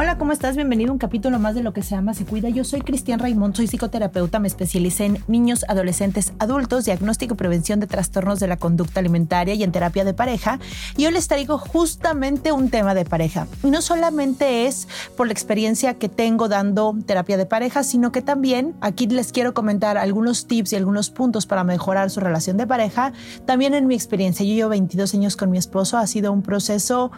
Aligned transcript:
Hola, 0.00 0.16
¿cómo 0.16 0.30
estás? 0.30 0.54
Bienvenido 0.54 0.90
a 0.90 0.92
un 0.92 0.98
capítulo 1.00 1.40
más 1.40 1.56
de 1.56 1.64
Lo 1.64 1.72
que 1.72 1.82
se 1.82 1.96
ama, 1.96 2.14
se 2.14 2.24
cuida. 2.24 2.48
Yo 2.48 2.62
soy 2.62 2.82
Cristian 2.82 3.18
Raimond, 3.18 3.56
soy 3.56 3.66
psicoterapeuta, 3.66 4.38
me 4.38 4.46
especialicé 4.46 5.06
en 5.06 5.24
niños, 5.26 5.64
adolescentes, 5.66 6.34
adultos, 6.38 6.84
diagnóstico 6.84 7.34
y 7.34 7.36
prevención 7.36 7.80
de 7.80 7.88
trastornos 7.88 8.38
de 8.38 8.46
la 8.46 8.58
conducta 8.58 9.00
alimentaria 9.00 9.54
y 9.54 9.64
en 9.64 9.72
terapia 9.72 10.04
de 10.04 10.14
pareja. 10.14 10.60
Y 10.96 11.06
hoy 11.06 11.12
les 11.14 11.26
traigo 11.26 11.58
justamente 11.58 12.52
un 12.52 12.70
tema 12.70 12.94
de 12.94 13.04
pareja. 13.06 13.48
Y 13.64 13.72
no 13.72 13.82
solamente 13.82 14.66
es 14.66 14.86
por 15.16 15.26
la 15.26 15.32
experiencia 15.32 15.94
que 15.94 16.08
tengo 16.08 16.46
dando 16.46 16.96
terapia 17.04 17.36
de 17.36 17.46
pareja, 17.46 17.82
sino 17.82 18.12
que 18.12 18.22
también 18.22 18.76
aquí 18.80 19.08
les 19.08 19.32
quiero 19.32 19.52
comentar 19.52 19.98
algunos 19.98 20.46
tips 20.46 20.74
y 20.74 20.76
algunos 20.76 21.10
puntos 21.10 21.44
para 21.44 21.64
mejorar 21.64 22.10
su 22.10 22.20
relación 22.20 22.56
de 22.56 22.68
pareja. 22.68 23.12
También 23.46 23.74
en 23.74 23.88
mi 23.88 23.96
experiencia, 23.96 24.46
yo 24.46 24.54
llevo 24.54 24.70
22 24.70 25.12
años 25.14 25.36
con 25.36 25.50
mi 25.50 25.58
esposo, 25.58 25.98
ha 25.98 26.06
sido 26.06 26.30
un 26.30 26.42
proceso 26.42 27.10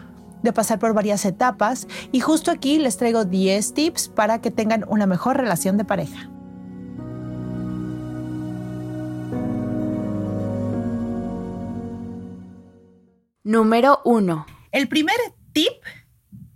de 0.42 0.52
pasar 0.52 0.78
por 0.78 0.94
varias 0.94 1.24
etapas 1.24 1.86
y 2.12 2.20
justo 2.20 2.50
aquí 2.50 2.78
les 2.78 2.96
traigo 2.96 3.24
10 3.24 3.74
tips 3.74 4.08
para 4.08 4.40
que 4.40 4.50
tengan 4.50 4.84
una 4.88 5.06
mejor 5.06 5.36
relación 5.36 5.76
de 5.76 5.84
pareja. 5.84 6.30
Número 13.42 14.00
1. 14.04 14.46
El 14.70 14.88
primer 14.88 15.16
tip 15.52 15.72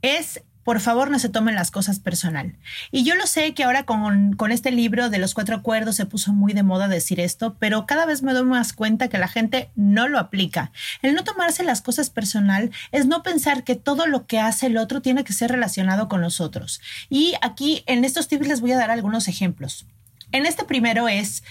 es 0.02 0.43
por 0.64 0.80
favor 0.80 1.10
no 1.10 1.18
se 1.18 1.28
tomen 1.28 1.54
las 1.54 1.70
cosas 1.70 2.00
personal. 2.00 2.56
Y 2.90 3.04
yo 3.04 3.14
lo 3.14 3.26
sé 3.26 3.54
que 3.54 3.64
ahora 3.64 3.84
con, 3.84 4.34
con, 4.34 4.50
este 4.50 4.70
libro 4.70 5.10
de 5.10 5.18
los 5.18 5.34
cuatro 5.34 5.56
acuerdos 5.56 5.96
se 5.96 6.06
puso 6.06 6.32
muy 6.32 6.52
de 6.52 6.62
moda 6.62 6.88
decir 6.88 7.20
esto, 7.20 7.56
pero 7.58 7.86
cada 7.86 8.06
vez 8.06 8.22
me 8.22 8.32
doy 8.32 8.44
más 8.44 8.72
cuenta 8.72 9.08
que 9.08 9.18
la 9.18 9.28
gente 9.28 9.70
no 9.76 10.08
lo 10.08 10.18
aplica. 10.18 10.72
El 11.02 11.14
no 11.14 11.22
tomarse 11.22 11.62
las 11.64 11.82
cosas 11.82 12.10
personal 12.10 12.70
es 12.92 13.06
no 13.06 13.22
pensar 13.22 13.64
que 13.64 13.76
todo 13.76 14.06
lo 14.06 14.26
que 14.26 14.40
hace 14.40 14.66
el 14.66 14.78
otro 14.78 15.02
tiene 15.02 15.24
que 15.24 15.32
ser 15.32 15.50
relacionado 15.50 16.08
con 16.08 16.20
los 16.20 16.40
otros. 16.40 16.80
Y 17.08 17.34
aquí 17.42 17.84
en 17.86 18.04
estos 18.04 18.28
tips 18.28 18.48
les 18.48 18.60
voy 18.60 18.72
a 18.72 18.78
dar 18.78 18.90
algunos 18.90 19.28
ejemplos. 19.28 19.86
En 20.32 20.46
este 20.46 20.64
primero 20.64 21.08
es 21.08 21.44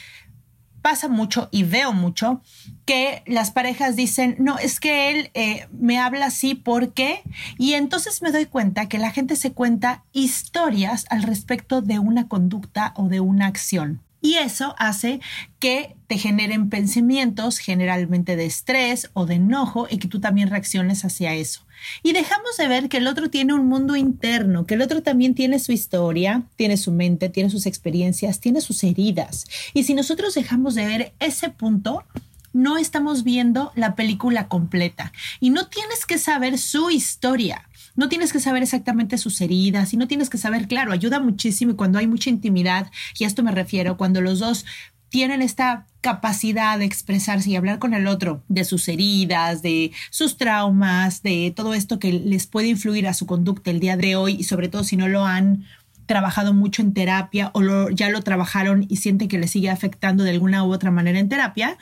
pasa 0.84 1.08
mucho 1.08 1.48
y 1.50 1.64
veo 1.64 1.94
mucho 1.94 2.42
que 2.86 3.24
las 3.26 3.50
parejas 3.50 3.96
dicen, 3.96 4.36
no, 4.38 4.60
es 4.60 4.80
que 4.80 5.10
él 5.10 5.32
eh, 5.34 5.68
me 5.72 5.98
habla 5.98 6.28
así 6.28 6.54
porque, 6.54 7.24
y 7.58 7.74
entonces 7.74 8.22
me 8.22 8.32
doy 8.32 8.46
cuenta 8.46 8.88
que 8.88 9.00
la 9.00 9.10
gente 9.10 9.38
se 9.38 9.54
cuenta 9.54 10.04
historias 10.12 11.06
al 11.10 11.24
respecto 11.24 11.82
de 11.82 11.98
una 12.00 12.28
conducta 12.28 12.94
o 12.98 13.08
de 13.08 13.22
una 13.22 13.48
acción. 13.48 14.02
Y 14.24 14.36
eso 14.36 14.74
hace 14.80 15.20
que 15.60 15.98
te 16.08 16.18
generen 16.18 16.70
pensamientos 16.70 17.58
generalmente 17.58 18.38
de 18.38 18.46
estrés 18.46 19.10
o 19.12 19.26
de 19.26 19.36
enojo 19.36 19.86
y 19.90 19.98
que 19.98 20.08
tú 20.08 20.22
también 20.22 20.50
reacciones 20.50 21.04
hacia 21.04 21.34
eso. 21.34 21.68
Y 22.04 22.14
dejamos 22.14 22.56
de 22.56 22.70
ver 22.70 22.88
que 22.88 22.98
el 22.98 23.08
otro 23.08 23.30
tiene 23.30 23.54
un 23.54 23.68
mundo 23.68 23.98
interno, 23.98 24.66
que 24.66 24.76
el 24.76 24.82
otro 24.82 25.04
también 25.04 25.36
tiene 25.36 25.60
su 25.60 25.74
historia, 25.74 26.44
tiene 26.56 26.78
su 26.78 26.94
mente, 26.94 27.28
tiene 27.28 27.50
sus 27.50 27.66
experiencias, 27.66 28.40
tiene 28.40 28.62
sus 28.62 28.86
heridas. 28.86 29.46
Y 29.74 29.84
si 29.84 29.94
nosotros 29.94 30.34
dejamos 30.36 30.74
de 30.76 30.86
ver 30.86 31.14
ese 31.20 31.50
punto, 31.50 32.06
no 32.54 32.78
estamos 32.78 33.26
viendo 33.26 33.74
la 33.76 33.94
película 33.94 34.48
completa. 34.48 35.12
Y 35.42 35.50
no 35.50 35.68
tienes 35.68 36.06
que 36.06 36.18
saber 36.18 36.58
su 36.60 36.92
historia. 36.92 37.68
No 37.96 38.10
tienes 38.10 38.34
que 38.34 38.40
saber 38.40 38.64
exactamente 38.64 39.18
sus 39.18 39.40
heridas 39.42 39.94
y 39.94 39.98
no 39.98 40.08
tienes 40.08 40.30
que 40.30 40.38
saber, 40.38 40.68
claro, 40.68 40.92
ayuda 40.92 41.20
muchísimo 41.20 41.72
y 41.72 41.76
cuando 41.76 42.00
hay 42.00 42.08
mucha 42.08 42.30
intimidad, 42.30 42.92
y 43.18 43.24
a 43.24 43.28
esto 43.28 43.44
me 43.44 43.52
refiero, 43.52 43.98
cuando 43.98 44.22
los 44.22 44.40
dos 44.40 44.66
tienen 45.10 45.44
esta 45.44 45.86
capacidad 46.02 46.80
de 46.80 46.86
expresarse 46.86 47.52
y 47.52 47.56
hablar 47.56 47.78
con 47.78 47.94
el 47.94 48.08
otro 48.08 48.44
de 48.48 48.66
sus 48.66 48.88
heridas, 48.88 49.62
de 49.62 49.92
sus 50.10 50.38
traumas, 50.38 51.22
de 51.22 51.54
todo 51.56 51.76
esto 51.76 52.00
que 52.00 52.12
les 52.12 52.48
puede 52.48 52.68
influir 52.68 53.08
a 53.08 53.14
su 53.14 53.28
conducta 53.28 53.70
el 53.70 53.80
día 53.80 53.96
de 53.96 54.16
hoy 54.16 54.38
y 54.40 54.44
sobre 54.44 54.70
todo 54.70 54.84
si 54.84 54.98
no 54.98 55.08
lo 55.08 55.24
han 55.24 55.66
trabajado 56.08 56.54
mucho 56.54 56.82
en 56.82 56.96
terapia 56.96 57.52
o 57.54 57.90
ya 57.92 58.10
lo 58.10 58.24
trabajaron 58.24 58.88
y 58.90 58.98
sienten 58.98 59.28
que 59.28 59.38
les 59.38 59.52
sigue 59.52 59.70
afectando 59.70 60.24
de 60.24 60.32
alguna 60.32 60.64
u 60.64 60.74
otra 60.74 60.90
manera 60.90 61.20
en 61.20 61.30
terapia. 61.30 61.78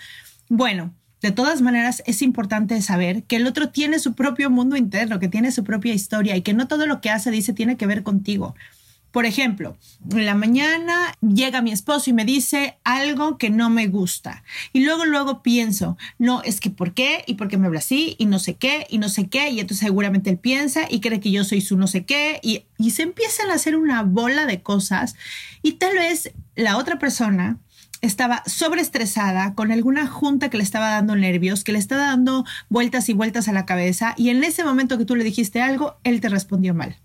Bueno, 0.49 0.93
de 1.21 1.31
todas 1.31 1.61
maneras, 1.61 2.01
es 2.07 2.21
importante 2.21 2.81
saber 2.81 3.23
que 3.23 3.35
el 3.35 3.45
otro 3.45 3.69
tiene 3.69 3.99
su 3.99 4.13
propio 4.13 4.49
mundo 4.49 4.75
interno, 4.75 5.19
que 5.19 5.27
tiene 5.27 5.51
su 5.51 5.63
propia 5.63 5.93
historia 5.93 6.35
y 6.35 6.41
que 6.41 6.53
no 6.53 6.67
todo 6.67 6.87
lo 6.87 6.99
que 6.99 7.11
hace, 7.11 7.29
dice, 7.29 7.53
tiene 7.53 7.77
que 7.77 7.85
ver 7.85 8.01
contigo. 8.01 8.55
Por 9.11 9.25
ejemplo, 9.25 9.77
en 10.09 10.25
la 10.25 10.35
mañana 10.35 11.13
llega 11.21 11.61
mi 11.61 11.73
esposo 11.73 12.09
y 12.09 12.13
me 12.13 12.23
dice 12.23 12.77
algo 12.85 13.37
que 13.37 13.49
no 13.49 13.69
me 13.69 13.87
gusta. 13.87 14.43
Y 14.71 14.85
luego, 14.85 15.05
luego 15.05 15.43
pienso, 15.43 15.97
no, 16.17 16.41
es 16.43 16.61
que 16.61 16.69
¿por 16.69 16.93
qué? 16.93 17.23
¿Y 17.27 17.33
por 17.33 17.49
qué 17.49 17.57
me 17.57 17.67
habla 17.67 17.79
así? 17.79 18.15
Y 18.19 18.25
no 18.25 18.39
sé 18.39 18.55
qué, 18.55 18.87
y 18.89 18.99
no 18.99 19.09
sé 19.09 19.27
qué. 19.27 19.49
Y 19.49 19.59
entonces 19.59 19.85
seguramente 19.85 20.29
él 20.29 20.37
piensa 20.37 20.87
y 20.89 21.01
cree 21.01 21.19
que 21.19 21.29
yo 21.29 21.43
soy 21.43 21.59
su 21.59 21.75
no 21.75 21.87
sé 21.87 22.05
qué. 22.05 22.39
Y, 22.41 22.63
y 22.77 22.91
se 22.91 23.03
empiezan 23.03 23.51
a 23.51 23.55
hacer 23.55 23.75
una 23.75 24.01
bola 24.03 24.45
de 24.45 24.63
cosas. 24.63 25.15
Y 25.61 25.73
tal 25.73 25.97
vez 25.97 26.31
la 26.55 26.77
otra 26.77 26.97
persona 26.97 27.59
estaba 28.01 28.43
sobreestresada 28.45 29.53
con 29.53 29.71
alguna 29.71 30.07
junta 30.07 30.49
que 30.49 30.57
le 30.57 30.63
estaba 30.63 30.89
dando 30.89 31.15
nervios, 31.15 31.63
que 31.63 31.71
le 31.71 31.79
estaba 31.79 32.07
dando 32.07 32.45
vueltas 32.69 33.09
y 33.09 33.13
vueltas 33.13 33.47
a 33.47 33.53
la 33.53 33.65
cabeza 33.65 34.13
y 34.17 34.29
en 34.29 34.43
ese 34.43 34.63
momento 34.63 34.97
que 34.97 35.05
tú 35.05 35.15
le 35.15 35.23
dijiste 35.23 35.61
algo, 35.61 35.95
él 36.03 36.21
te 36.21 36.29
respondió 36.29 36.73
mal. 36.73 36.97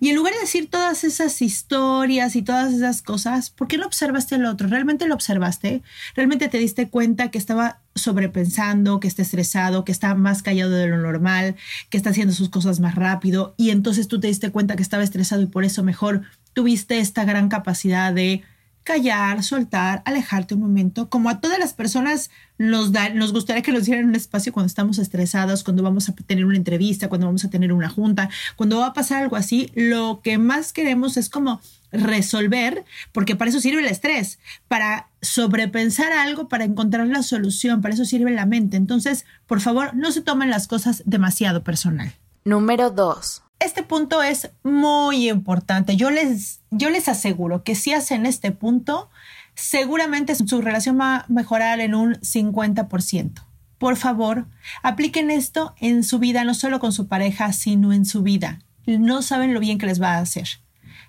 Y 0.00 0.10
en 0.10 0.16
lugar 0.16 0.32
de 0.32 0.40
decir 0.40 0.70
todas 0.70 1.02
esas 1.02 1.42
historias 1.42 2.36
y 2.36 2.42
todas 2.42 2.72
esas 2.72 3.02
cosas, 3.02 3.50
¿por 3.50 3.66
qué 3.66 3.78
no 3.78 3.86
observaste 3.86 4.36
al 4.36 4.44
otro? 4.44 4.68
¿Realmente 4.68 5.08
lo 5.08 5.14
observaste? 5.14 5.82
¿Realmente 6.14 6.48
te 6.48 6.58
diste 6.58 6.88
cuenta 6.88 7.32
que 7.32 7.38
estaba 7.38 7.80
sobrepensando, 7.96 9.00
que 9.00 9.08
está 9.08 9.22
estresado, 9.22 9.84
que 9.84 9.90
está 9.90 10.14
más 10.14 10.42
callado 10.42 10.70
de 10.70 10.86
lo 10.86 10.98
normal, 10.98 11.56
que 11.90 11.96
está 11.96 12.10
haciendo 12.10 12.32
sus 12.32 12.48
cosas 12.48 12.78
más 12.78 12.94
rápido? 12.94 13.54
Y 13.56 13.70
entonces 13.70 14.06
tú 14.06 14.20
te 14.20 14.28
diste 14.28 14.52
cuenta 14.52 14.76
que 14.76 14.84
estaba 14.84 15.02
estresado 15.02 15.42
y 15.42 15.46
por 15.46 15.64
eso 15.64 15.82
mejor 15.82 16.22
tuviste 16.52 17.00
esta 17.00 17.24
gran 17.24 17.48
capacidad 17.48 18.12
de 18.12 18.44
callar, 18.88 19.44
soltar, 19.44 20.00
alejarte 20.06 20.54
un 20.54 20.62
momento, 20.62 21.10
como 21.10 21.28
a 21.28 21.42
todas 21.42 21.58
las 21.58 21.74
personas 21.74 22.30
nos, 22.56 22.90
da, 22.90 23.10
nos 23.10 23.34
gustaría 23.34 23.60
que 23.60 23.70
nos 23.70 23.84
dieran 23.84 24.06
un 24.06 24.14
espacio 24.14 24.50
cuando 24.50 24.66
estamos 24.66 24.98
estresados, 24.98 25.62
cuando 25.62 25.82
vamos 25.82 26.08
a 26.08 26.14
tener 26.14 26.46
una 26.46 26.56
entrevista, 26.56 27.10
cuando 27.10 27.26
vamos 27.26 27.44
a 27.44 27.50
tener 27.50 27.70
una 27.70 27.90
junta, 27.90 28.30
cuando 28.56 28.78
va 28.78 28.86
a 28.86 28.92
pasar 28.94 29.22
algo 29.22 29.36
así, 29.36 29.70
lo 29.74 30.22
que 30.24 30.38
más 30.38 30.72
queremos 30.72 31.18
es 31.18 31.28
como 31.28 31.60
resolver, 31.92 32.86
porque 33.12 33.36
para 33.36 33.50
eso 33.50 33.60
sirve 33.60 33.82
el 33.82 33.88
estrés, 33.88 34.38
para 34.68 35.10
sobrepensar 35.20 36.10
algo, 36.12 36.48
para 36.48 36.64
encontrar 36.64 37.06
la 37.08 37.22
solución, 37.22 37.82
para 37.82 37.92
eso 37.92 38.06
sirve 38.06 38.30
la 38.30 38.46
mente. 38.46 38.78
Entonces, 38.78 39.26
por 39.46 39.60
favor, 39.60 39.94
no 39.94 40.12
se 40.12 40.22
tomen 40.22 40.48
las 40.48 40.66
cosas 40.66 41.02
demasiado 41.04 41.62
personal. 41.62 42.14
Número 42.42 42.88
dos 42.88 43.42
este 43.60 43.82
punto 43.82 44.22
es 44.22 44.50
muy 44.62 45.28
importante. 45.28 45.96
Yo 45.96 46.10
les, 46.10 46.60
yo 46.70 46.90
les 46.90 47.08
aseguro 47.08 47.64
que 47.64 47.74
si 47.74 47.92
hacen 47.92 48.26
este 48.26 48.52
punto, 48.52 49.10
seguramente 49.54 50.34
su 50.34 50.60
relación 50.60 50.98
va 51.00 51.16
a 51.16 51.26
mejorar 51.28 51.80
en 51.80 51.94
un 51.94 52.14
50%. 52.14 53.42
Por 53.78 53.96
favor, 53.96 54.46
apliquen 54.82 55.30
esto 55.30 55.74
en 55.78 56.02
su 56.02 56.18
vida, 56.18 56.44
no 56.44 56.54
solo 56.54 56.80
con 56.80 56.92
su 56.92 57.06
pareja, 57.06 57.52
sino 57.52 57.92
en 57.92 58.04
su 58.04 58.22
vida. 58.22 58.60
No 58.86 59.22
saben 59.22 59.54
lo 59.54 59.60
bien 59.60 59.78
que 59.78 59.86
les 59.86 60.00
va 60.00 60.14
a 60.14 60.18
hacer. 60.18 60.48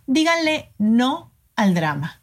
Díganle 0.05 0.73
no 0.77 1.31
al 1.55 1.73
drama. 1.73 2.21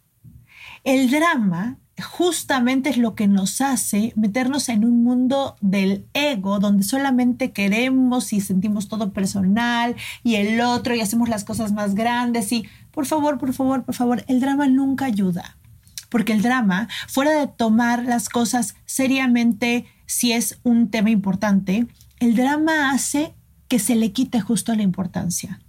El 0.84 1.10
drama 1.10 1.78
justamente 2.02 2.90
es 2.90 2.98
lo 2.98 3.14
que 3.14 3.26
nos 3.26 3.60
hace 3.60 4.12
meternos 4.16 4.68
en 4.68 4.84
un 4.84 5.02
mundo 5.02 5.56
del 5.60 6.06
ego 6.12 6.58
donde 6.58 6.82
solamente 6.82 7.52
queremos 7.52 8.32
y 8.32 8.40
sentimos 8.40 8.88
todo 8.88 9.12
personal 9.12 9.96
y 10.22 10.34
el 10.34 10.60
otro 10.60 10.94
y 10.94 11.00
hacemos 11.00 11.28
las 11.28 11.44
cosas 11.44 11.72
más 11.72 11.94
grandes 11.94 12.52
y 12.52 12.66
por 12.90 13.06
favor, 13.06 13.38
por 13.38 13.52
favor, 13.54 13.84
por 13.84 13.94
favor, 13.94 14.24
el 14.28 14.40
drama 14.40 14.66
nunca 14.68 15.06
ayuda. 15.06 15.56
Porque 16.08 16.32
el 16.32 16.42
drama, 16.42 16.88
fuera 17.08 17.32
de 17.32 17.46
tomar 17.46 18.04
las 18.04 18.28
cosas 18.28 18.74
seriamente 18.84 19.86
si 20.06 20.32
es 20.32 20.58
un 20.62 20.90
tema 20.90 21.10
importante, 21.10 21.86
el 22.20 22.36
drama 22.36 22.90
hace 22.90 23.34
que 23.68 23.78
se 23.78 23.96
le 23.96 24.12
quite 24.12 24.40
justo 24.40 24.74
la 24.74 24.82
importancia. 24.82 25.60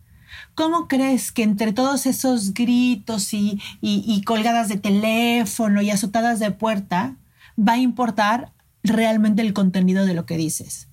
¿Cómo 0.57 0.87
crees 0.87 1.31
que 1.31 1.43
entre 1.43 1.71
todos 1.71 2.07
esos 2.07 2.55
gritos 2.55 3.31
y, 3.35 3.61
y, 3.79 4.23
colgadas 4.23 4.69
de 4.69 4.77
teléfono 4.77 5.83
y 5.83 5.91
azotadas 5.91 6.39
de 6.39 6.49
puerta 6.49 7.13
va 7.59 7.73
a 7.73 7.77
importar 7.77 8.51
realmente 8.81 9.43
el 9.43 9.53
contenido 9.53 10.07
de 10.07 10.15
lo 10.15 10.25
que 10.25 10.35
dices? 10.35 10.87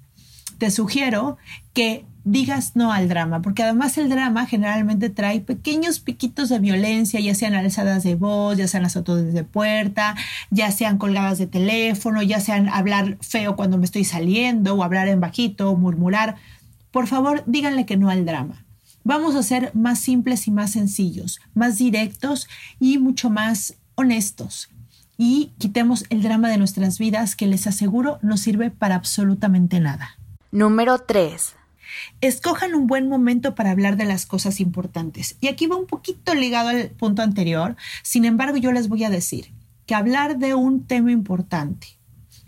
Te 0.58 0.70
sugiero 0.70 1.38
que 1.72 2.04
digas 2.24 2.72
no 2.74 2.92
al 2.92 3.08
drama, 3.08 3.40
porque 3.40 3.62
además 3.62 3.96
el 3.96 4.10
drama 4.10 4.44
generalmente 4.44 5.08
trae 5.08 5.40
pequeños 5.40 5.98
piquitos 5.98 6.50
de 6.50 6.58
violencia, 6.58 7.18
ya 7.20 7.34
sean 7.34 7.54
alzadas 7.54 8.02
de 8.02 8.16
voz, 8.16 8.58
ya 8.58 8.68
sean 8.68 8.84
azotadas 8.84 9.32
de 9.32 9.44
puerta, 9.44 10.14
ya 10.50 10.72
sean 10.72 10.98
colgadas 10.98 11.38
de 11.38 11.46
teléfono, 11.46 12.20
ya 12.20 12.38
sean 12.38 12.68
hablar 12.68 13.16
feo 13.22 13.56
cuando 13.56 13.78
me 13.78 13.86
estoy 13.86 14.04
saliendo 14.04 14.74
o 14.74 14.84
hablar 14.84 15.08
en 15.08 15.20
bajito 15.20 15.70
o 15.70 15.76
murmurar. 15.78 16.36
Por 16.90 17.06
favor, 17.06 17.42
díganle 17.46 17.86
que 17.86 17.96
no 17.96 18.10
al 18.10 18.26
drama. 18.26 18.63
Vamos 19.04 19.34
a 19.34 19.42
ser 19.42 19.70
más 19.74 19.98
simples 19.98 20.48
y 20.48 20.50
más 20.50 20.72
sencillos, 20.72 21.40
más 21.52 21.76
directos 21.76 22.48
y 22.80 22.96
mucho 22.96 23.28
más 23.28 23.74
honestos. 23.96 24.70
Y 25.18 25.52
quitemos 25.58 26.06
el 26.08 26.22
drama 26.22 26.48
de 26.48 26.56
nuestras 26.56 26.98
vidas 26.98 27.36
que 27.36 27.46
les 27.46 27.66
aseguro 27.66 28.18
no 28.22 28.38
sirve 28.38 28.70
para 28.70 28.94
absolutamente 28.94 29.78
nada. 29.78 30.18
Número 30.50 30.98
3. 30.98 31.54
Escojan 32.22 32.74
un 32.74 32.86
buen 32.86 33.08
momento 33.08 33.54
para 33.54 33.70
hablar 33.70 33.98
de 33.98 34.06
las 34.06 34.24
cosas 34.24 34.58
importantes. 34.58 35.36
Y 35.40 35.48
aquí 35.48 35.66
va 35.66 35.76
un 35.76 35.86
poquito 35.86 36.34
ligado 36.34 36.70
al 36.70 36.88
punto 36.88 37.20
anterior. 37.20 37.76
Sin 38.02 38.24
embargo, 38.24 38.56
yo 38.56 38.72
les 38.72 38.88
voy 38.88 39.04
a 39.04 39.10
decir 39.10 39.52
que 39.84 39.94
hablar 39.94 40.38
de 40.38 40.54
un 40.54 40.84
tema 40.84 41.12
importante 41.12 41.88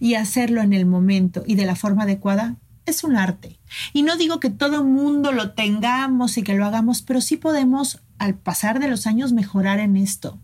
y 0.00 0.14
hacerlo 0.14 0.62
en 0.62 0.72
el 0.72 0.86
momento 0.86 1.44
y 1.46 1.54
de 1.54 1.66
la 1.66 1.76
forma 1.76 2.04
adecuada 2.04 2.56
es 2.86 3.04
un 3.04 3.16
arte. 3.16 3.58
Y 3.92 4.02
no 4.02 4.16
digo 4.16 4.40
que 4.40 4.50
todo 4.50 4.84
mundo 4.84 5.32
lo 5.32 5.52
tengamos 5.52 6.38
y 6.38 6.42
que 6.42 6.54
lo 6.54 6.64
hagamos, 6.64 7.02
pero 7.02 7.20
sí 7.20 7.36
podemos, 7.36 8.00
al 8.18 8.34
pasar 8.34 8.80
de 8.80 8.88
los 8.88 9.06
años, 9.06 9.32
mejorar 9.32 9.80
en 9.80 9.96
esto. 9.96 10.38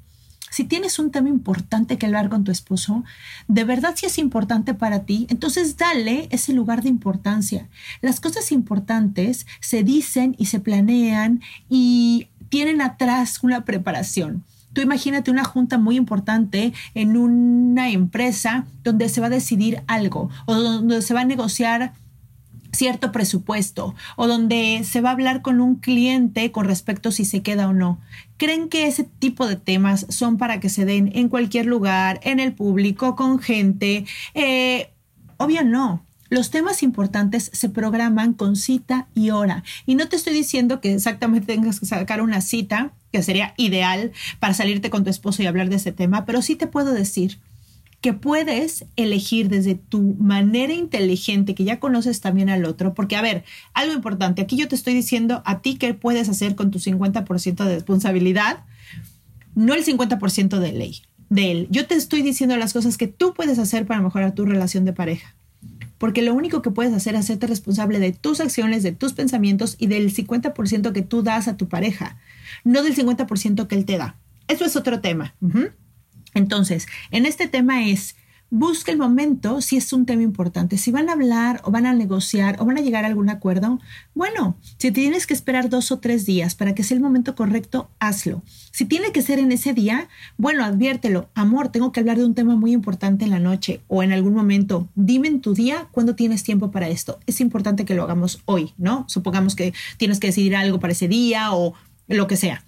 Si 0.52 0.64
tienes 0.64 0.98
un 0.98 1.10
tema 1.10 1.30
importante 1.30 1.96
que 1.96 2.04
hablar 2.04 2.28
con 2.28 2.44
tu 2.44 2.52
esposo, 2.52 3.04
de 3.48 3.64
verdad 3.64 3.94
si 3.96 4.04
es 4.04 4.18
importante 4.18 4.74
para 4.74 5.04
ti, 5.04 5.26
entonces 5.30 5.78
dale 5.78 6.28
ese 6.30 6.52
lugar 6.52 6.82
de 6.82 6.90
importancia. 6.90 7.70
Las 8.02 8.20
cosas 8.20 8.52
importantes 8.52 9.46
se 9.60 9.82
dicen 9.82 10.36
y 10.38 10.46
se 10.46 10.60
planean 10.60 11.40
y 11.70 12.28
tienen 12.50 12.82
atrás 12.82 13.38
una 13.42 13.64
preparación. 13.64 14.44
Tú 14.74 14.82
imagínate 14.82 15.30
una 15.30 15.44
junta 15.44 15.78
muy 15.78 15.96
importante 15.96 16.74
en 16.94 17.16
una 17.16 17.88
empresa 17.88 18.66
donde 18.84 19.08
se 19.08 19.22
va 19.22 19.28
a 19.28 19.30
decidir 19.30 19.82
algo 19.86 20.28
o 20.44 20.54
donde 20.54 21.00
se 21.00 21.14
va 21.14 21.22
a 21.22 21.24
negociar 21.24 21.94
cierto 22.72 23.12
presupuesto 23.12 23.94
o 24.16 24.26
donde 24.26 24.82
se 24.84 25.00
va 25.00 25.10
a 25.10 25.12
hablar 25.12 25.42
con 25.42 25.60
un 25.60 25.76
cliente 25.76 26.50
con 26.52 26.66
respecto 26.66 27.10
a 27.10 27.12
si 27.12 27.24
se 27.24 27.42
queda 27.42 27.68
o 27.68 27.72
no. 27.72 28.00
¿Creen 28.38 28.68
que 28.68 28.86
ese 28.86 29.04
tipo 29.04 29.46
de 29.46 29.56
temas 29.56 30.06
son 30.08 30.38
para 30.38 30.58
que 30.58 30.68
se 30.68 30.84
den 30.84 31.12
en 31.14 31.28
cualquier 31.28 31.66
lugar, 31.66 32.20
en 32.22 32.40
el 32.40 32.52
público, 32.52 33.14
con 33.14 33.38
gente? 33.38 34.06
Eh, 34.34 34.90
obvio 35.36 35.64
no. 35.64 36.04
Los 36.30 36.50
temas 36.50 36.82
importantes 36.82 37.50
se 37.52 37.68
programan 37.68 38.32
con 38.32 38.56
cita 38.56 39.06
y 39.14 39.30
hora. 39.30 39.64
Y 39.84 39.96
no 39.96 40.08
te 40.08 40.16
estoy 40.16 40.32
diciendo 40.32 40.80
que 40.80 40.94
exactamente 40.94 41.54
tengas 41.54 41.78
que 41.78 41.84
sacar 41.84 42.22
una 42.22 42.40
cita, 42.40 42.92
que 43.12 43.22
sería 43.22 43.52
ideal 43.58 44.12
para 44.40 44.54
salirte 44.54 44.88
con 44.88 45.04
tu 45.04 45.10
esposo 45.10 45.42
y 45.42 45.46
hablar 45.46 45.68
de 45.68 45.76
ese 45.76 45.92
tema, 45.92 46.24
pero 46.24 46.40
sí 46.40 46.56
te 46.56 46.66
puedo 46.66 46.94
decir 46.94 47.38
que 48.02 48.12
puedes 48.12 48.84
elegir 48.96 49.48
desde 49.48 49.76
tu 49.76 50.16
manera 50.18 50.74
inteligente, 50.74 51.54
que 51.54 51.62
ya 51.62 51.78
conoces 51.78 52.20
también 52.20 52.50
al 52.50 52.64
otro, 52.64 52.94
porque 52.94 53.14
a 53.14 53.22
ver, 53.22 53.44
algo 53.74 53.94
importante, 53.94 54.42
aquí 54.42 54.56
yo 54.56 54.66
te 54.66 54.74
estoy 54.74 54.92
diciendo 54.92 55.40
a 55.46 55.60
ti 55.60 55.76
qué 55.76 55.94
puedes 55.94 56.28
hacer 56.28 56.56
con 56.56 56.72
tu 56.72 56.80
50% 56.80 57.64
de 57.64 57.74
responsabilidad, 57.74 58.64
no 59.54 59.72
el 59.72 59.84
50% 59.84 60.58
de 60.58 60.72
ley, 60.72 61.02
de 61.30 61.52
él. 61.52 61.68
Yo 61.70 61.86
te 61.86 61.94
estoy 61.94 62.22
diciendo 62.22 62.56
las 62.56 62.72
cosas 62.72 62.98
que 62.98 63.06
tú 63.06 63.34
puedes 63.34 63.60
hacer 63.60 63.86
para 63.86 64.02
mejorar 64.02 64.34
tu 64.34 64.44
relación 64.44 64.84
de 64.84 64.92
pareja. 64.92 65.36
Porque 65.98 66.22
lo 66.22 66.34
único 66.34 66.60
que 66.60 66.72
puedes 66.72 66.92
hacer 66.92 67.14
es 67.14 67.20
hacerte 67.20 67.46
responsable 67.46 68.00
de 68.00 68.10
tus 68.10 68.40
acciones, 68.40 68.82
de 68.82 68.90
tus 68.90 69.12
pensamientos 69.12 69.76
y 69.78 69.86
del 69.86 70.12
50% 70.12 70.90
que 70.90 71.02
tú 71.02 71.22
das 71.22 71.46
a 71.46 71.56
tu 71.56 71.68
pareja, 71.68 72.18
no 72.64 72.82
del 72.82 72.96
50% 72.96 73.68
que 73.68 73.76
él 73.76 73.84
te 73.84 73.96
da. 73.96 74.16
Eso 74.48 74.64
es 74.64 74.74
otro 74.74 75.00
tema. 75.00 75.36
Entonces, 76.34 76.86
en 77.10 77.26
este 77.26 77.46
tema 77.48 77.86
es, 77.86 78.16
busca 78.52 78.92
el 78.92 78.98
momento 78.98 79.62
si 79.62 79.78
es 79.78 79.94
un 79.94 80.04
tema 80.04 80.22
importante. 80.22 80.76
Si 80.76 80.92
van 80.92 81.08
a 81.08 81.14
hablar 81.14 81.62
o 81.64 81.70
van 81.70 81.86
a 81.86 81.94
negociar 81.94 82.60
o 82.60 82.66
van 82.66 82.76
a 82.76 82.82
llegar 82.82 83.04
a 83.04 83.08
algún 83.08 83.30
acuerdo, 83.30 83.80
bueno, 84.14 84.58
si 84.76 84.92
tienes 84.92 85.26
que 85.26 85.32
esperar 85.32 85.70
dos 85.70 85.90
o 85.90 86.00
tres 86.00 86.26
días 86.26 86.54
para 86.54 86.74
que 86.74 86.82
sea 86.82 86.98
el 86.98 87.02
momento 87.02 87.34
correcto, 87.34 87.88
hazlo. 87.98 88.42
Si 88.70 88.84
tiene 88.84 89.10
que 89.10 89.22
ser 89.22 89.38
en 89.38 89.52
ese 89.52 89.72
día, 89.72 90.10
bueno, 90.36 90.66
adviértelo. 90.66 91.30
Amor, 91.34 91.68
tengo 91.70 91.92
que 91.92 92.00
hablar 92.00 92.18
de 92.18 92.26
un 92.26 92.34
tema 92.34 92.54
muy 92.54 92.72
importante 92.72 93.24
en 93.24 93.30
la 93.30 93.38
noche 93.38 93.80
o 93.88 94.02
en 94.02 94.12
algún 94.12 94.34
momento. 94.34 94.86
Dime 94.94 95.28
en 95.28 95.40
tu 95.40 95.54
día 95.54 95.88
cuándo 95.90 96.14
tienes 96.14 96.42
tiempo 96.42 96.70
para 96.70 96.90
esto. 96.90 97.20
Es 97.26 97.40
importante 97.40 97.86
que 97.86 97.94
lo 97.94 98.02
hagamos 98.02 98.42
hoy, 98.44 98.74
¿no? 98.76 99.06
Supongamos 99.08 99.56
que 99.56 99.72
tienes 99.96 100.20
que 100.20 100.26
decidir 100.26 100.56
algo 100.56 100.78
para 100.78 100.92
ese 100.92 101.08
día 101.08 101.54
o 101.54 101.72
lo 102.06 102.26
que 102.26 102.36
sea 102.36 102.62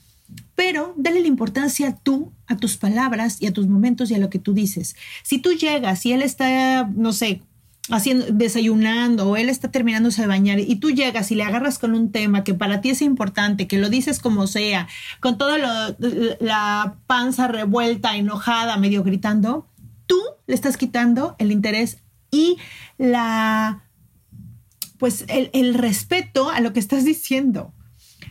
pero 0.54 0.94
dale 0.96 1.20
la 1.20 1.26
importancia 1.26 1.98
tú 2.02 2.32
a 2.46 2.56
tus 2.56 2.76
palabras 2.76 3.38
y 3.40 3.46
a 3.46 3.52
tus 3.52 3.66
momentos 3.66 4.10
y 4.10 4.14
a 4.14 4.18
lo 4.18 4.30
que 4.30 4.38
tú 4.38 4.54
dices. 4.54 4.96
Si 5.22 5.38
tú 5.38 5.52
llegas 5.52 6.04
y 6.06 6.12
él 6.12 6.22
está, 6.22 6.88
no 6.94 7.12
sé, 7.12 7.42
haciendo, 7.90 8.26
desayunando 8.30 9.28
o 9.28 9.36
él 9.36 9.48
está 9.48 9.70
terminándose 9.70 10.22
de 10.22 10.28
bañar 10.28 10.58
y 10.60 10.76
tú 10.76 10.90
llegas 10.90 11.30
y 11.30 11.34
le 11.34 11.42
agarras 11.42 11.78
con 11.78 11.94
un 11.94 12.12
tema 12.12 12.44
que 12.44 12.54
para 12.54 12.80
ti 12.80 12.90
es 12.90 13.02
importante, 13.02 13.66
que 13.66 13.78
lo 13.78 13.88
dices 13.88 14.20
como 14.20 14.46
sea, 14.46 14.88
con 15.20 15.38
toda 15.38 15.58
la 15.58 16.96
panza 17.06 17.48
revuelta, 17.48 18.16
enojada, 18.16 18.76
medio 18.76 19.02
gritando, 19.02 19.68
tú 20.06 20.20
le 20.46 20.54
estás 20.54 20.76
quitando 20.76 21.36
el 21.38 21.52
interés 21.52 21.98
y 22.30 22.56
la, 22.96 23.84
pues 24.98 25.24
el, 25.28 25.50
el 25.52 25.74
respeto 25.74 26.50
a 26.50 26.60
lo 26.60 26.72
que 26.72 26.80
estás 26.80 27.04
diciendo. 27.04 27.72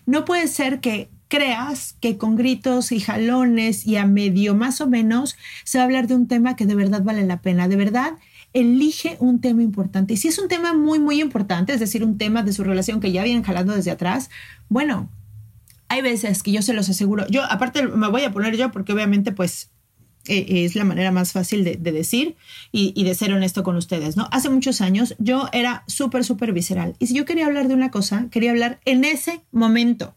No 0.05 0.25
puede 0.25 0.47
ser 0.47 0.79
que 0.79 1.12
creas 1.33 1.95
que 1.99 2.19
con 2.19 2.35
gritos 2.35 2.91
y 2.91 2.99
jalones 2.99 3.87
y 3.87 3.95
a 3.95 4.05
medio 4.05 4.53
más 4.53 4.81
o 4.81 4.87
menos 4.87 5.35
se 5.63 5.79
va 5.79 5.81
a 5.81 5.85
hablar 5.85 6.05
de 6.05 6.13
un 6.13 6.27
tema 6.27 6.55
que 6.55 6.67
de 6.67 6.75
verdad 6.75 7.01
vale 7.01 7.25
la 7.25 7.41
pena. 7.41 7.67
De 7.67 7.75
verdad, 7.75 8.11
elige 8.53 9.17
un 9.19 9.41
tema 9.41 9.63
importante. 9.63 10.13
Y 10.13 10.17
si 10.17 10.27
es 10.27 10.37
un 10.37 10.47
tema 10.47 10.73
muy, 10.73 10.99
muy 10.99 11.19
importante, 11.19 11.73
es 11.73 11.79
decir, 11.79 12.03
un 12.03 12.19
tema 12.19 12.43
de 12.43 12.53
su 12.53 12.63
relación 12.63 12.99
que 12.99 13.11
ya 13.11 13.23
vienen 13.23 13.41
jalando 13.41 13.73
desde 13.73 13.89
atrás, 13.89 14.29
bueno, 14.69 15.09
hay 15.87 16.03
veces 16.03 16.43
que 16.43 16.51
yo 16.51 16.61
se 16.61 16.73
los 16.73 16.87
aseguro. 16.87 17.25
Yo, 17.29 17.41
aparte, 17.49 17.81
me 17.87 18.09
voy 18.09 18.21
a 18.21 18.31
poner 18.31 18.55
yo 18.55 18.71
porque 18.71 18.93
obviamente, 18.93 19.31
pues, 19.31 19.71
eh, 20.25 20.63
es 20.65 20.75
la 20.75 20.85
manera 20.85 21.11
más 21.11 21.33
fácil 21.33 21.65
de, 21.65 21.75
decir 21.75 22.37
y, 22.71 23.03
de 23.03 23.13
ser 23.13 23.33
honesto 23.33 23.61
con 23.63 23.75
ustedes, 23.75 24.15
¿no? 24.15 24.29
Hace 24.31 24.49
muchos 24.49 24.79
años 24.79 25.15
yo 25.19 25.49
era 25.51 25.83
súper, 25.87 26.23
súper 26.23 26.53
visceral. 26.53 26.95
Y 26.99 27.07
si 27.07 27.13
yo 27.13 27.25
quería 27.25 27.45
hablar 27.45 27.67
de 27.67 27.73
una 27.73 27.91
cosa, 27.91 28.27
quería 28.31 28.51
hablar 28.51 28.79
en 28.85 29.03
ese 29.03 29.41
momento. 29.51 30.15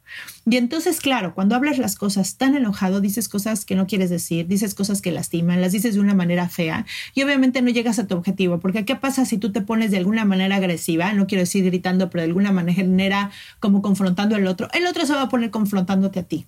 Y 0.49 0.59
entonces, 0.59 1.01
claro, 1.01 1.35
cuando 1.35 1.57
hablas 1.57 1.79
las 1.79 1.97
cosas 1.97 2.37
tan 2.37 2.55
enojado, 2.55 3.01
dices 3.01 3.29
cosas 3.29 3.65
que 3.65 3.75
no 3.75 3.89
quieres 3.89 4.09
decir, 4.09 4.47
dices 4.47 4.75
cosas 4.75 5.03
que 5.03 5.11
lastiman, 5.11 5.61
las 5.61 5.73
dices 5.73 5.95
de 5.95 6.01
una 6.01 6.15
manera 6.15 6.49
fea 6.49 6.87
y 7.15 7.25
obviamente 7.25 7.61
no 7.61 7.71
llegas 7.71 7.99
a 7.99 8.07
tu 8.07 8.15
objetivo. 8.15 8.61
Porque 8.61 8.85
¿qué 8.85 8.95
pasa 8.95 9.25
si 9.25 9.39
tú 9.39 9.51
te 9.51 9.61
pones 9.61 9.91
de 9.91 9.97
alguna 9.97 10.25
manera 10.25 10.55
agresiva? 10.55 11.13
No 11.15 11.27
quiero 11.27 11.43
decir 11.43 11.65
gritando, 11.65 12.11
pero 12.11 12.23
de 12.23 12.29
alguna 12.29 12.53
manera 12.53 13.31
como 13.59 13.83
confrontando 13.83 14.37
al 14.37 14.47
otro. 14.47 14.69
El 14.73 14.87
otro 14.87 15.05
se 15.05 15.15
va 15.15 15.23
a 15.23 15.29
poner 15.29 15.51
confrontándote 15.51 16.21
a 16.21 16.23
ti. 16.23 16.47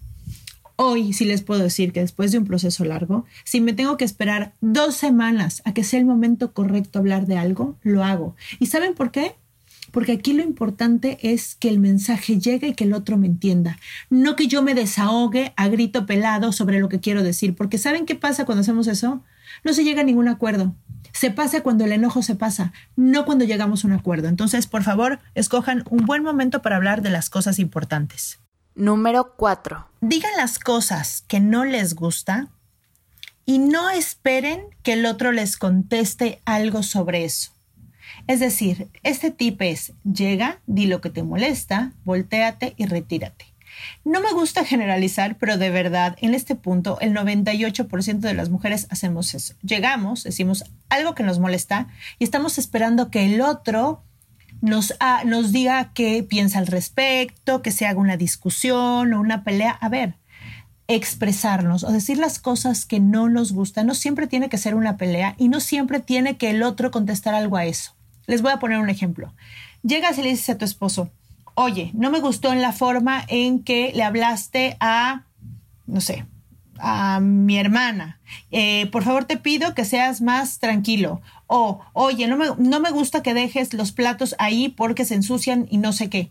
Hoy 0.80 1.12
sí 1.12 1.24
les 1.24 1.42
puedo 1.42 1.60
decir 1.60 1.92
que 1.92 1.98
después 1.98 2.30
de 2.30 2.38
un 2.38 2.44
proceso 2.44 2.84
largo, 2.84 3.26
si 3.42 3.60
me 3.60 3.72
tengo 3.72 3.96
que 3.96 4.04
esperar 4.04 4.54
dos 4.60 4.94
semanas 4.94 5.60
a 5.64 5.74
que 5.74 5.82
sea 5.82 5.98
el 5.98 6.06
momento 6.06 6.52
correcto 6.52 7.00
hablar 7.00 7.26
de 7.26 7.36
algo, 7.36 7.76
lo 7.82 8.04
hago. 8.04 8.36
¿Y 8.60 8.66
saben 8.66 8.94
por 8.94 9.10
qué? 9.10 9.34
Porque 9.90 10.12
aquí 10.12 10.34
lo 10.34 10.44
importante 10.44 11.18
es 11.20 11.56
que 11.56 11.68
el 11.68 11.80
mensaje 11.80 12.38
llegue 12.38 12.68
y 12.68 12.74
que 12.74 12.84
el 12.84 12.92
otro 12.92 13.16
me 13.16 13.26
entienda. 13.26 13.80
No 14.08 14.36
que 14.36 14.46
yo 14.46 14.62
me 14.62 14.74
desahogue 14.74 15.52
a 15.56 15.66
grito 15.66 16.06
pelado 16.06 16.52
sobre 16.52 16.78
lo 16.78 16.88
que 16.88 17.00
quiero 17.00 17.24
decir. 17.24 17.56
Porque 17.56 17.76
¿saben 17.76 18.06
qué 18.06 18.14
pasa 18.14 18.44
cuando 18.44 18.60
hacemos 18.60 18.86
eso? 18.86 19.24
No 19.64 19.72
se 19.72 19.82
llega 19.82 20.02
a 20.02 20.04
ningún 20.04 20.28
acuerdo. 20.28 20.76
Se 21.12 21.32
pasa 21.32 21.64
cuando 21.64 21.86
el 21.86 21.92
enojo 21.92 22.22
se 22.22 22.36
pasa, 22.36 22.72
no 22.94 23.24
cuando 23.24 23.44
llegamos 23.44 23.82
a 23.82 23.88
un 23.88 23.94
acuerdo. 23.94 24.28
Entonces, 24.28 24.68
por 24.68 24.84
favor, 24.84 25.18
escojan 25.34 25.82
un 25.90 26.06
buen 26.06 26.22
momento 26.22 26.62
para 26.62 26.76
hablar 26.76 27.02
de 27.02 27.10
las 27.10 27.30
cosas 27.30 27.58
importantes. 27.58 28.38
Número 28.78 29.34
4. 29.34 29.88
Digan 30.00 30.30
las 30.36 30.60
cosas 30.60 31.24
que 31.26 31.40
no 31.40 31.64
les 31.64 31.96
gusta 31.96 32.46
y 33.44 33.58
no 33.58 33.90
esperen 33.90 34.60
que 34.84 34.92
el 34.92 35.04
otro 35.04 35.32
les 35.32 35.56
conteste 35.56 36.40
algo 36.44 36.84
sobre 36.84 37.24
eso. 37.24 37.50
Es 38.28 38.38
decir, 38.38 38.86
este 39.02 39.32
tip 39.32 39.60
es 39.62 39.94
llega, 40.04 40.60
di 40.68 40.86
lo 40.86 41.00
que 41.00 41.10
te 41.10 41.24
molesta, 41.24 41.90
volteate 42.04 42.74
y 42.76 42.86
retírate. 42.86 43.46
No 44.04 44.20
me 44.20 44.30
gusta 44.30 44.64
generalizar, 44.64 45.38
pero 45.38 45.58
de 45.58 45.70
verdad, 45.70 46.16
en 46.20 46.34
este 46.34 46.54
punto, 46.54 46.98
el 47.00 47.12
98% 47.12 48.20
de 48.20 48.34
las 48.34 48.48
mujeres 48.48 48.86
hacemos 48.90 49.34
eso. 49.34 49.54
Llegamos, 49.60 50.22
decimos 50.22 50.62
algo 50.88 51.16
que 51.16 51.24
nos 51.24 51.40
molesta 51.40 51.88
y 52.20 52.24
estamos 52.24 52.58
esperando 52.58 53.10
que 53.10 53.26
el 53.26 53.40
otro 53.40 54.04
nos, 54.60 54.94
nos 55.24 55.52
diga 55.52 55.92
qué 55.92 56.22
piensa 56.22 56.58
al 56.58 56.66
respecto, 56.66 57.62
que 57.62 57.70
se 57.70 57.86
haga 57.86 58.00
una 58.00 58.16
discusión 58.16 59.12
o 59.12 59.20
una 59.20 59.44
pelea. 59.44 59.72
A 59.72 59.88
ver, 59.88 60.14
expresarnos 60.88 61.84
o 61.84 61.92
decir 61.92 62.18
las 62.18 62.38
cosas 62.38 62.86
que 62.86 62.98
no 62.98 63.28
nos 63.28 63.52
gustan 63.52 63.86
no 63.86 63.94
siempre 63.94 64.26
tiene 64.26 64.48
que 64.48 64.58
ser 64.58 64.74
una 64.74 64.96
pelea 64.96 65.34
y 65.36 65.48
no 65.48 65.60
siempre 65.60 66.00
tiene 66.00 66.38
que 66.38 66.50
el 66.50 66.62
otro 66.62 66.90
contestar 66.90 67.34
algo 67.34 67.56
a 67.56 67.66
eso. 67.66 67.94
Les 68.26 68.42
voy 68.42 68.52
a 68.52 68.58
poner 68.58 68.80
un 68.80 68.90
ejemplo. 68.90 69.32
Llegas 69.82 70.18
y 70.18 70.22
le 70.22 70.30
dices 70.30 70.50
a 70.50 70.58
tu 70.58 70.64
esposo, 70.64 71.10
oye, 71.54 71.90
no 71.94 72.10
me 72.10 72.20
gustó 72.20 72.52
en 72.52 72.62
la 72.62 72.72
forma 72.72 73.24
en 73.28 73.62
que 73.62 73.92
le 73.94 74.02
hablaste 74.02 74.76
a, 74.80 75.24
no 75.86 76.00
sé, 76.00 76.24
a 76.80 77.20
mi 77.20 77.58
hermana. 77.58 78.20
Eh, 78.50 78.86
por 78.86 79.02
favor, 79.04 79.24
te 79.24 79.36
pido 79.36 79.74
que 79.74 79.84
seas 79.84 80.20
más 80.20 80.58
tranquilo. 80.58 81.20
O, 81.46 81.80
oye, 81.92 82.26
no 82.26 82.36
me, 82.36 82.46
no 82.58 82.80
me 82.80 82.90
gusta 82.90 83.22
que 83.22 83.34
dejes 83.34 83.74
los 83.74 83.92
platos 83.92 84.34
ahí 84.38 84.68
porque 84.68 85.04
se 85.04 85.14
ensucian 85.14 85.66
y 85.70 85.78
no 85.78 85.92
sé 85.92 86.10
qué. 86.10 86.30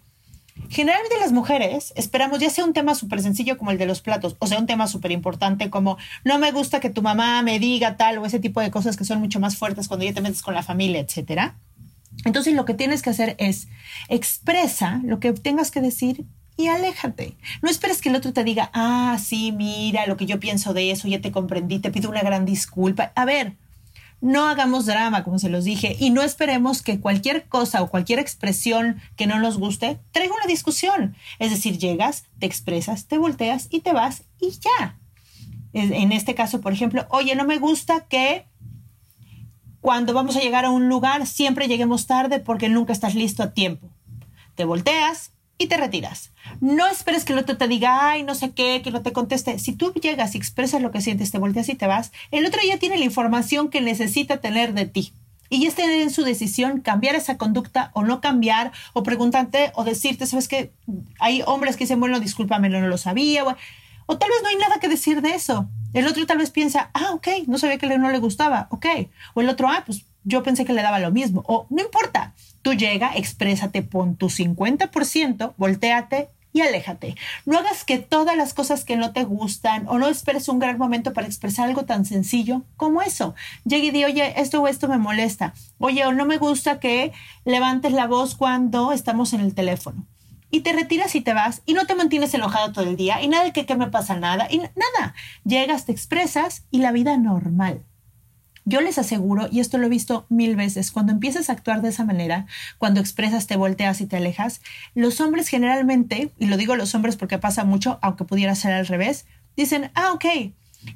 Generalmente 0.70 1.18
las 1.20 1.32
mujeres 1.32 1.94
esperamos 1.96 2.40
ya 2.40 2.50
sea 2.50 2.66
un 2.66 2.74
tema 2.74 2.96
súper 2.96 3.22
sencillo 3.22 3.58
como 3.58 3.72
el 3.72 3.78
de 3.78 3.86
los 3.86 4.02
platos, 4.02 4.36
o 4.40 4.48
sea, 4.48 4.60
un 4.60 4.66
tema 4.66 4.88
súper 4.88 5.12
importante 5.12 5.70
como 5.70 5.98
no 6.26 6.40
me 6.40 6.52
gusta 6.52 6.80
que 6.80 6.90
tu 6.90 7.02
mamá 7.02 7.42
me 7.42 7.60
diga 7.60 7.96
tal 7.96 8.18
o 8.18 8.26
ese 8.26 8.40
tipo 8.40 8.60
de 8.60 8.72
cosas 8.72 8.98
que 8.98 9.06
son 9.06 9.20
mucho 9.20 9.40
más 9.40 9.56
fuertes 9.56 9.88
cuando 9.88 10.06
ya 10.06 10.14
te 10.14 10.22
metes 10.22 10.42
con 10.42 10.54
la 10.54 10.64
familia, 10.64 11.00
etcétera. 11.00 11.56
Entonces 12.26 12.54
lo 12.54 12.66
que 12.66 12.74
tienes 12.74 13.02
que 13.02 13.12
hacer 13.12 13.36
es 13.40 13.68
expresa 14.10 15.00
lo 15.04 15.20
que 15.20 15.32
tengas 15.34 15.72
que 15.72 15.82
decir 15.82 16.26
y 16.58 16.68
aléjate. 16.68 17.38
No 17.62 17.70
esperes 17.70 18.02
que 18.02 18.10
el 18.10 18.16
otro 18.16 18.34
te 18.34 18.44
diga, 18.44 18.72
ah, 18.74 19.18
sí, 19.24 19.52
mira 19.52 20.08
lo 20.08 20.18
que 20.18 20.26
yo 20.26 20.40
pienso 20.40 20.74
de 20.74 20.92
eso, 20.92 21.08
ya 21.08 21.22
te 21.22 21.32
comprendí, 21.32 21.80
te 21.80 21.92
pido 21.92 22.10
una 22.10 22.24
gran 22.24 22.46
disculpa. 22.46 23.14
A 23.16 23.26
ver, 23.26 23.56
no 24.20 24.48
hagamos 24.48 24.88
drama, 24.88 25.24
como 25.24 25.38
se 25.38 25.50
los 25.50 25.64
dije, 25.64 25.96
y 26.00 26.10
no 26.10 26.24
esperemos 26.24 26.82
que 26.82 27.00
cualquier 27.00 27.48
cosa 27.48 27.84
o 27.84 27.90
cualquier 27.90 28.18
expresión 28.18 29.00
que 29.16 29.28
no 29.28 29.40
nos 29.40 29.60
guste 29.60 30.00
traiga 30.12 30.34
una 30.34 30.48
discusión. 30.48 31.16
Es 31.38 31.52
decir, 31.52 31.78
llegas, 31.78 32.26
te 32.40 32.48
expresas, 32.48 33.06
te 33.06 33.20
volteas 33.20 33.68
y 33.70 33.82
te 33.82 33.94
vas 33.94 34.24
y 34.42 34.52
ya. 34.52 34.98
En 35.74 36.12
este 36.12 36.34
caso, 36.34 36.60
por 36.60 36.74
ejemplo, 36.74 37.06
oye, 37.10 37.36
no 37.36 37.46
me 37.46 37.60
gusta 37.60 38.08
que 38.08 38.48
cuando 39.80 40.14
vamos 40.14 40.36
a 40.36 40.40
llegar 40.40 40.66
a 40.66 40.72
un 40.72 40.90
lugar 40.90 41.28
siempre 41.28 41.68
lleguemos 41.68 42.08
tarde 42.08 42.40
porque 42.40 42.68
nunca 42.68 42.94
estás 42.94 43.14
listo 43.14 43.44
a 43.44 43.54
tiempo. 43.54 43.88
Te 44.56 44.66
volteas 44.66 45.34
y 45.58 45.68
te 45.68 45.78
retiras. 45.78 46.32
No 46.62 46.88
esperes 46.88 47.26
que 47.26 47.34
el 47.34 47.40
otro 47.40 47.58
te 47.58 47.68
diga, 47.68 48.12
ay, 48.12 48.24
no 48.24 48.36
sé 48.36 48.52
qué, 48.52 48.82
que 48.84 48.92
no 48.92 49.02
te 49.02 49.12
conteste. 49.12 49.60
Si 49.60 49.74
tú 49.74 49.94
llegas 49.94 50.36
y 50.36 50.38
expresas 50.38 50.82
lo 50.82 50.92
que 50.92 51.02
sientes, 51.02 51.32
te 51.32 51.40
volteas 51.40 51.70
y 51.70 51.76
te 51.76 51.88
vas, 51.88 52.12
el 52.32 52.46
otro 52.46 52.60
ya 52.68 52.78
tiene 52.78 52.98
la 52.98 53.06
información 53.06 53.70
que 53.70 53.82
necesita 53.82 54.38
tener 54.38 54.74
de 54.74 54.86
ti. 54.86 55.14
Y 55.50 55.62
ya 55.62 55.70
está 55.70 55.84
en 55.84 56.10
su 56.10 56.24
decisión 56.24 56.82
cambiar 56.82 57.16
esa 57.16 57.38
conducta 57.38 57.92
o 57.94 58.04
no 58.04 58.20
cambiar, 58.20 58.72
o 58.94 59.04
preguntarte 59.04 59.72
o 59.76 59.84
decirte, 59.84 60.26
¿sabes 60.26 60.48
qué? 60.48 60.74
Hay 61.20 61.42
hombres 61.46 61.78
que 61.78 61.86
dicen, 61.86 62.00
bueno, 62.00 62.20
discúlpame, 62.20 62.70
no 62.70 62.86
lo 62.86 62.98
sabía. 62.98 63.46
O, 63.46 63.56
o 64.08 64.18
tal 64.18 64.30
vez 64.30 64.40
no 64.44 64.50
hay 64.50 64.58
nada 64.58 64.80
que 64.80 64.90
decir 64.90 65.22
de 65.22 65.36
eso. 65.36 65.70
El 65.94 66.06
otro 66.06 66.26
tal 66.26 66.38
vez 66.38 66.52
piensa, 66.52 66.92
ah, 66.94 67.12
ok, 67.14 67.28
no 67.48 67.58
sabía 67.58 67.78
que 67.78 67.98
no 67.98 68.12
le 68.12 68.20
gustaba, 68.20 68.68
ok. 68.72 68.86
O 69.36 69.42
el 69.42 69.50
otro, 69.50 69.70
ah, 69.70 69.84
pues 69.86 70.06
yo 70.26 70.44
pensé 70.44 70.66
que 70.66 70.74
le 70.74 70.82
daba 70.82 71.00
lo 71.00 71.12
mismo. 71.12 71.44
O 71.48 71.66
no 71.70 71.82
importa, 71.82 72.34
tú 72.68 72.74
llega, 72.74 73.14
exprésate, 73.16 73.82
pon 73.82 74.18
tu 74.18 74.28
50%, 74.28 75.54
volteate 75.56 76.28
y 76.52 76.60
aléjate. 76.60 77.16
No 77.46 77.58
hagas 77.58 77.86
que 77.86 77.98
todas 77.98 78.36
las 78.36 78.54
cosas 78.54 78.84
que 78.84 78.98
no 78.98 79.14
te 79.14 79.24
gustan 79.24 79.88
o 79.88 79.98
no 80.00 80.10
esperes 80.10 80.50
un 80.50 80.60
gran 80.60 80.78
momento 80.78 81.14
para 81.14 81.28
expresar 81.28 81.70
algo 81.70 81.86
tan 81.86 82.04
sencillo 82.04 82.64
como 82.76 83.02
eso. 83.02 83.36
Llegue 83.64 83.88
y 83.88 83.92
di, 83.92 84.04
oye, 84.04 84.34
esto 84.42 84.62
o 84.62 84.68
esto 84.68 84.90
me 84.90 84.98
molesta. 84.98 85.54
Oye, 85.78 86.06
o 86.06 86.12
no 86.12 86.26
me 86.26 86.40
gusta 86.40 86.82
que 86.82 87.14
levantes 87.46 87.94
la 87.94 88.06
voz 88.06 88.36
cuando 88.36 88.92
estamos 88.92 89.32
en 89.32 89.40
el 89.40 89.54
teléfono 89.54 90.06
y 90.52 90.60
te 90.60 90.74
retiras 90.74 91.16
y 91.16 91.22
te 91.22 91.34
vas 91.34 91.62
y 91.66 91.74
no 91.74 91.86
te 91.86 91.96
mantienes 91.96 92.34
enojado 92.34 92.74
todo 92.74 92.84
el 92.84 92.98
día 92.98 93.22
y 93.22 93.30
nada 93.30 93.54
que, 93.54 93.66
que 93.66 93.76
me 93.78 93.88
pasa 93.88 94.18
nada 94.18 94.50
y 94.52 94.58
nada. 94.58 95.16
Llegas, 95.46 95.86
te 95.86 95.94
expresas 95.94 96.66
y 96.70 96.80
la 96.80 96.92
vida 96.92 97.16
normal. 97.16 97.86
Yo 98.70 98.82
les 98.82 98.98
aseguro, 98.98 99.48
y 99.50 99.62
esto 99.62 99.78
lo 99.78 99.86
he 99.86 99.90
visto 99.90 100.26
mil 100.28 100.58
veces, 100.58 100.92
cuando 100.92 101.14
empiezas 101.14 101.50
a 101.50 101.54
actuar 101.54 101.82
de 101.82 101.88
esa 101.88 102.04
manera, 102.04 102.48
cuando 102.78 103.00
expresas, 103.00 103.48
te 103.48 103.56
volteas 103.56 104.02
y 104.02 104.08
te 104.08 104.18
alejas, 104.18 104.60
los 104.94 105.22
hombres 105.22 105.48
generalmente, 105.48 106.32
y 106.38 106.48
lo 106.48 106.58
digo 106.58 106.76
los 106.76 106.94
hombres 106.94 107.16
porque 107.16 107.38
pasa 107.38 107.64
mucho, 107.64 107.98
aunque 108.02 108.26
pudiera 108.26 108.56
ser 108.56 108.74
al 108.74 108.86
revés, 108.86 109.26
dicen, 109.56 109.90
ah, 109.96 110.12
ok, 110.12 110.26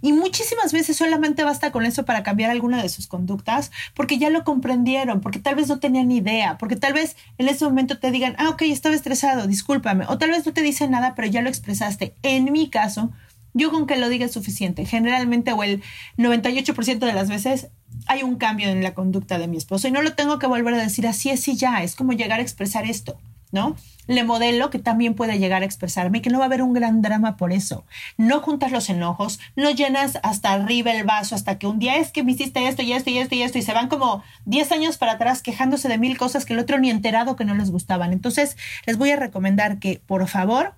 y 0.01 0.11
muchísimas 0.11 0.73
veces 0.73 0.97
solamente 0.97 1.45
basta 1.45 1.71
con 1.71 1.85
eso 1.85 2.03
para 2.03 2.23
cambiar 2.23 2.51
alguna 2.51 2.83
de 2.83 2.89
sus 2.89 3.07
conductas, 3.07 3.71
porque 3.93 4.17
ya 4.17 4.29
lo 4.29 4.43
comprendieron, 4.43 5.21
porque 5.21 5.39
tal 5.39 5.55
vez 5.55 5.69
no 5.69 5.79
tenían 5.79 6.11
idea, 6.11 6.57
porque 6.57 6.75
tal 6.75 6.91
vez 6.91 7.15
en 7.37 7.47
ese 7.47 7.63
momento 7.63 7.99
te 7.99 8.11
digan, 8.11 8.35
ah, 8.37 8.49
ok, 8.49 8.63
estaba 8.63 8.95
estresado, 8.95 9.47
discúlpame, 9.47 10.03
o 10.09 10.17
tal 10.17 10.31
vez 10.31 10.45
no 10.45 10.51
te 10.51 10.61
dicen 10.61 10.91
nada, 10.91 11.15
pero 11.15 11.29
ya 11.29 11.41
lo 11.41 11.47
expresaste. 11.47 12.15
En 12.21 12.51
mi 12.51 12.69
caso, 12.69 13.13
yo 13.53 13.71
con 13.71 13.87
que 13.87 13.97
lo 13.97 14.09
diga 14.09 14.25
es 14.25 14.31
suficiente. 14.31 14.85
Generalmente 14.85 15.53
o 15.53 15.63
el 15.63 15.81
98% 16.17 16.99
de 16.99 17.13
las 17.13 17.29
veces 17.29 17.67
hay 18.07 18.23
un 18.23 18.35
cambio 18.35 18.69
en 18.69 18.83
la 18.83 18.93
conducta 18.93 19.37
de 19.37 19.47
mi 19.47 19.57
esposo 19.57 19.87
y 19.87 19.91
no 19.91 20.01
lo 20.01 20.13
tengo 20.13 20.39
que 20.39 20.47
volver 20.47 20.73
a 20.73 20.83
decir 20.83 21.07
así 21.07 21.29
es 21.29 21.47
y 21.47 21.55
ya, 21.55 21.83
es 21.83 21.95
como 21.95 22.13
llegar 22.13 22.39
a 22.39 22.43
expresar 22.43 22.85
esto. 22.85 23.17
¿no? 23.51 23.75
Le 24.07 24.23
modelo 24.23 24.69
que 24.69 24.79
también 24.79 25.13
puede 25.13 25.37
llegar 25.37 25.61
a 25.61 25.65
expresarme 25.65 26.17
y 26.17 26.21
que 26.21 26.29
no 26.29 26.39
va 26.39 26.45
a 26.45 26.47
haber 26.47 26.61
un 26.61 26.73
gran 26.73 27.01
drama 27.01 27.37
por 27.37 27.51
eso. 27.51 27.85
No 28.17 28.39
juntas 28.39 28.71
los 28.71 28.89
enojos, 28.89 29.39
no 29.55 29.69
llenas 29.71 30.19
hasta 30.23 30.53
arriba 30.53 30.91
el 30.91 31.03
vaso 31.03 31.35
hasta 31.35 31.59
que 31.59 31.67
un 31.67 31.79
día 31.79 31.97
es 31.97 32.11
que 32.11 32.23
me 32.23 32.31
hiciste 32.31 32.67
esto 32.67 32.81
y 32.81 32.93
esto 32.93 33.09
y 33.09 33.17
esto 33.19 33.35
y 33.35 33.41
esto 33.43 33.57
y 33.57 33.61
se 33.61 33.73
van 33.73 33.89
como 33.89 34.23
10 34.45 34.71
años 34.71 34.97
para 34.97 35.13
atrás 35.13 35.41
quejándose 35.41 35.87
de 35.87 35.97
mil 35.97 36.17
cosas 36.17 36.45
que 36.45 36.53
el 36.53 36.59
otro 36.59 36.79
ni 36.79 36.89
enterado 36.89 37.35
que 37.35 37.45
no 37.45 37.53
les 37.53 37.71
gustaban. 37.71 38.13
Entonces, 38.13 38.57
les 38.85 38.97
voy 38.97 39.11
a 39.11 39.17
recomendar 39.17 39.79
que 39.79 40.01
por 40.05 40.27
favor 40.27 40.73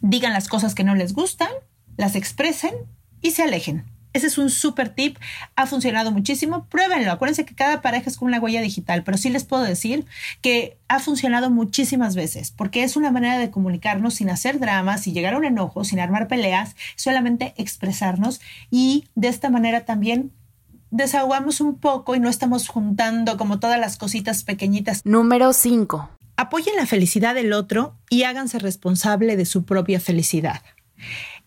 digan 0.00 0.32
las 0.32 0.48
cosas 0.48 0.74
que 0.74 0.84
no 0.84 0.94
les 0.94 1.12
gustan, 1.12 1.50
las 2.00 2.16
expresen 2.16 2.72
y 3.20 3.32
se 3.32 3.42
alejen. 3.42 3.84
Ese 4.12 4.26
es 4.26 4.38
un 4.38 4.50
super 4.50 4.88
tip, 4.88 5.18
ha 5.54 5.66
funcionado 5.66 6.10
muchísimo, 6.10 6.66
pruébenlo. 6.66 7.12
Acuérdense 7.12 7.44
que 7.44 7.54
cada 7.54 7.80
pareja 7.80 8.10
es 8.10 8.16
como 8.16 8.28
una 8.28 8.40
huella 8.40 8.60
digital, 8.60 9.04
pero 9.04 9.16
sí 9.16 9.30
les 9.30 9.44
puedo 9.44 9.62
decir 9.62 10.04
que 10.40 10.78
ha 10.88 10.98
funcionado 10.98 11.48
muchísimas 11.48 12.16
veces, 12.16 12.50
porque 12.50 12.82
es 12.82 12.96
una 12.96 13.12
manera 13.12 13.38
de 13.38 13.50
comunicarnos 13.50 14.14
sin 14.14 14.30
hacer 14.30 14.58
dramas, 14.58 15.02
sin 15.02 15.14
llegar 15.14 15.34
a 15.34 15.38
un 15.38 15.44
enojo, 15.44 15.84
sin 15.84 16.00
armar 16.00 16.26
peleas, 16.26 16.74
solamente 16.96 17.54
expresarnos 17.56 18.40
y 18.68 19.04
de 19.14 19.28
esta 19.28 19.48
manera 19.48 19.84
también 19.84 20.32
desahogamos 20.90 21.60
un 21.60 21.78
poco 21.78 22.16
y 22.16 22.20
no 22.20 22.28
estamos 22.28 22.66
juntando 22.66 23.36
como 23.36 23.60
todas 23.60 23.78
las 23.78 23.96
cositas 23.96 24.42
pequeñitas. 24.42 25.02
Número 25.04 25.52
5. 25.52 26.08
Apoyen 26.36 26.74
la 26.74 26.86
felicidad 26.86 27.36
del 27.36 27.52
otro 27.52 27.94
y 28.08 28.24
háganse 28.24 28.58
responsable 28.58 29.36
de 29.36 29.44
su 29.44 29.64
propia 29.64 30.00
felicidad. 30.00 30.62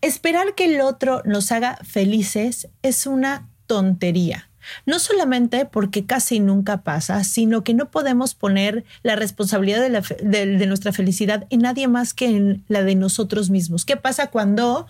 Esperar 0.00 0.54
que 0.54 0.66
el 0.66 0.80
otro 0.80 1.22
nos 1.24 1.52
haga 1.52 1.78
felices 1.82 2.68
es 2.82 3.06
una 3.06 3.48
tontería. 3.66 4.48
No 4.86 4.98
solamente 4.98 5.66
porque 5.66 6.06
casi 6.06 6.40
nunca 6.40 6.82
pasa, 6.82 7.24
sino 7.24 7.64
que 7.64 7.74
no 7.74 7.90
podemos 7.90 8.34
poner 8.34 8.84
la 9.02 9.16
responsabilidad 9.16 9.82
de, 9.82 10.66
nuestra 10.66 10.92
felicidad 10.92 11.46
en 11.50 11.60
nadie 11.60 11.88
más 11.88 12.14
que 12.14 12.26
en 12.26 12.64
la 12.68 12.82
de 12.82 12.94
nosotros 12.94 13.50
mismos. 13.50 13.84
¿Qué 13.84 13.96
pasa 13.96 14.28
cuando 14.28 14.86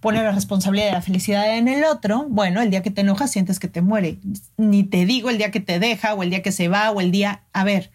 pone 0.00 0.22
la 0.22 0.30
responsabilidad 0.30 0.86
de 0.86 0.92
la 0.92 1.02
felicidad 1.02 1.56
en 1.56 1.66
el 1.66 1.84
otro? 1.84 2.26
Bueno, 2.28 2.62
el 2.62 2.70
día 2.70 2.82
que 2.82 2.90
te 2.90 3.00
enojas 3.00 3.32
sientes 3.32 3.58
que 3.58 3.68
te 3.68 3.82
muere. 3.82 4.18
Ni 4.56 4.84
te 4.84 5.04
digo 5.06 5.30
el 5.30 5.38
día 5.38 5.50
que 5.50 5.60
te 5.60 5.80
deja 5.80 6.14
o 6.14 6.22
el 6.22 6.30
día 6.30 6.42
que 6.42 6.52
se 6.52 6.68
va 6.68 6.90
o 6.90 7.00
el 7.00 7.10
día... 7.10 7.42
A 7.52 7.64
ver, 7.64 7.90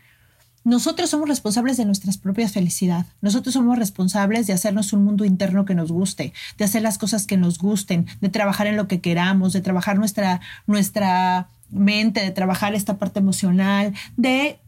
nosotros 0.63 1.09
somos 1.09 1.27
responsables 1.27 1.77
de 1.77 1.85
nuestras 1.85 2.17
propias 2.17 2.53
felicidad. 2.53 3.05
Nosotros 3.21 3.53
somos 3.53 3.77
responsables 3.77 4.47
de 4.47 4.53
hacernos 4.53 4.93
un 4.93 5.03
mundo 5.03 5.25
interno 5.25 5.65
que 5.65 5.75
nos 5.75 5.91
guste, 5.91 6.33
de 6.57 6.65
hacer 6.65 6.81
las 6.81 6.97
cosas 6.97 7.27
que 7.27 7.37
nos 7.37 7.57
gusten, 7.57 8.07
de 8.21 8.29
trabajar 8.29 8.67
en 8.67 8.77
lo 8.77 8.87
que 8.87 9.01
queramos, 9.01 9.53
de 9.53 9.61
trabajar 9.61 9.97
nuestra, 9.97 10.41
nuestra 10.65 11.49
mente, 11.69 12.21
de 12.21 12.31
trabajar 12.31 12.75
esta 12.75 12.97
parte 12.97 13.19
emocional, 13.19 13.93
de 14.15 14.59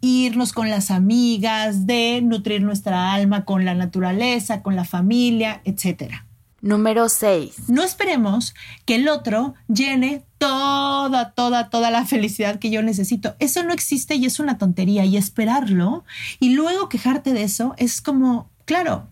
irnos 0.00 0.52
con 0.52 0.70
las 0.70 0.90
amigas, 0.90 1.86
de 1.86 2.20
nutrir 2.22 2.62
nuestra 2.62 3.12
alma 3.12 3.44
con 3.44 3.64
la 3.64 3.74
naturaleza, 3.74 4.62
con 4.62 4.74
la 4.74 4.84
familia, 4.84 5.60
etcétera. 5.64 6.26
Número 6.62 7.08
6. 7.08 7.70
No 7.70 7.82
esperemos 7.82 8.54
que 8.84 8.94
el 8.94 9.08
otro 9.08 9.54
llene 9.66 10.22
toda, 10.38 11.32
toda, 11.32 11.70
toda 11.70 11.90
la 11.90 12.06
felicidad 12.06 12.60
que 12.60 12.70
yo 12.70 12.82
necesito. 12.82 13.34
Eso 13.40 13.64
no 13.64 13.72
existe 13.72 14.14
y 14.14 14.26
es 14.26 14.38
una 14.38 14.58
tontería. 14.58 15.04
Y 15.04 15.16
esperarlo 15.16 16.04
y 16.38 16.54
luego 16.54 16.88
quejarte 16.88 17.32
de 17.32 17.42
eso 17.42 17.74
es 17.78 18.00
como, 18.00 18.48
claro, 18.64 19.08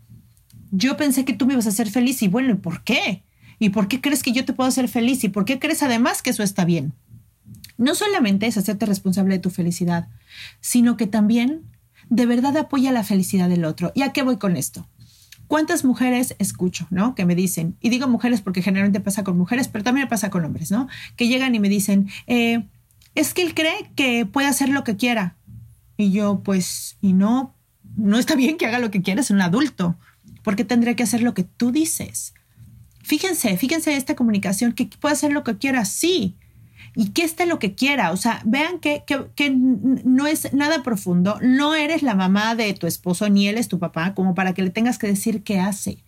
yo 0.70 0.96
pensé 0.96 1.24
que 1.24 1.32
tú 1.32 1.44
me 1.44 1.54
ibas 1.54 1.66
a 1.66 1.70
hacer 1.70 1.90
feliz 1.90 2.22
y 2.22 2.28
bueno, 2.28 2.52
¿y 2.52 2.54
por 2.54 2.84
qué? 2.84 3.24
¿Y 3.58 3.70
por 3.70 3.88
qué 3.88 4.00
crees 4.00 4.22
que 4.22 4.30
yo 4.30 4.44
te 4.44 4.52
puedo 4.52 4.68
hacer 4.68 4.88
feliz? 4.88 5.24
¿Y 5.24 5.28
por 5.28 5.44
qué 5.44 5.58
crees 5.58 5.82
además 5.82 6.22
que 6.22 6.30
eso 6.30 6.44
está 6.44 6.64
bien? 6.64 6.92
No 7.76 7.96
solamente 7.96 8.46
es 8.46 8.58
hacerte 8.58 8.86
responsable 8.86 9.34
de 9.34 9.40
tu 9.40 9.50
felicidad, 9.50 10.06
sino 10.60 10.96
que 10.96 11.08
también 11.08 11.62
de 12.10 12.26
verdad 12.26 12.56
apoya 12.56 12.92
la 12.92 13.02
felicidad 13.02 13.48
del 13.48 13.64
otro. 13.64 13.90
¿Y 13.96 14.02
a 14.02 14.12
qué 14.12 14.22
voy 14.22 14.36
con 14.36 14.56
esto? 14.56 14.86
¿Cuántas 15.50 15.84
mujeres 15.84 16.36
escucho, 16.38 16.86
no? 16.90 17.16
Que 17.16 17.26
me 17.26 17.34
dicen, 17.34 17.76
y 17.80 17.88
digo 17.88 18.06
mujeres 18.06 18.40
porque 18.40 18.62
generalmente 18.62 19.00
pasa 19.00 19.24
con 19.24 19.36
mujeres, 19.36 19.66
pero 19.66 19.82
también 19.82 20.06
pasa 20.06 20.30
con 20.30 20.44
hombres, 20.44 20.70
¿no? 20.70 20.86
Que 21.16 21.26
llegan 21.26 21.56
y 21.56 21.58
me 21.58 21.68
dicen, 21.68 22.08
eh, 22.28 22.68
es 23.16 23.34
que 23.34 23.42
él 23.42 23.52
cree 23.52 23.90
que 23.96 24.26
puede 24.26 24.46
hacer 24.46 24.68
lo 24.68 24.84
que 24.84 24.94
quiera. 24.94 25.36
Y 25.96 26.12
yo, 26.12 26.42
pues, 26.44 26.98
y 27.00 27.14
no, 27.14 27.56
no 27.96 28.20
está 28.20 28.36
bien 28.36 28.58
que 28.58 28.66
haga 28.66 28.78
lo 28.78 28.92
que 28.92 29.02
quiera, 29.02 29.22
es 29.22 29.32
un 29.32 29.40
adulto. 29.40 29.98
¿Por 30.44 30.54
qué 30.54 30.64
tendría 30.64 30.94
que 30.94 31.02
hacer 31.02 31.20
lo 31.20 31.34
que 31.34 31.42
tú 31.42 31.72
dices? 31.72 32.32
Fíjense, 33.02 33.56
fíjense 33.56 33.96
esta 33.96 34.14
comunicación, 34.14 34.72
que 34.72 34.88
puede 35.00 35.14
hacer 35.14 35.32
lo 35.32 35.42
que 35.42 35.58
quiera, 35.58 35.84
sí, 35.84 36.36
y 36.94 37.10
que 37.10 37.22
esté 37.22 37.46
lo 37.46 37.58
que 37.58 37.74
quiera. 37.74 38.12
O 38.12 38.16
sea, 38.16 38.42
vean 38.44 38.78
que, 38.78 39.04
que, 39.06 39.50
no 39.50 40.26
es 40.26 40.52
nada 40.52 40.82
profundo. 40.82 41.38
No 41.42 41.74
eres 41.74 42.02
la 42.02 42.14
mamá 42.14 42.54
de 42.54 42.72
tu 42.74 42.86
esposo 42.86 43.28
ni 43.28 43.48
él 43.48 43.58
es 43.58 43.68
tu 43.68 43.78
papá, 43.78 44.14
como 44.14 44.34
para 44.34 44.54
que 44.54 44.62
le 44.62 44.70
tengas 44.70 44.98
que 44.98 45.06
decir 45.06 45.42
qué 45.42 45.60
hace. 45.60 45.98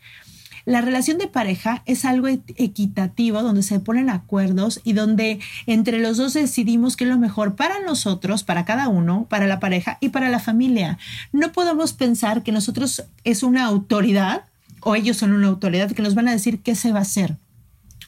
La 0.65 0.81
relación 0.81 1.19
de 1.19 1.27
pareja 1.27 1.83
es 1.87 2.05
algo 2.05 2.29
equitativo 2.29 3.43
donde 3.43 3.65
se 3.65 3.81
ponen 3.81 4.11
acuerdos 4.11 4.81
y 4.85 4.93
donde 4.93 5.41
entre 5.67 5.99
los 5.99 6.19
dos 6.19 6.35
decidimos 6.35 6.97
qué 6.97 7.03
es 7.05 7.11
lo 7.11 7.19
mejor 7.19 7.57
para 7.57 7.81
nosotros, 7.81 8.45
para 8.45 8.65
cada 8.65 8.89
uno, 8.89 9.27
para 9.29 9.49
la 9.49 9.59
pareja 9.59 9.99
y 10.01 10.11
para 10.11 10.29
la 10.29 10.39
familia. 10.39 10.99
No 11.33 11.51
podemos 11.51 11.93
pensar 11.95 12.45
que 12.45 12.53
nosotros 12.53 13.05
es 13.25 13.43
una 13.43 13.65
autoridad 13.65 14.45
o 14.81 14.95
ellos 14.95 15.17
son 15.17 15.33
una 15.33 15.49
autoridad 15.49 15.91
que 15.91 16.03
nos 16.03 16.15
van 16.15 16.29
a 16.29 16.33
decir 16.33 16.61
qué 16.61 16.77
se 16.77 16.93
va 16.93 17.01
a 17.01 17.03
hacer. 17.03 17.37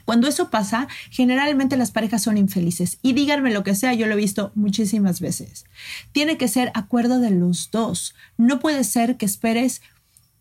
Cuando 0.05 0.29
eso 0.29 0.51
pasa, 0.51 0.89
generalmente 1.11 1.77
las 1.77 1.91
parejas 1.91 2.23
son 2.23 2.39
infelices. 2.39 2.99
Y 3.03 3.13
díganme 3.13 3.53
lo 3.53 3.65
que 3.65 3.75
sea, 3.75 3.95
yo 3.95 4.07
lo 4.07 4.15
he 4.15 4.17
visto 4.17 4.53
muchísimas 4.55 5.21
veces. 5.21 5.65
Tiene 6.13 6.37
que 6.37 6.49
ser 6.49 6.71
acuerdo 6.75 7.21
de 7.21 7.31
los 7.31 7.71
dos. 7.71 8.15
No 8.37 8.59
puede 8.59 8.85
ser 8.85 9.17
que 9.17 9.27
esperes 9.27 9.83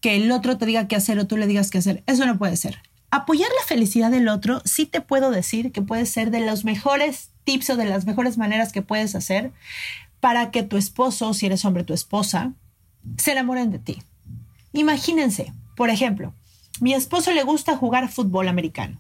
que 0.02 0.18
el 0.18 0.32
otro 0.32 0.58
te 0.58 0.66
diga 0.66 0.88
qué 0.88 0.96
hacer 0.96 1.18
o 1.20 1.28
tú 1.28 1.38
le 1.38 1.48
digas 1.48 1.70
qué 1.70 1.78
hacer. 1.78 2.04
Eso 2.08 2.26
no 2.26 2.38
puede 2.38 2.58
ser. 2.58 2.80
Apoyar 3.10 3.50
la 3.60 3.68
felicidad 3.68 4.12
del 4.12 4.28
otro, 4.28 4.62
sí 4.66 4.86
te 4.86 5.00
puedo 5.00 5.32
decir 5.32 5.72
que 5.72 5.82
puede 5.82 6.06
ser 6.06 6.32
de 6.32 6.46
los 6.46 6.66
mejores 6.66 7.30
tips 7.44 7.70
o 7.70 7.76
de 7.78 7.86
las 7.86 8.06
mejores 8.06 8.38
maneras 8.38 8.74
que 8.74 8.82
puedes 8.82 9.16
hacer 9.16 9.52
para 10.20 10.52
que 10.52 10.64
tu 10.64 10.78
esposo, 10.78 11.34
si 11.34 11.46
eres 11.46 11.64
hombre, 11.64 11.84
tu 11.84 11.94
esposa, 11.94 12.54
se 13.18 13.34
enamoren 13.34 13.72
de 13.72 13.80
ti. 13.80 14.02
Imagínense, 14.74 15.54
por 15.76 15.90
ejemplo, 15.90 16.34
mi 16.80 16.94
esposo 16.94 17.32
le 17.32 17.44
gusta 17.44 17.78
jugar 17.78 18.10
fútbol 18.10 18.48
americano. 18.48 19.00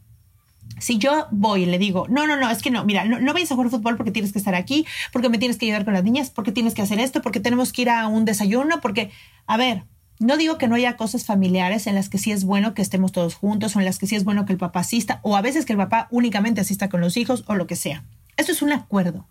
Si 0.80 0.98
yo 0.98 1.28
voy 1.32 1.64
y 1.64 1.66
le 1.66 1.78
digo, 1.80 2.08
no, 2.10 2.28
no, 2.28 2.36
no, 2.36 2.50
es 2.50 2.62
que 2.62 2.72
no, 2.72 2.84
mira, 2.84 3.06
no, 3.06 3.20
no 3.20 3.34
vayas 3.34 3.52
a 3.52 3.56
jugar 3.56 3.72
fútbol 3.72 3.96
porque 3.96 4.12
tienes 4.12 4.34
que 4.34 4.40
estar 4.40 4.56
aquí, 4.56 4.86
porque 5.14 5.30
me 5.30 5.38
tienes 5.38 5.58
que 5.58 5.66
ayudar 5.66 5.86
con 5.86 5.94
las 5.94 6.04
niñas, 6.04 6.30
porque 6.30 6.52
tienes 6.52 6.74
que 6.74 6.82
hacer 6.82 7.00
esto, 7.00 7.22
porque 7.22 7.40
tenemos 7.40 7.72
que 7.72 7.84
ir 7.84 7.90
a 7.90 8.08
un 8.08 8.26
desayuno, 8.26 8.82
porque, 8.82 9.12
a 9.46 9.56
ver, 9.56 9.84
no 10.20 10.38
digo 10.38 10.58
que 10.58 10.68
no 10.68 10.76
haya 10.76 10.98
cosas 10.98 11.26
familiares 11.26 11.88
en 11.88 11.96
las 11.96 12.10
que 12.10 12.18
sí 12.18 12.32
es 12.32 12.44
bueno 12.44 12.74
que 12.74 12.82
estemos 12.82 13.12
todos 13.12 13.36
juntos 13.36 13.76
o 13.76 13.80
en 13.80 13.86
las 13.86 14.00
que 14.00 14.08
sí 14.08 14.16
es 14.16 14.24
bueno 14.24 14.46
que 14.46 14.54
el 14.54 14.60
papá 14.60 14.82
asista 14.82 15.20
o 15.24 15.36
a 15.36 15.42
veces 15.42 15.66
que 15.66 15.74
el 15.74 15.78
papá 15.78 16.08
únicamente 16.12 16.62
asista 16.62 16.90
con 16.90 17.02
los 17.02 17.18
hijos 17.18 17.44
o 17.48 17.56
lo 17.56 17.68
que 17.68 17.76
sea. 17.76 18.04
Eso 18.38 18.52
es 18.52 18.62
un 18.62 18.72
acuerdo. 18.72 19.28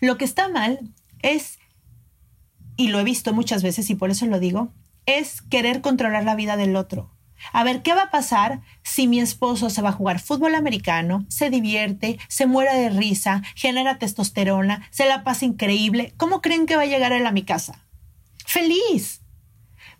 Lo 0.00 0.16
que 0.16 0.24
está 0.24 0.48
mal 0.48 0.80
es, 1.22 1.58
y 2.76 2.88
lo 2.88 3.00
he 3.00 3.04
visto 3.04 3.32
muchas 3.32 3.62
veces 3.62 3.90
y 3.90 3.94
por 3.94 4.10
eso 4.10 4.26
lo 4.26 4.38
digo, 4.38 4.72
es 5.06 5.42
querer 5.42 5.80
controlar 5.80 6.24
la 6.24 6.36
vida 6.36 6.56
del 6.56 6.76
otro. 6.76 7.10
A 7.52 7.64
ver, 7.64 7.82
¿qué 7.82 7.94
va 7.94 8.02
a 8.04 8.10
pasar 8.10 8.60
si 8.82 9.06
mi 9.06 9.20
esposo 9.20 9.70
se 9.70 9.82
va 9.82 9.90
a 9.90 9.92
jugar 9.92 10.20
fútbol 10.20 10.54
americano, 10.54 11.24
se 11.28 11.50
divierte, 11.50 12.18
se 12.28 12.46
muere 12.46 12.76
de 12.76 12.90
risa, 12.90 13.42
genera 13.54 13.98
testosterona, 13.98 14.86
se 14.90 15.06
la 15.06 15.24
pasa 15.24 15.44
increíble? 15.44 16.14
¿Cómo 16.16 16.40
creen 16.40 16.66
que 16.66 16.76
va 16.76 16.82
a 16.82 16.86
llegar 16.86 17.12
él 17.12 17.26
a 17.26 17.32
mi 17.32 17.42
casa? 17.42 17.84
Feliz. 18.44 19.22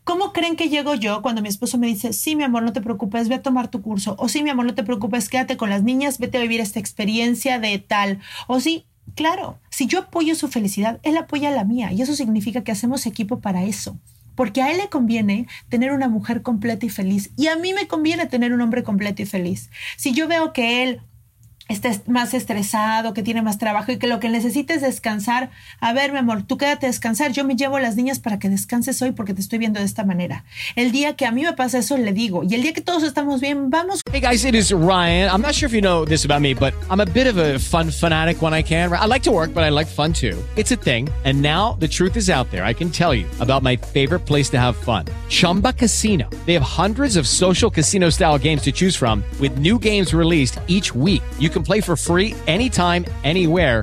¿Cómo 0.05 0.33
creen 0.33 0.55
que 0.55 0.69
llego 0.69 0.95
yo 0.95 1.21
cuando 1.21 1.43
mi 1.43 1.49
esposo 1.49 1.79
me 1.79 1.89
dice, 1.89 2.13
sí, 2.13 2.37
mi 2.37 2.45
amor, 2.45 2.63
no 2.63 2.73
te 2.73 2.81
preocupes, 2.81 3.29
ve 3.29 3.35
a 3.35 3.43
tomar 3.43 3.69
tu 3.69 3.83
curso? 3.83 4.15
O 4.19 4.29
sí, 4.29 4.45
mi 4.45 4.51
amor, 4.51 4.67
no 4.67 4.75
te 4.75 4.85
preocupes, 4.85 5.29
quédate 5.29 5.57
con 5.57 5.69
las 5.69 5.83
niñas, 5.83 6.19
vete 6.19 6.39
a 6.39 6.43
vivir 6.43 6.61
esta 6.61 6.79
experiencia 6.79 7.59
de 7.59 7.79
tal. 7.81 8.21
O 8.47 8.61
sí, 8.61 8.87
claro, 9.17 9.59
si 9.69 9.87
yo 9.87 9.99
apoyo 9.99 10.37
su 10.37 10.47
felicidad, 10.47 11.01
él 11.03 11.17
apoya 11.17 11.51
la 11.51 11.65
mía. 11.65 11.91
Y 11.91 12.03
eso 12.03 12.15
significa 12.15 12.63
que 12.63 12.71
hacemos 12.71 13.05
equipo 13.05 13.41
para 13.41 13.65
eso 13.65 13.99
porque 14.37 14.63
a 14.63 14.71
él 14.71 14.79
le 14.79 14.89
conviene 14.89 15.49
tener 15.69 15.91
una 15.91 16.09
mujer 16.09 16.43
completa 16.43 16.87
y 16.87 16.91
feliz 16.91 17.31
y 17.37 17.49
a 17.49 17.57
mí 17.57 17.75
me 17.75 17.89
conviene 17.89 18.27
tener 18.27 18.53
un 18.53 18.61
hombre 18.61 18.85
completo 18.85 19.23
y 19.23 19.27
feliz. 19.27 19.71
Si 19.97 20.13
yo 20.13 20.29
veo 20.29 20.53
que 20.53 20.85
él 20.85 21.01
estés 21.69 22.07
más 22.09 22.35
estresado, 22.35 23.13
que 23.13 23.23
tiene 23.23 23.43
más 23.43 23.59
trabajo 23.59 23.93
y 23.93 23.99
que 23.99 24.07
lo 24.07 24.21
que 24.21 24.29
necesites 24.29 24.77
es 24.77 24.83
descansar. 24.83 25.51
A 25.81 25.93
ver, 25.93 26.13
mi 26.13 26.19
amor, 26.19 26.43
tú 26.43 26.57
quédate 26.57 26.87
descansar. 26.87 27.33
Yo 27.33 27.45
me 27.45 27.57
llevo 27.57 27.77
a 27.77 27.81
las 27.81 27.97
niñas 27.97 28.19
para 28.19 28.39
que 28.39 28.49
descanses 28.49 29.03
hoy 29.03 29.13
porque 29.13 29.35
te 29.35 29.41
estoy 29.41 29.59
viendo 29.59 29.81
de 29.81 29.87
esta 29.87 30.05
manera. 30.05 30.45
El 30.75 30.93
día 30.93 31.15
que 31.15 31.27
a 31.27 31.33
mí 31.33 31.43
me 31.43 31.53
pasa 31.53 31.79
eso, 31.79 31.97
le 31.97 32.13
digo. 32.13 32.43
Y 32.45 32.55
el 32.55 32.63
día 32.63 32.73
que 32.73 32.81
todos 32.81 33.03
estamos 33.03 33.41
bien, 33.41 33.71
vamos. 33.71 34.01
Hey 34.11 34.21
guys, 34.21 34.45
it 34.45 34.55
is 34.55 34.73
Ryan. 34.73 35.31
I'm 35.31 35.43
not 35.43 35.55
sure 35.55 35.67
if 35.67 35.73
you 35.73 35.81
know 35.81 36.05
this 36.05 36.25
about 36.25 36.41
me, 36.41 36.55
but 36.55 36.73
I'm 36.91 37.01
a 37.01 37.07
bit 37.07 37.27
of 37.27 37.37
a 37.37 37.59
fun 37.59 37.91
fanatic 37.91 38.41
when 38.41 38.55
I 38.55 38.63
can. 38.63 38.93
I 38.93 39.07
like 39.07 39.23
to 39.25 39.33
work, 39.33 39.53
but 39.53 39.65
I 39.65 39.71
like 39.71 39.89
fun 39.89 40.13
too. 40.13 40.37
It's 40.57 40.71
a 40.71 40.77
thing. 40.77 41.09
And 41.25 41.43
now 41.43 41.77
the 41.81 41.89
truth 41.89 42.17
is 42.17 42.31
out 42.31 42.51
there. 42.51 42.65
I 42.65 42.73
can 42.73 42.91
tell 42.91 43.13
you 43.15 43.27
about 43.41 43.63
my 43.63 43.77
favorite 43.77 44.21
place 44.21 44.49
to 44.51 44.59
have 44.59 44.77
fun. 44.77 45.07
Chumba 45.29 45.73
Casino. 45.73 46.31
They 46.47 46.55
have 46.55 46.63
hundreds 46.63 47.17
of 47.17 47.27
social 47.27 47.71
casino 47.71 48.11
style 48.11 48.39
games 48.39 48.63
to 48.63 48.73
choose 48.73 48.97
from 48.97 49.25
with 49.41 49.59
new 49.59 49.79
games 49.79 50.15
released 50.15 50.61
each 50.69 50.95
week. 50.95 51.23
You 51.39 51.51
can 51.57 51.65
play 51.65 51.81
for 51.81 51.97
free 51.97 52.35
anytime, 52.47 53.07
anywhere, 53.25 53.83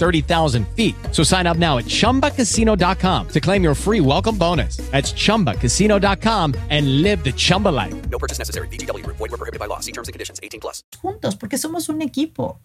30,000 0.01 0.67
feet. 0.75 0.95
So 1.11 1.23
sign 1.23 1.47
up 1.47 1.57
now 1.57 1.77
at 1.77 1.85
ChumbaCasino.com 1.85 3.27
to 3.29 3.39
claim 3.39 3.63
your 3.63 3.75
free 3.75 4.01
welcome 4.01 4.37
bonus. 4.37 4.77
That's 4.91 5.13
ChumbaCasino.com 5.13 6.55
and 6.69 7.01
live 7.01 7.23
the 7.23 7.31
Chumba 7.31 7.69
life. 7.69 7.95
No 8.09 8.19
purchase 8.19 8.37
necessary. 8.37 8.67
VGW. 8.67 9.05
Void 9.05 9.31
were 9.31 9.37
prohibited 9.37 9.59
by 9.59 9.67
law. 9.67 9.79
See 9.79 9.93
terms 9.93 10.09
and 10.09 10.13
conditions. 10.13 10.39
18 10.43 10.59
plus. 10.59 10.83
Juntos, 11.01 11.37
porque 11.37 11.57
somos 11.57 11.87
un 11.87 12.01
equipo. 12.01 12.59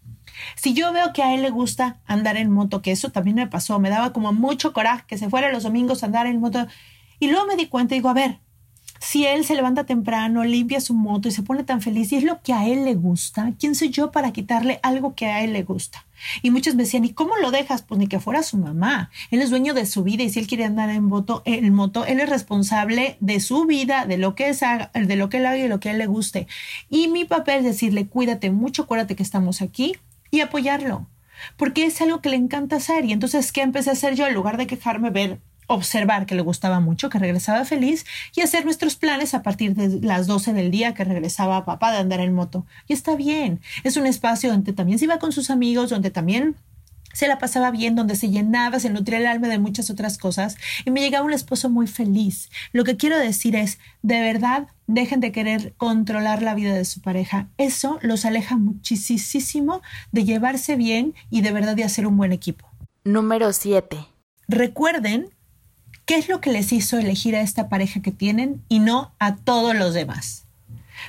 Si 0.56 0.74
yo 0.74 0.92
veo 0.92 1.12
que 1.12 1.22
a 1.22 1.34
él 1.34 1.42
le 1.42 1.50
gusta 1.50 2.00
andar 2.06 2.36
en 2.36 2.50
moto, 2.50 2.82
que 2.82 2.92
eso 2.92 3.10
también 3.10 3.36
me 3.36 3.46
pasó, 3.46 3.78
me 3.78 3.90
daba 3.90 4.12
como 4.12 4.32
mucho 4.32 4.72
coraje 4.72 5.04
que 5.06 5.18
se 5.18 5.30
fuera 5.30 5.52
los 5.52 5.62
domingos 5.62 6.02
a 6.02 6.06
andar 6.06 6.26
en 6.26 6.40
moto. 6.40 6.66
Y 7.18 7.28
luego 7.30 7.46
me 7.46 7.56
di 7.56 7.66
cuenta 7.66 7.94
y 7.94 7.98
digo, 7.98 8.08
a 8.08 8.14
ver, 8.14 8.40
si 9.00 9.26
él 9.26 9.44
se 9.44 9.54
levanta 9.54 9.84
temprano, 9.84 10.44
limpia 10.44 10.80
su 10.80 10.94
moto 10.94 11.28
y 11.28 11.32
se 11.32 11.42
pone 11.42 11.64
tan 11.64 11.82
feliz 11.82 12.12
y 12.12 12.16
es 12.16 12.24
lo 12.24 12.40
que 12.42 12.52
a 12.52 12.66
él 12.66 12.84
le 12.84 12.94
gusta, 12.94 13.52
¿quién 13.58 13.74
soy 13.74 13.90
yo 13.90 14.10
para 14.10 14.32
quitarle 14.32 14.80
algo 14.82 15.14
que 15.14 15.26
a 15.26 15.42
él 15.44 15.52
le 15.52 15.62
gusta? 15.62 16.04
Y 16.42 16.50
muchos 16.50 16.74
me 16.74 16.84
decían, 16.84 17.04
¿y 17.04 17.12
cómo 17.12 17.36
lo 17.36 17.50
dejas? 17.50 17.82
Pues 17.82 17.98
ni 17.98 18.06
que 18.06 18.20
fuera 18.20 18.42
su 18.42 18.56
mamá. 18.56 19.10
Él 19.30 19.42
es 19.42 19.50
dueño 19.50 19.74
de 19.74 19.86
su 19.86 20.02
vida 20.02 20.22
y 20.22 20.30
si 20.30 20.40
él 20.40 20.46
quiere 20.46 20.64
andar 20.64 20.88
en, 20.90 21.04
moto, 21.04 21.42
en 21.44 21.72
moto, 21.74 22.06
él 22.06 22.20
es 22.20 22.28
responsable 22.28 23.16
de 23.20 23.40
su 23.40 23.66
vida, 23.66 24.06
de 24.06 24.16
lo 24.16 24.34
que 24.34 24.48
es, 24.48 24.60
de 24.60 25.16
lo 25.16 25.28
que 25.28 25.38
él 25.38 25.46
haga 25.46 25.58
y 25.58 25.62
de 25.62 25.68
lo 25.68 25.80
que 25.80 25.90
a 25.90 25.92
él 25.92 25.98
le 25.98 26.06
guste. 26.06 26.46
Y 26.88 27.08
mi 27.08 27.24
papel 27.24 27.58
es 27.58 27.64
decirle, 27.64 28.06
cuídate 28.06 28.50
mucho, 28.50 28.82
acuérdate 28.82 29.16
que 29.16 29.22
estamos 29.22 29.62
aquí 29.62 29.96
y 30.30 30.40
apoyarlo. 30.40 31.06
Porque 31.58 31.84
es 31.84 32.00
algo 32.00 32.22
que 32.22 32.30
le 32.30 32.36
encanta 32.36 32.76
hacer. 32.76 33.04
Y 33.04 33.12
entonces, 33.12 33.52
¿qué 33.52 33.60
empecé 33.60 33.90
a 33.90 33.92
hacer 33.92 34.14
yo? 34.14 34.26
En 34.26 34.32
lugar 34.32 34.56
de 34.56 34.66
quejarme, 34.66 35.10
ver 35.10 35.38
observar 35.66 36.26
que 36.26 36.34
le 36.34 36.42
gustaba 36.42 36.80
mucho, 36.80 37.08
que 37.08 37.18
regresaba 37.18 37.64
feliz 37.64 38.06
y 38.34 38.40
hacer 38.40 38.64
nuestros 38.64 38.96
planes 38.96 39.34
a 39.34 39.42
partir 39.42 39.74
de 39.74 40.00
las 40.06 40.26
12 40.26 40.52
del 40.52 40.70
día 40.70 40.94
que 40.94 41.04
regresaba 41.04 41.64
papá 41.64 41.92
de 41.92 41.98
andar 41.98 42.20
en 42.20 42.34
moto. 42.34 42.66
Y 42.88 42.92
está 42.92 43.16
bien, 43.16 43.60
es 43.84 43.96
un 43.96 44.06
espacio 44.06 44.50
donde 44.50 44.72
también 44.72 44.98
se 44.98 45.06
iba 45.06 45.18
con 45.18 45.32
sus 45.32 45.50
amigos, 45.50 45.90
donde 45.90 46.10
también 46.10 46.56
se 47.16 47.28
la 47.28 47.38
pasaba 47.38 47.70
bien, 47.70 47.94
donde 47.94 48.14
se 48.14 48.28
llenaba, 48.28 48.78
se 48.78 48.90
nutría 48.90 49.18
el 49.18 49.26
alma 49.26 49.48
de 49.48 49.58
muchas 49.58 49.88
otras 49.88 50.18
cosas 50.18 50.56
y 50.84 50.90
me 50.90 51.00
llegaba 51.00 51.24
un 51.24 51.32
esposo 51.32 51.70
muy 51.70 51.86
feliz. 51.86 52.50
Lo 52.72 52.84
que 52.84 52.98
quiero 52.98 53.18
decir 53.18 53.56
es, 53.56 53.78
de 54.02 54.20
verdad, 54.20 54.68
dejen 54.86 55.20
de 55.20 55.32
querer 55.32 55.72
controlar 55.78 56.42
la 56.42 56.54
vida 56.54 56.74
de 56.74 56.84
su 56.84 57.00
pareja. 57.00 57.48
Eso 57.56 57.98
los 58.02 58.26
aleja 58.26 58.58
muchísimo 58.58 59.80
de 60.12 60.24
llevarse 60.24 60.76
bien 60.76 61.14
y 61.30 61.40
de 61.40 61.52
verdad 61.52 61.74
de 61.74 61.84
hacer 61.84 62.06
un 62.06 62.18
buen 62.18 62.32
equipo. 62.32 62.68
Número 63.02 63.50
7. 63.50 63.96
Recuerden 64.46 65.30
¿Qué 66.06 66.14
es 66.14 66.28
lo 66.28 66.40
que 66.40 66.52
les 66.52 66.72
hizo 66.72 66.98
elegir 66.98 67.34
a 67.34 67.40
esta 67.40 67.68
pareja 67.68 68.00
que 68.00 68.12
tienen 68.12 68.62
y 68.68 68.78
no 68.78 69.10
a 69.18 69.34
todos 69.34 69.74
los 69.74 69.92
demás? 69.92 70.44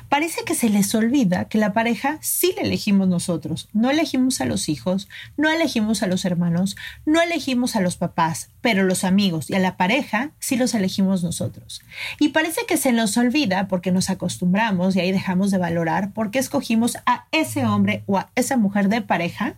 Parece 0.10 0.43
que 0.43 0.55
se 0.55 0.69
les 0.69 0.95
olvida 0.95 1.45
que 1.45 1.60
la 1.60 1.71
pareja 1.71 2.17
sí 2.19 2.55
la 2.55 2.63
elegimos 2.63 3.07
nosotros. 3.07 3.69
No 3.73 3.91
elegimos 3.91 4.41
a 4.41 4.45
los 4.45 4.69
hijos, 4.69 5.07
no 5.38 5.51
elegimos 5.51 6.01
a 6.01 6.07
los 6.07 6.25
hermanos, 6.25 6.75
no 7.05 7.21
elegimos 7.21 7.75
a 7.75 7.81
los 7.81 7.95
papás, 7.95 8.49
pero 8.62 8.83
los 8.86 9.03
amigos 9.03 9.51
y 9.51 9.53
a 9.53 9.60
la 9.60 9.77
pareja 9.77 10.31
sí 10.39 10.57
los 10.57 10.73
elegimos 10.73 11.21
nosotros. 11.21 11.83
Y 12.19 12.29
parece 12.29 12.62
que 12.67 12.77
se 12.77 12.91
nos 12.91 13.17
olvida 13.17 13.67
porque 13.67 13.91
nos 13.91 14.10
acostumbramos 14.10 14.95
y 14.95 15.01
ahí 15.01 15.12
dejamos 15.12 15.51
de 15.51 15.60
valorar 15.60 16.12
porque 16.12 16.39
escogimos 16.39 16.97
a 17.05 17.27
ese 17.31 17.67
hombre 17.67 18.01
o 18.07 18.17
a 18.17 18.31
esa 18.33 18.57
mujer 18.57 18.89
de 18.89 19.01
pareja 19.01 19.57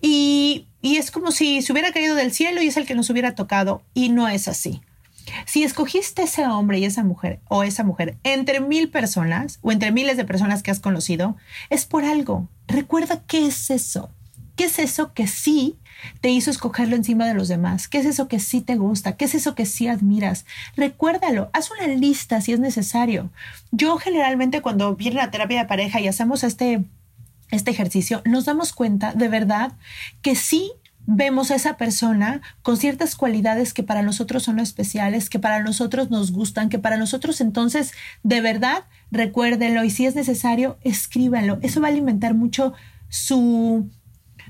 y, 0.00 0.66
es 0.82 1.10
como 1.10 1.32
si 1.32 1.62
se 1.62 1.72
hubiera 1.72 1.92
caído 1.92 2.14
del 2.14 2.32
cielo 2.32 2.62
y 2.62 2.68
es 2.68 2.76
el 2.76 2.86
que 2.86 2.94
nos 2.94 3.10
hubiera 3.10 3.34
tocado 3.34 3.82
y 3.92 4.08
no 4.08 4.28
es 4.28 4.46
así. 4.46 4.82
Si 5.44 5.64
escogiste 5.64 6.22
ese 6.22 6.46
hombre 6.46 6.78
y 6.78 6.84
esa 6.84 7.02
mujer 7.02 7.40
o 7.48 7.64
esa 7.64 7.82
mujer 7.82 8.16
entre 8.22 8.60
mil 8.60 8.88
personas 8.88 9.58
o 9.62 9.72
entre 9.72 9.90
miles 9.90 10.16
de 10.16 10.24
personas 10.24 10.62
que 10.62 10.70
has 10.70 10.78
conocido, 10.78 11.36
es 11.70 11.84
por 11.84 12.04
algo. 12.04 12.48
Recuerda 12.68 13.22
qué 13.26 13.46
es 13.46 13.70
eso. 13.70 14.10
¿Qué 14.54 14.64
es 14.64 14.78
eso 14.78 15.12
que 15.12 15.26
sí 15.26 15.76
te 16.20 16.30
hizo 16.30 16.50
escogerlo 16.50 16.96
encima 16.96 17.26
de 17.26 17.34
los 17.34 17.48
demás? 17.48 17.88
¿Qué 17.88 17.98
es 17.98 18.06
eso 18.06 18.26
que 18.26 18.40
sí 18.40 18.62
te 18.62 18.76
gusta? 18.76 19.16
¿Qué 19.16 19.26
es 19.26 19.34
eso 19.34 19.54
que 19.54 19.66
sí 19.66 19.86
admiras? 19.86 20.46
Recuérdalo, 20.76 21.50
haz 21.52 21.70
una 21.70 21.88
lista 21.88 22.40
si 22.40 22.52
es 22.52 22.60
necesario. 22.60 23.30
Yo 23.70 23.98
generalmente 23.98 24.62
cuando 24.62 24.96
viene 24.96 25.16
la 25.16 25.30
terapia 25.30 25.60
de 25.60 25.68
pareja 25.68 26.00
y 26.00 26.08
hacemos 26.08 26.42
este, 26.42 26.84
este 27.50 27.70
ejercicio, 27.70 28.22
nos 28.24 28.44
damos 28.44 28.72
cuenta 28.72 29.12
de 29.12 29.28
verdad 29.28 29.72
que 30.22 30.34
sí 30.34 30.72
vemos 31.06 31.50
a 31.50 31.54
esa 31.54 31.76
persona 31.76 32.42
con 32.62 32.76
ciertas 32.76 33.14
cualidades 33.14 33.72
que 33.72 33.82
para 33.82 34.02
nosotros 34.02 34.42
son 34.42 34.58
especiales, 34.58 35.30
que 35.30 35.38
para 35.38 35.62
nosotros 35.62 36.10
nos 36.10 36.32
gustan, 36.32 36.68
que 36.68 36.78
para 36.78 36.96
nosotros 36.96 37.40
entonces, 37.40 37.92
de 38.24 38.40
verdad, 38.40 38.84
recuérdenlo 39.10 39.84
y 39.84 39.90
si 39.90 40.06
es 40.06 40.16
necesario, 40.16 40.78
escríbanlo. 40.82 41.58
Eso 41.62 41.80
va 41.80 41.88
a 41.88 41.90
alimentar 41.90 42.34
mucho 42.34 42.74
su, 43.08 43.88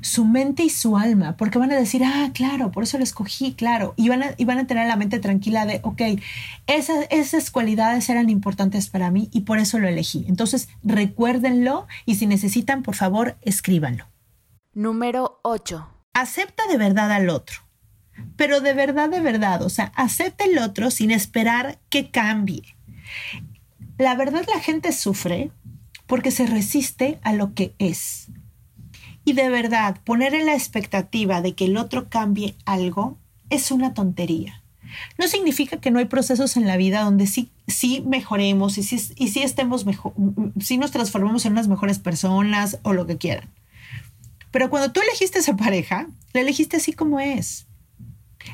su 0.07 0.25
mente 0.25 0.63
y 0.63 0.71
su 0.71 0.97
alma, 0.97 1.37
porque 1.37 1.59
van 1.59 1.73
a 1.73 1.77
decir, 1.77 2.03
ah, 2.05 2.31
claro, 2.33 2.71
por 2.71 2.85
eso 2.85 2.99
lo 2.99 3.05
escogí, 3.05 3.55
claro, 3.55 3.95
y 3.97 4.09
van 4.09 4.23
a, 4.23 4.35
y 4.37 4.45
van 4.45 4.59
a 4.59 4.67
tener 4.67 4.87
la 4.87 4.97
mente 4.97 5.19
tranquila 5.19 5.67
de, 5.67 5.81
ok, 5.83 6.03
esas, 6.67 7.07
esas 7.11 7.51
cualidades 7.51 8.09
eran 8.09 8.31
importantes 8.31 8.89
para 8.89 9.11
mí 9.11 9.29
y 9.33 9.43
por 9.43 9.59
eso 9.59 9.79
lo 9.79 9.89
elegí. 9.89 10.25
Entonces, 10.29 10.69
recuérdenlo 10.83 11.87
y 12.05 12.17
si 12.17 12.27
necesitan, 12.27 12.83
por 12.83 12.95
favor, 12.95 13.37
escríbanlo. 13.43 14.07
Número 14.75 15.41
8 15.43 15.97
acepta 16.17 16.67
de 16.67 16.79
verdad 16.79 17.13
al 17.13 17.29
otro, 17.29 17.59
pero 18.37 18.63
de 18.63 18.73
verdad, 18.73 19.11
de 19.11 19.21
verdad, 19.21 19.61
o 19.63 19.69
sea, 19.69 19.93
acepta 19.95 20.45
el 20.45 20.59
otro 20.59 20.91
sin 20.91 21.11
esperar 21.11 21.79
que 21.91 22.11
cambie. 22.11 22.63
La 23.99 24.15
verdad 24.15 24.45
la 24.53 24.61
gente 24.61 24.93
sufre 24.93 25.51
porque 26.07 26.31
se 26.31 26.47
resiste 26.47 27.19
a 27.23 27.35
lo 27.35 27.53
que 27.53 27.75
es. 27.79 28.29
Y 29.27 29.33
de 29.33 29.49
verdad, 29.49 29.99
poner 30.05 30.35
en 30.35 30.47
la 30.47 30.55
expectativa 30.55 31.43
de 31.43 31.55
que 31.55 31.65
el 31.65 31.77
otro 31.77 32.09
cambie 32.09 32.55
algo 32.65 33.19
es 33.51 33.73
una 33.73 33.93
tontería. 33.93 34.63
No 35.19 35.27
significa 35.27 35.79
que 35.79 35.91
no 35.91 35.99
hay 35.99 36.05
procesos 36.05 36.57
en 36.57 36.65
la 36.65 36.77
vida 36.77 37.03
donde 37.03 37.27
sí, 37.27 37.51
sí 37.67 38.05
mejoremos 38.07 38.79
y 38.79 38.85
sí, 38.85 39.03
y 39.17 39.29
sí 39.29 39.43
estemos 39.43 39.85
mejor, 39.85 40.13
nos 40.17 40.91
transformemos 40.93 41.45
en 41.45 41.53
unas 41.53 41.67
mejores 41.67 41.99
personas 41.99 42.79
o 42.85 42.93
lo 42.93 43.09
que 43.09 43.19
quieran. 43.19 43.51
Pero 44.53 44.71
cuando 44.71 44.93
tú 44.93 45.01
elegiste 45.01 45.41
esa 45.41 45.57
pareja, 45.57 46.07
la 46.33 46.41
elegiste 46.41 46.77
así 46.77 46.93
como 46.93 47.19
es. 47.19 47.66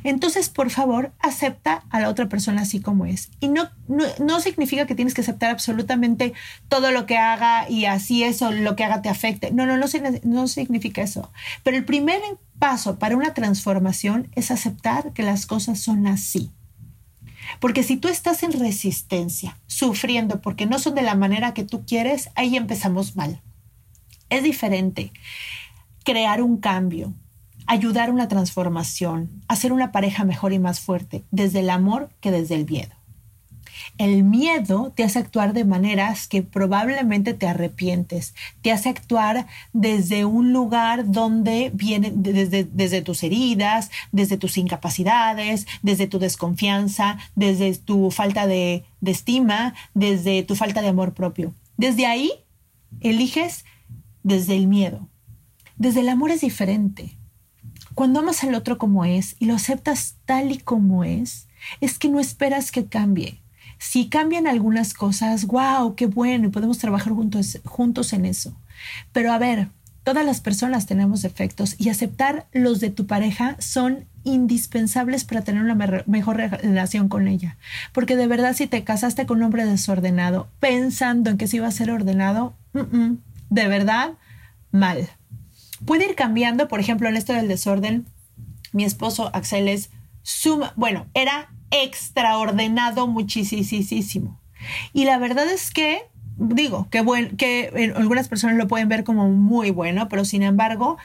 Entonces, 0.05 0.48
por 0.48 0.70
favor, 0.70 1.12
acepta 1.18 1.85
a 1.90 2.00
la 2.00 2.09
otra 2.09 2.28
persona 2.28 2.62
así 2.62 2.81
como 2.81 3.07
es. 3.07 3.31
Y 3.40 3.48
no, 3.48 3.68
no, 3.88 4.40
significa 4.40 4.87
que 4.87 4.94
tienes 4.94 5.14
que 5.14 5.20
aceptar 5.20 5.50
absolutamente 5.50 6.33
todo 6.68 6.90
lo 6.90 7.07
que 7.07 7.18
haga 7.18 7.68
y 7.68 7.85
así 7.85 8.24
eso, 8.24 8.50
lo 8.50 8.76
que 8.76 8.85
haga 8.85 9.02
te 9.02 9.09
afecte. 9.09 9.52
No, 9.52 9.66
no, 9.66 9.76
no, 9.76 9.87
no 10.24 10.48
significa 10.48 11.02
eso. 11.02 11.31
Pero 11.62 11.76
el 11.76 11.85
primer 11.85 12.20
paso 12.59 12.98
para 12.98 13.16
una 13.16 13.35
transformación 13.35 14.28
es 14.35 14.50
aceptar 14.50 15.12
que 15.12 15.22
las 15.22 15.46
cosas 15.46 15.78
son 15.78 16.07
así. 16.07 16.50
Porque 17.61 17.83
si 17.83 17.96
tú 17.96 18.09
estás 18.09 18.42
en 18.42 18.52
resistencia, 18.52 19.59
sufriendo 19.66 20.40
porque 20.40 20.66
no 20.66 20.78
son 20.78 20.94
de 20.94 21.02
la 21.02 21.14
manera 21.14 21.55
que 21.55 21.64
tú 21.64 21.85
quieres, 21.87 22.31
ahí 22.35 22.57
empezamos 22.57 23.16
mal. 23.16 23.40
Es 24.31 24.42
diferente 24.42 25.12
crear 26.05 26.42
un 26.42 26.57
cambio, 26.57 27.14
ayudar 27.66 28.11
una 28.11 28.29
transformación, 28.29 29.31
hacer 29.48 29.72
una 29.72 29.92
pareja 29.92 30.25
mejor 30.25 30.53
y 30.53 30.59
más 30.59 30.81
fuerte, 30.81 31.25
desde 31.31 31.61
el 31.61 31.70
amor 31.70 32.11
que 32.20 32.31
desde 32.31 32.55
el 32.55 32.66
miedo. 32.66 32.94
El 33.98 34.25
miedo 34.25 34.92
te 34.94 35.05
hace 35.05 35.18
actuar 35.18 35.53
de 35.53 35.64
maneras 35.64 36.27
que 36.27 36.42
probablemente 36.42 37.35
te 37.35 37.46
arrepientes, 37.46 38.35
te 38.62 38.72
hace 38.72 38.88
actuar 38.88 39.46
desde 39.72 40.25
un 40.25 40.53
lugar 40.53 41.11
donde 41.11 41.70
viene 41.75 42.12
desde, 42.14 42.64
desde 42.64 43.03
tus 43.03 43.22
heridas, 43.22 43.90
desde 44.11 44.37
tus 44.37 44.57
incapacidades, 44.57 45.66
desde 45.83 46.07
tu 46.07 46.18
desconfianza, 46.18 47.18
desde 47.35 47.75
tu 47.77 48.11
falta 48.11 48.46
de, 48.46 48.85
de 49.01 49.11
estima, 49.11 49.75
desde 49.94 50.42
tu 50.42 50.57
falta 50.57 50.81
de 50.81 50.88
amor 50.88 51.14
propio. 51.14 51.55
Desde 51.77 52.07
ahí 52.07 52.33
eliges 53.01 53.64
desde 54.22 54.57
el 54.57 54.66
miedo. 54.66 55.09
Desde 55.77 56.01
el 56.01 56.09
amor 56.09 56.31
es 56.31 56.40
diferente. 56.40 57.16
Cuando 57.94 58.20
amas 58.20 58.42
al 58.44 58.55
otro 58.55 58.78
como 58.78 59.05
es 59.05 59.37
y 59.38 59.46
lo 59.46 59.55
aceptas 59.55 60.16
tal 60.24 60.52
y 60.52 60.59
como 60.59 61.05
es, 61.05 61.46
es 61.81 61.98
que 61.98 62.09
no 62.09 62.20
esperas 62.20 62.72
que 62.72 62.87
cambie. 62.87 63.40
Si 63.78 64.09
cambian 64.09 64.46
algunas 64.46 64.94
cosas, 64.94 65.46
wow, 65.46 65.94
qué 65.96 66.07
bueno, 66.07 66.48
y 66.48 66.50
podemos 66.50 66.78
trabajar 66.78 67.12
juntos, 67.12 67.61
juntos 67.64 68.12
en 68.12 68.24
eso. 68.24 68.55
Pero 69.12 69.33
a 69.33 69.38
ver, 69.38 69.68
todas 70.05 70.24
las 70.24 70.40
personas 70.40 70.87
tenemos 70.87 71.22
defectos 71.22 71.74
y 71.78 71.88
aceptar 71.88 72.46
los 72.52 72.81
de 72.81 72.90
tu 72.90 73.07
pareja 73.07 73.57
son 73.59 74.05
indispensables 74.24 75.24
para 75.24 75.42
tener 75.42 75.62
una 75.62 76.05
mejor 76.07 76.37
relación 76.37 77.09
con 77.09 77.26
ella. 77.26 77.57
Porque 77.92 78.16
de 78.16 78.28
verdad, 78.28 78.55
si 78.55 78.66
te 78.66 78.85
casaste 78.85 79.26
con 79.26 79.38
un 79.38 79.44
hombre 79.44 79.64
desordenado 79.64 80.48
pensando 80.61 81.31
en 81.31 81.38
que 81.38 81.48
se 81.48 81.57
iba 81.57 81.66
a 81.66 81.72
ser 81.72 81.90
ordenado, 81.90 82.55
de 83.50 83.68
verdad, 83.68 84.12
mal 84.70 85.09
puede 85.87 86.07
ir 86.11 86.14
cambiando, 86.14 86.68
por 86.68 86.81
ejemplo, 86.81 87.09
en 87.09 87.16
esto 87.16 87.33
del 87.33 87.49
desorden, 87.49 88.07
mi 88.73 88.85
esposo 88.85 89.31
Axel 89.35 89.68
es 89.68 89.90
suma, 90.23 90.73
bueno, 90.77 91.07
era 91.14 91.51
extraordenado 91.71 93.07
muchísimo. 93.07 94.40
Y 94.92 95.05
la 95.05 95.18
verdad 95.18 95.51
es 95.51 95.71
que, 95.71 96.03
digo, 96.37 96.88
que, 96.90 97.01
bueno, 97.01 97.31
que 97.37 97.92
algunas 97.97 98.29
personas 98.29 98.57
lo 98.57 98.68
pueden 98.68 98.88
ver 98.88 99.05
como 99.05 99.29
muy 99.29 99.71
bueno, 99.71 100.09
pero 100.09 100.25
sin 100.25 100.42
embargo, 100.42 100.99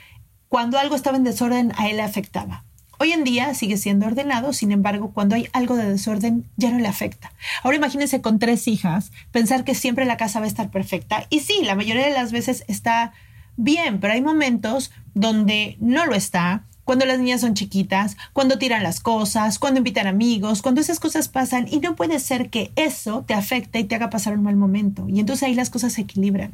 cuando 0.48 0.78
algo 0.78 0.96
estaba 0.96 1.18
en 1.18 1.24
desorden, 1.24 1.74
a 1.78 1.90
él 1.90 1.98
le 1.98 2.04
afectaba. 2.04 2.63
Hoy 3.00 3.12
en 3.12 3.24
día 3.24 3.54
sigue 3.54 3.78
siendo 3.78 4.08
ordenado, 4.08 4.54
sin 4.54 4.72
embargo, 4.72 5.12
cuando 5.13 5.36
hay 5.36 5.48
algo 5.54 5.76
de 5.76 5.88
desorden 5.88 6.46
ya 6.56 6.72
no 6.72 6.80
le 6.80 6.88
afecta. 6.88 7.32
Ahora 7.62 7.78
imagínense 7.78 8.22
con 8.22 8.40
tres 8.40 8.68
hijas, 8.68 9.12
pensar 9.32 9.63
que 9.63 9.76
siempre 9.76 10.06
la 10.06 10.18
casa 10.18 10.40
va 10.40 10.46
a 10.46 10.50
estar 10.50 10.72
perfecta. 10.72 11.28
Y 11.30 11.42
sí, 11.42 11.62
la 11.63 11.76
mayoría 11.76 12.08
de 12.08 12.13
las 12.13 12.32
veces 12.32 12.63
está 12.68 13.13
bien, 13.58 14.00
pero 14.00 14.13
hay 14.13 14.22
momentos 14.22 14.91
donde 15.13 15.76
no 15.80 16.06
lo 16.06 16.15
está, 16.15 16.63
cuando 16.88 17.06
las 17.06 17.20
niñas 17.20 17.41
son 17.41 17.54
chiquitas, 17.54 18.15
cuando 18.32 18.58
tiran 18.58 18.82
las 18.82 19.02
cosas, 19.02 19.60
cuando 19.60 19.80
invitan 19.80 20.08
amigos, 20.08 20.62
cuando 20.62 20.80
esas 20.80 21.02
cosas 21.02 21.28
pasan 21.28 21.67
y 21.70 21.80
no 21.80 21.98
puede 21.98 22.17
ser 22.20 22.50
que 22.50 22.72
eso 22.78 23.26
te 23.28 23.34
afecte 23.34 23.80
y 23.80 23.84
te 23.84 23.96
haga 23.96 24.10
pasar 24.10 24.38
un 24.38 24.43
mal 24.43 24.56
momento. 24.56 25.06
Y 25.10 25.20
entonces 25.20 25.43
ahí 25.43 25.54
las 25.54 25.70
cosas 25.70 25.91
se 25.91 26.04
equilibran. 26.04 26.54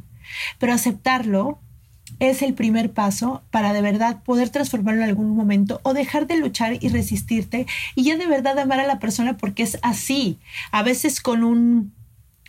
Pero 0.58 0.74
aceptarlo 0.74 1.60
es 2.18 2.42
el 2.42 2.56
primer 2.56 2.92
paso 2.94 3.44
para 3.52 3.74
de 3.74 3.82
verdad 3.82 4.24
poder 4.24 4.50
transformarlo 4.50 5.04
en 5.04 5.10
algún 5.10 5.36
momento 5.36 5.82
o 5.84 5.94
dejar 5.94 6.26
de 6.26 6.38
luchar 6.38 6.78
y 6.82 6.90
resistirte 6.90 7.68
y 7.94 8.04
ya 8.04 8.18
de 8.18 8.26
verdad 8.26 8.58
amar 8.58 8.80
a 8.80 8.88
la 8.88 8.98
persona 8.98 9.38
porque 9.38 9.62
es 9.62 9.78
así. 9.84 10.40
A 10.72 10.82
veces 10.82 11.22
con 11.22 11.44
un 11.44 11.94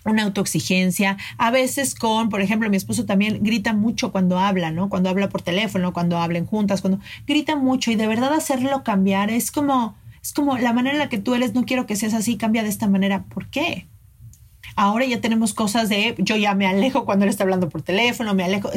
una 0.04 0.24
autoexigencia, 0.24 1.16
a 1.38 1.50
veces 1.50 1.94
con, 1.94 2.28
por 2.28 2.40
ejemplo, 2.40 2.68
mi 2.70 2.76
esposo 2.76 3.06
también 3.06 3.42
grita 3.42 3.72
mucho 3.72 4.12
cuando 4.12 4.38
habla, 4.38 4.70
¿no? 4.70 4.88
Cuando 4.88 5.08
habla 5.08 5.28
por 5.28 5.42
teléfono, 5.42 5.92
cuando 5.92 6.18
hablen 6.18 6.46
juntas, 6.46 6.80
cuando 6.80 7.00
grita 7.26 7.56
mucho 7.56 7.90
y 7.90 7.96
de 7.96 8.06
verdad 8.06 8.32
hacerlo 8.32 8.84
cambiar 8.84 9.30
es 9.30 9.50
como, 9.50 9.96
es 10.22 10.32
como 10.32 10.58
la 10.58 10.72
manera 10.72 10.94
en 10.94 10.98
la 11.00 11.08
que 11.08 11.18
tú 11.18 11.34
eres, 11.34 11.54
no 11.54 11.64
quiero 11.64 11.86
que 11.86 11.96
seas 11.96 12.14
así, 12.14 12.36
cambia 12.36 12.62
de 12.62 12.68
esta 12.68 12.86
manera. 12.86 13.24
¿Por 13.24 13.48
qué? 13.48 13.86
Ahora 14.76 15.04
ya 15.04 15.20
tenemos 15.20 15.54
cosas 15.54 15.88
de, 15.88 16.14
yo 16.18 16.36
ya 16.36 16.54
me 16.54 16.66
alejo 16.66 17.04
cuando 17.04 17.24
él 17.24 17.30
está 17.30 17.44
hablando 17.44 17.68
por 17.68 17.82
teléfono, 17.82 18.34
me 18.34 18.44
alejo, 18.44 18.70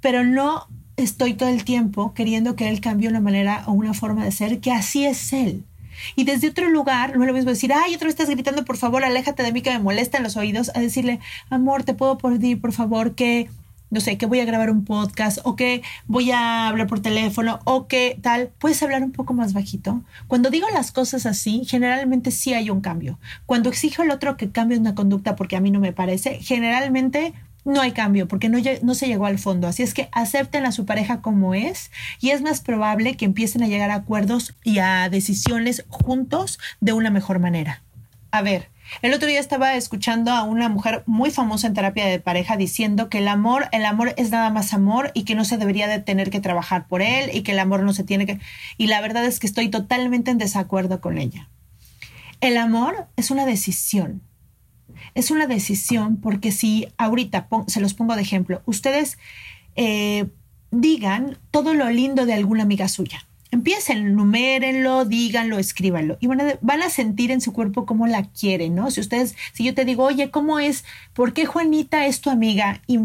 pero 0.00 0.24
no 0.24 0.66
estoy 0.96 1.34
todo 1.34 1.48
el 1.48 1.64
tiempo 1.64 2.14
queriendo 2.14 2.56
que 2.56 2.68
él 2.68 2.80
cambie 2.80 3.08
una 3.08 3.20
manera 3.20 3.64
o 3.66 3.72
una 3.72 3.94
forma 3.94 4.24
de 4.24 4.32
ser, 4.32 4.60
que 4.60 4.72
así 4.72 5.04
es 5.04 5.32
él. 5.32 5.64
Y 6.16 6.24
desde 6.24 6.48
otro 6.48 6.68
lugar, 6.68 7.16
no 7.16 7.22
es 7.22 7.28
lo 7.28 7.34
mismo 7.34 7.50
decir, 7.50 7.72
ay, 7.72 7.94
otra 7.94 8.06
vez 8.06 8.14
estás 8.14 8.30
gritando, 8.30 8.64
por 8.64 8.76
favor, 8.76 9.04
aléjate 9.04 9.42
de 9.42 9.52
mí 9.52 9.62
que 9.62 9.70
me 9.70 9.78
molesta 9.78 10.18
en 10.18 10.24
los 10.24 10.36
oídos, 10.36 10.70
a 10.74 10.80
decirle, 10.80 11.20
amor, 11.50 11.84
te 11.84 11.94
puedo 11.94 12.18
pedir, 12.18 12.60
por 12.60 12.72
favor, 12.72 13.14
que 13.14 13.48
no 13.94 14.00
sé, 14.00 14.18
que 14.18 14.26
voy 14.26 14.40
a 14.40 14.44
grabar 14.44 14.70
un 14.70 14.84
podcast 14.84 15.38
o 15.44 15.54
que 15.54 15.82
voy 16.06 16.32
a 16.32 16.66
hablar 16.66 16.88
por 16.88 17.00
teléfono 17.00 17.60
o 17.64 17.86
que 17.86 18.18
tal, 18.20 18.50
puedes 18.58 18.82
hablar 18.82 19.04
un 19.04 19.12
poco 19.12 19.34
más 19.34 19.52
bajito. 19.52 20.02
Cuando 20.26 20.50
digo 20.50 20.66
las 20.74 20.90
cosas 20.90 21.26
así, 21.26 21.62
generalmente 21.64 22.32
sí 22.32 22.54
hay 22.54 22.70
un 22.70 22.80
cambio. 22.80 23.20
Cuando 23.46 23.68
exijo 23.68 24.02
al 24.02 24.10
otro 24.10 24.36
que 24.36 24.50
cambie 24.50 24.78
una 24.78 24.96
conducta 24.96 25.36
porque 25.36 25.54
a 25.54 25.60
mí 25.60 25.70
no 25.70 25.78
me 25.78 25.92
parece, 25.92 26.40
generalmente 26.40 27.34
no 27.64 27.80
hay 27.80 27.92
cambio 27.92 28.28
porque 28.28 28.48
no, 28.48 28.58
no, 28.82 28.94
se 28.94 29.06
llegó 29.06 29.26
al 29.26 29.38
fondo. 29.38 29.66
Así 29.66 29.82
es 29.82 29.94
que 29.94 30.08
acepten 30.12 30.66
a 30.66 30.72
su 30.72 30.86
pareja 30.86 31.20
como 31.20 31.54
es 31.54 31.90
y 32.20 32.30
es 32.30 32.42
más 32.42 32.60
probable 32.60 33.16
que 33.16 33.24
empiecen 33.24 33.62
a 33.62 33.68
llegar 33.68 33.90
a 33.90 33.96
acuerdos 33.96 34.54
y 34.62 34.78
a 34.78 35.08
decisiones 35.08 35.84
juntos 35.88 36.58
de 36.80 36.92
una 36.92 37.10
mejor 37.10 37.38
manera. 37.38 37.82
A 38.30 38.42
ver, 38.42 38.68
el 39.02 39.14
otro 39.14 39.28
día 39.28 39.40
estaba 39.40 39.74
escuchando 39.74 40.30
a 40.32 40.42
una 40.42 40.68
mujer 40.68 41.02
muy 41.06 41.30
famosa 41.30 41.66
en 41.66 41.74
terapia 41.74 42.06
de 42.06 42.20
pareja 42.20 42.56
diciendo 42.56 43.08
que 43.08 43.18
el 43.18 43.28
amor, 43.28 43.68
el 43.72 43.84
amor 43.84 44.14
es 44.16 44.30
nada 44.30 44.50
más 44.50 44.74
amor 44.74 45.10
y 45.14 45.24
que 45.24 45.34
no 45.34 45.44
se 45.44 45.56
debería 45.56 45.88
de 45.88 46.00
tener 46.00 46.30
que 46.30 46.40
trabajar 46.40 46.86
por 46.86 47.00
él 47.00 47.30
y 47.32 47.42
que 47.42 47.52
el 47.52 47.58
amor 47.58 47.82
no 47.82 47.92
se 47.92 48.04
tiene 48.04 48.26
que... 48.26 48.40
Y 48.76 48.88
la 48.88 49.00
verdad 49.00 49.24
es 49.24 49.40
que 49.40 49.46
estoy 49.46 49.68
totalmente 49.68 50.30
en 50.30 50.38
desacuerdo 50.38 51.00
con 51.00 51.18
ella. 51.18 51.48
El 52.40 52.58
amor 52.58 53.06
es 53.16 53.30
una 53.30 53.46
decisión 53.46 54.22
es 55.14 55.30
una 55.30 55.46
decisión 55.46 56.16
porque 56.16 56.52
si 56.52 56.88
ahorita 56.96 57.48
se 57.66 57.80
los 57.80 57.94
pongo 57.94 58.16
de 58.16 58.22
ejemplo, 58.22 58.62
ustedes 58.66 59.18
eh, 59.76 60.26
digan 60.70 61.38
todo 61.50 61.74
lo 61.74 61.90
lindo 61.90 62.26
de 62.26 62.34
alguna 62.34 62.62
amiga 62.62 62.88
suya. 62.88 63.26
Empiecen, 63.50 64.16
numérenlo, 64.16 65.04
díganlo, 65.04 65.60
escríbanlo 65.60 66.18
y 66.20 66.26
van 66.26 66.82
a, 66.82 66.90
sentir 66.90 67.30
en 67.30 67.40
su 67.40 67.52
cuerpo 67.52 67.86
cómo 67.86 68.08
la 68.08 68.24
quieren, 68.24 68.74
¿no? 68.74 68.90
Si 68.90 69.00
ustedes, 69.00 69.36
si 69.52 69.62
yo 69.62 69.74
te 69.74 69.84
digo, 69.84 70.02
oye, 70.02 70.32
¿cómo 70.32 70.58
es? 70.58 70.84
¿Por 71.12 71.34
qué 71.34 71.46
Juanita 71.46 72.06
es 72.06 72.20
tu 72.20 72.30
amiga? 72.30 72.82
Y, 72.88 72.98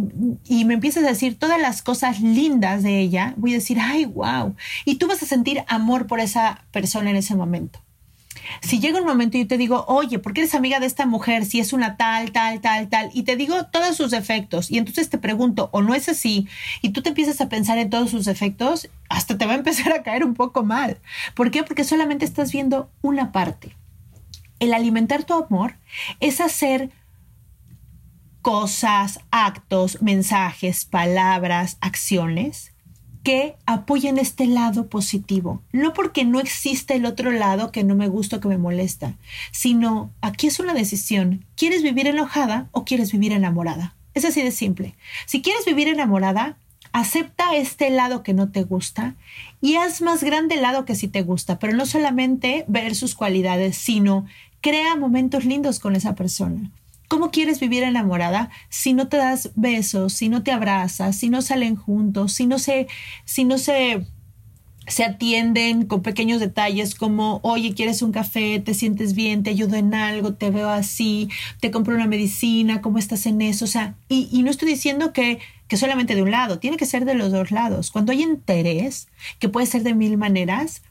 y 0.45 0.65
me 0.65 0.73
empiezas 0.73 1.03
a 1.03 1.09
decir 1.09 1.37
todas 1.37 1.61
las 1.61 1.83
cosas 1.83 2.21
lindas 2.21 2.81
de 2.81 2.99
ella, 2.99 3.35
voy 3.37 3.51
a 3.51 3.55
decir, 3.55 3.77
ay, 3.79 4.05
wow. 4.05 4.55
Y 4.85 4.95
tú 4.95 5.07
vas 5.07 5.21
a 5.21 5.27
sentir 5.27 5.63
amor 5.67 6.07
por 6.07 6.19
esa 6.19 6.65
persona 6.71 7.11
en 7.11 7.17
ese 7.17 7.35
momento. 7.35 7.79
Si 8.61 8.79
llega 8.79 8.99
un 8.99 9.05
momento 9.05 9.37
y 9.37 9.41
yo 9.41 9.47
te 9.47 9.57
digo, 9.57 9.85
oye, 9.87 10.19
¿por 10.19 10.33
qué 10.33 10.41
eres 10.41 10.55
amiga 10.55 10.79
de 10.79 10.85
esta 10.85 11.05
mujer 11.05 11.45
si 11.45 11.59
es 11.59 11.73
una 11.73 11.97
tal, 11.97 12.31
tal, 12.31 12.61
tal, 12.61 12.89
tal? 12.89 13.09
Y 13.13 13.23
te 13.23 13.35
digo 13.35 13.65
todos 13.65 13.95
sus 13.95 14.11
defectos 14.11 14.71
y 14.71 14.77
entonces 14.77 15.09
te 15.09 15.17
pregunto, 15.17 15.69
¿o 15.71 15.81
no 15.81 15.93
es 15.93 16.09
así? 16.09 16.47
Y 16.81 16.89
tú 16.89 17.01
te 17.01 17.09
empiezas 17.09 17.41
a 17.41 17.49
pensar 17.49 17.77
en 17.77 17.89
todos 17.89 18.11
sus 18.11 18.25
defectos, 18.25 18.89
hasta 19.09 19.37
te 19.37 19.45
va 19.45 19.53
a 19.53 19.57
empezar 19.57 19.93
a 19.93 20.03
caer 20.03 20.23
un 20.23 20.33
poco 20.33 20.63
mal. 20.63 20.97
¿Por 21.35 21.51
qué? 21.51 21.63
Porque 21.63 21.83
solamente 21.83 22.25
estás 22.25 22.51
viendo 22.51 22.89
una 23.01 23.31
parte. 23.31 23.75
El 24.59 24.73
alimentar 24.73 25.23
tu 25.23 25.33
amor 25.33 25.75
es 26.19 26.41
hacer 26.41 26.89
cosas, 28.41 29.19
actos, 29.31 30.01
mensajes, 30.01 30.85
palabras, 30.85 31.77
acciones 31.81 32.68
que 33.23 33.55
apoyen 33.65 34.17
este 34.17 34.47
lado 34.47 34.87
positivo. 34.87 35.61
No 35.71 35.93
porque 35.93 36.25
no 36.25 36.39
existe 36.39 36.95
el 36.95 37.05
otro 37.05 37.31
lado 37.31 37.71
que 37.71 37.83
no 37.83 37.95
me 37.95 38.07
gusta 38.07 38.37
o 38.37 38.39
que 38.39 38.47
me 38.47 38.57
molesta, 38.57 39.15
sino 39.51 40.11
aquí 40.21 40.47
es 40.47 40.59
una 40.59 40.73
decisión. 40.73 41.45
¿Quieres 41.55 41.83
vivir 41.83 42.07
enojada 42.07 42.69
o 42.71 42.85
quieres 42.85 43.11
vivir 43.11 43.33
enamorada? 43.33 43.95
Es 44.13 44.25
así 44.25 44.41
de 44.41 44.51
simple. 44.51 44.95
Si 45.25 45.41
quieres 45.41 45.65
vivir 45.65 45.87
enamorada, 45.87 46.57
acepta 46.91 47.55
este 47.55 47.89
lado 47.89 48.23
que 48.23 48.33
no 48.33 48.49
te 48.49 48.63
gusta 48.63 49.15
y 49.61 49.75
haz 49.75 50.01
más 50.01 50.23
grande 50.23 50.55
el 50.55 50.61
lado 50.61 50.85
que 50.85 50.95
sí 50.95 51.07
te 51.07 51.21
gusta, 51.21 51.59
pero 51.59 51.73
no 51.73 51.85
solamente 51.85 52.65
ver 52.67 52.95
sus 52.95 53.15
cualidades, 53.15 53.77
sino 53.77 54.25
crea 54.61 54.95
momentos 54.95 55.45
lindos 55.45 55.79
con 55.79 55.95
esa 55.95 56.15
persona. 56.15 56.71
¿Cómo 57.09 57.31
quieres 57.31 57.59
vivir 57.59 57.81
enamorada 57.81 58.51
si 58.69 58.93
no 58.93 59.07
te 59.07 59.17
das 59.17 59.49
besos, 59.55 60.13
si 60.13 60.29
no 60.29 60.43
te 60.43 60.51
abrazas, 60.51 61.17
si 61.17 61.29
no 61.31 61.41
salen 61.41 61.75
juntos, 61.75 62.33
si 62.33 62.45
no 62.45 62.59
se, 62.59 62.87
si 63.25 63.45
no 63.45 63.57
se, 63.57 64.05
se 64.85 65.03
atienden 65.03 65.87
con 65.87 66.03
pequeños 66.03 66.39
detalles 66.39 66.93
como, 66.93 67.39
oye, 67.41 67.73
¿quieres 67.73 68.03
un 68.03 68.11
café? 68.11 68.59
¿Te 68.59 68.75
sientes 68.75 69.15
bien? 69.15 69.41
¿Te 69.41 69.49
ayudo 69.49 69.75
en 69.75 69.95
algo? 69.95 70.35
¿Te 70.35 70.51
veo 70.51 70.69
así? 70.69 71.29
¿Te 71.59 71.71
compro 71.71 71.95
una 71.95 72.05
medicina? 72.05 72.79
¿Cómo 72.79 72.99
estás 72.99 73.25
en 73.25 73.41
eso? 73.41 73.65
O 73.65 73.67
sea, 73.67 73.95
y, 74.07 74.29
y 74.31 74.43
no 74.43 74.51
estoy 74.51 74.69
diciendo 74.69 75.11
que, 75.11 75.39
que 75.67 75.77
solamente 75.77 76.13
de 76.13 76.21
un 76.21 76.29
lado, 76.29 76.59
tiene 76.59 76.77
que 76.77 76.85
ser 76.85 77.05
de 77.05 77.15
los 77.15 77.31
dos 77.31 77.49
lados. 77.49 77.89
Cuando 77.89 78.11
hay 78.11 78.21
interés, 78.21 79.07
que 79.39 79.49
puede 79.49 79.65
ser 79.65 79.81
de 79.81 79.95
mil 79.95 80.15
maneras, 80.15 80.83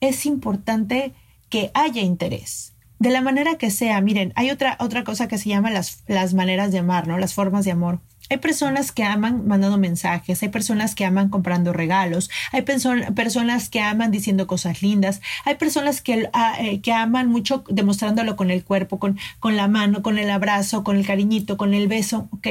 es 0.00 0.26
importante 0.26 1.12
que 1.48 1.72
haya 1.74 2.02
interés 2.02 2.75
de 2.98 3.10
la 3.10 3.20
manera 3.20 3.56
que 3.56 3.70
sea. 3.70 4.00
Miren, 4.00 4.32
hay 4.36 4.50
otra, 4.50 4.76
otra 4.80 5.04
cosa 5.04 5.28
que 5.28 5.38
se 5.38 5.48
llama 5.48 5.70
las, 5.70 6.02
las 6.06 6.34
maneras 6.34 6.72
de 6.72 6.78
amar, 6.78 7.06
¿no? 7.06 7.18
Las 7.18 7.34
formas 7.34 7.64
de 7.64 7.72
amor. 7.72 8.00
Hay 8.28 8.38
personas 8.38 8.90
que 8.90 9.04
aman 9.04 9.46
mandando 9.46 9.78
mensajes, 9.78 10.42
hay 10.42 10.48
personas 10.48 10.96
que 10.96 11.04
aman 11.04 11.28
comprando 11.28 11.72
regalos, 11.72 12.28
hay 12.50 12.62
personas 12.62 13.68
que 13.68 13.80
aman 13.80 14.10
diciendo 14.10 14.48
cosas 14.48 14.82
lindas, 14.82 15.20
hay 15.44 15.54
personas 15.54 16.00
que, 16.00 16.28
ah, 16.32 16.56
eh, 16.58 16.80
que 16.80 16.92
aman 16.92 17.28
mucho 17.28 17.62
demostrándolo 17.68 18.34
con 18.34 18.50
el 18.50 18.64
cuerpo, 18.64 18.98
con, 18.98 19.16
con 19.38 19.56
la 19.56 19.68
mano, 19.68 20.02
con 20.02 20.18
el 20.18 20.28
abrazo, 20.30 20.82
con 20.82 20.96
el 20.96 21.06
cariñito, 21.06 21.56
con 21.56 21.72
el 21.72 21.86
beso. 21.86 22.28
Ok, 22.32 22.48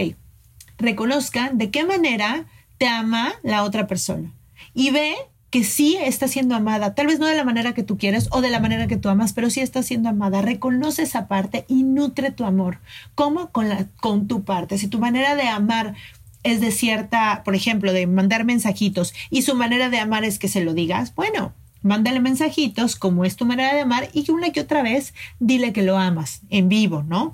reconozcan 0.77 1.57
de 1.57 1.71
qué 1.71 1.83
manera 1.83 2.45
te 2.77 2.87
ama 2.87 3.33
la 3.43 3.63
otra 3.63 3.85
persona 3.85 4.31
y 4.73 4.91
ve 4.91 5.15
que 5.55 5.63
sí 5.63 5.95
está 5.95 6.27
siendo 6.27 6.53
amada, 6.53 6.95
tal 6.95 7.07
vez 7.07 7.17
no 7.17 7.27
de 7.27 7.35
la 7.37 7.45
manera 7.45 7.73
que 7.73 7.81
tú 7.81 7.97
quieres 7.97 8.27
o 8.31 8.41
de 8.41 8.49
la 8.49 8.59
manera 8.59 8.87
que 8.87 8.97
tú 8.97 9.07
amas, 9.07 9.31
pero 9.31 9.49
sí 9.49 9.61
está 9.61 9.83
siendo 9.83 10.09
amada. 10.09 10.41
Reconoce 10.41 11.03
esa 11.03 11.29
parte 11.29 11.63
y 11.69 11.83
nutre 11.83 12.31
tu 12.31 12.43
amor. 12.43 12.79
¿Cómo? 13.15 13.51
Con, 13.53 13.69
la, 13.69 13.87
con 14.01 14.27
tu 14.27 14.43
parte. 14.43 14.77
Si 14.77 14.89
tu 14.89 14.99
manera 14.99 15.33
de 15.35 15.43
amar 15.43 15.95
es 16.43 16.59
de 16.59 16.71
cierta, 16.71 17.41
por 17.45 17.55
ejemplo, 17.55 17.93
de 17.93 18.05
mandar 18.05 18.43
mensajitos 18.43 19.13
y 19.29 19.43
su 19.43 19.55
manera 19.55 19.89
de 19.89 19.97
amar 19.97 20.25
es 20.25 20.39
que 20.39 20.49
se 20.49 20.61
lo 20.61 20.73
digas, 20.73 21.15
bueno, 21.15 21.53
mándale 21.81 22.19
mensajitos 22.19 22.97
como 22.97 23.23
es 23.23 23.37
tu 23.37 23.45
manera 23.45 23.73
de 23.73 23.79
amar 23.79 24.09
y 24.11 24.29
una 24.31 24.51
que 24.51 24.59
otra 24.59 24.83
vez 24.83 25.13
dile 25.39 25.71
que 25.71 25.83
lo 25.83 25.97
amas 25.97 26.41
en 26.49 26.67
vivo, 26.67 27.03
¿no? 27.03 27.33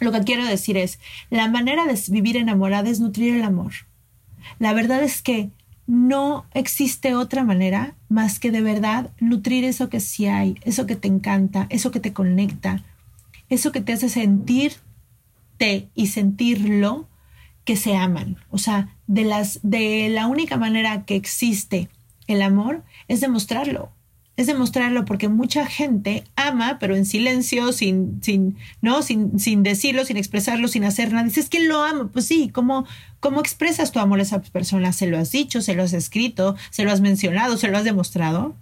Lo 0.00 0.12
que 0.12 0.20
quiero 0.20 0.46
decir 0.46 0.78
es, 0.78 0.98
la 1.28 1.46
manera 1.50 1.84
de 1.84 2.00
vivir 2.08 2.38
enamorada 2.38 2.88
es 2.88 3.00
nutrir 3.00 3.36
el 3.36 3.42
amor. 3.42 3.72
La 4.58 4.72
verdad 4.72 5.02
es 5.02 5.20
que 5.20 5.50
no 5.90 6.46
existe 6.54 7.16
otra 7.16 7.42
manera 7.42 7.96
más 8.08 8.38
que 8.38 8.52
de 8.52 8.60
verdad 8.60 9.10
nutrir 9.18 9.64
eso 9.64 9.88
que 9.88 9.98
sí 9.98 10.26
hay, 10.26 10.56
eso 10.62 10.86
que 10.86 10.94
te 10.94 11.08
encanta, 11.08 11.66
eso 11.68 11.90
que 11.90 11.98
te 11.98 12.12
conecta, 12.12 12.84
eso 13.48 13.72
que 13.72 13.80
te 13.80 13.92
hace 13.92 14.08
sentirte 14.08 14.78
y 15.96 16.06
sentirlo 16.06 17.08
que 17.64 17.74
se 17.74 17.96
aman. 17.96 18.36
O 18.50 18.58
sea, 18.58 18.96
de 19.08 19.24
las 19.24 19.58
de 19.64 20.08
la 20.10 20.28
única 20.28 20.56
manera 20.56 21.04
que 21.04 21.16
existe 21.16 21.88
el 22.28 22.42
amor 22.42 22.84
es 23.08 23.20
demostrarlo 23.20 23.90
es 24.40 24.46
demostrarlo 24.46 25.04
porque 25.04 25.28
mucha 25.28 25.66
gente 25.66 26.24
ama, 26.34 26.78
pero 26.80 26.96
en 26.96 27.04
silencio, 27.04 27.72
sin, 27.72 28.22
sin, 28.22 28.56
¿no? 28.80 29.02
Sin, 29.02 29.38
sin 29.38 29.62
decirlo, 29.62 30.04
sin 30.04 30.16
expresarlo, 30.16 30.66
sin 30.68 30.84
hacer 30.84 31.12
nada. 31.12 31.24
Dices 31.24 31.48
que 31.50 31.60
lo 31.60 31.82
amo. 31.82 32.08
Pues 32.08 32.26
sí, 32.26 32.48
¿cómo, 32.48 32.86
¿cómo 33.20 33.40
expresas 33.40 33.92
tu 33.92 33.98
amor 33.98 34.18
a 34.18 34.22
esa 34.22 34.40
persona? 34.40 34.92
¿Se 34.92 35.06
lo 35.06 35.18
has 35.18 35.30
dicho? 35.30 35.60
¿Se 35.60 35.74
lo 35.74 35.82
has 35.82 35.92
escrito? 35.92 36.56
¿Se 36.70 36.84
lo 36.84 36.90
has 36.90 37.00
mencionado? 37.00 37.56
¿Se 37.58 37.68
lo 37.68 37.76
has 37.76 37.84
demostrado? 37.84 38.56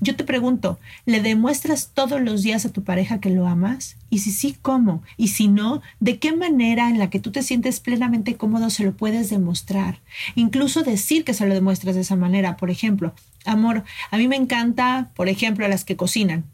Yo 0.00 0.16
te 0.16 0.24
pregunto, 0.24 0.78
¿le 1.06 1.20
demuestras 1.20 1.90
todos 1.94 2.20
los 2.20 2.42
días 2.42 2.66
a 2.66 2.72
tu 2.72 2.82
pareja 2.82 3.20
que 3.20 3.30
lo 3.30 3.46
amas? 3.46 3.96
Y 4.10 4.18
si 4.18 4.32
sí, 4.32 4.56
¿cómo? 4.60 5.02
Y 5.16 5.28
si 5.28 5.48
no, 5.48 5.82
¿de 6.00 6.18
qué 6.18 6.34
manera 6.34 6.90
en 6.90 6.98
la 6.98 7.10
que 7.10 7.20
tú 7.20 7.30
te 7.30 7.42
sientes 7.42 7.80
plenamente 7.80 8.36
cómodo 8.36 8.70
se 8.70 8.84
lo 8.84 8.92
puedes 8.92 9.30
demostrar? 9.30 10.00
Incluso 10.34 10.82
decir 10.82 11.24
que 11.24 11.34
se 11.34 11.46
lo 11.46 11.54
demuestras 11.54 11.94
de 11.94 12.00
esa 12.00 12.16
manera. 12.16 12.56
Por 12.56 12.70
ejemplo, 12.70 13.14
amor, 13.44 13.84
a 14.10 14.16
mí 14.16 14.28
me 14.28 14.36
encanta, 14.36 15.10
por 15.14 15.28
ejemplo, 15.28 15.66
las 15.68 15.84
que 15.84 15.96
cocinan. 15.96 16.44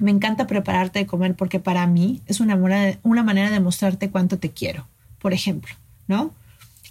Me 0.00 0.10
encanta 0.10 0.46
prepararte 0.46 1.00
de 1.00 1.06
comer 1.06 1.34
porque 1.34 1.60
para 1.60 1.86
mí 1.86 2.20
es 2.26 2.40
una, 2.40 2.58
una 3.02 3.22
manera 3.22 3.50
de 3.50 3.60
mostrarte 3.60 4.10
cuánto 4.10 4.38
te 4.38 4.50
quiero, 4.50 4.86
por 5.18 5.32
ejemplo, 5.32 5.74
¿no? 6.08 6.32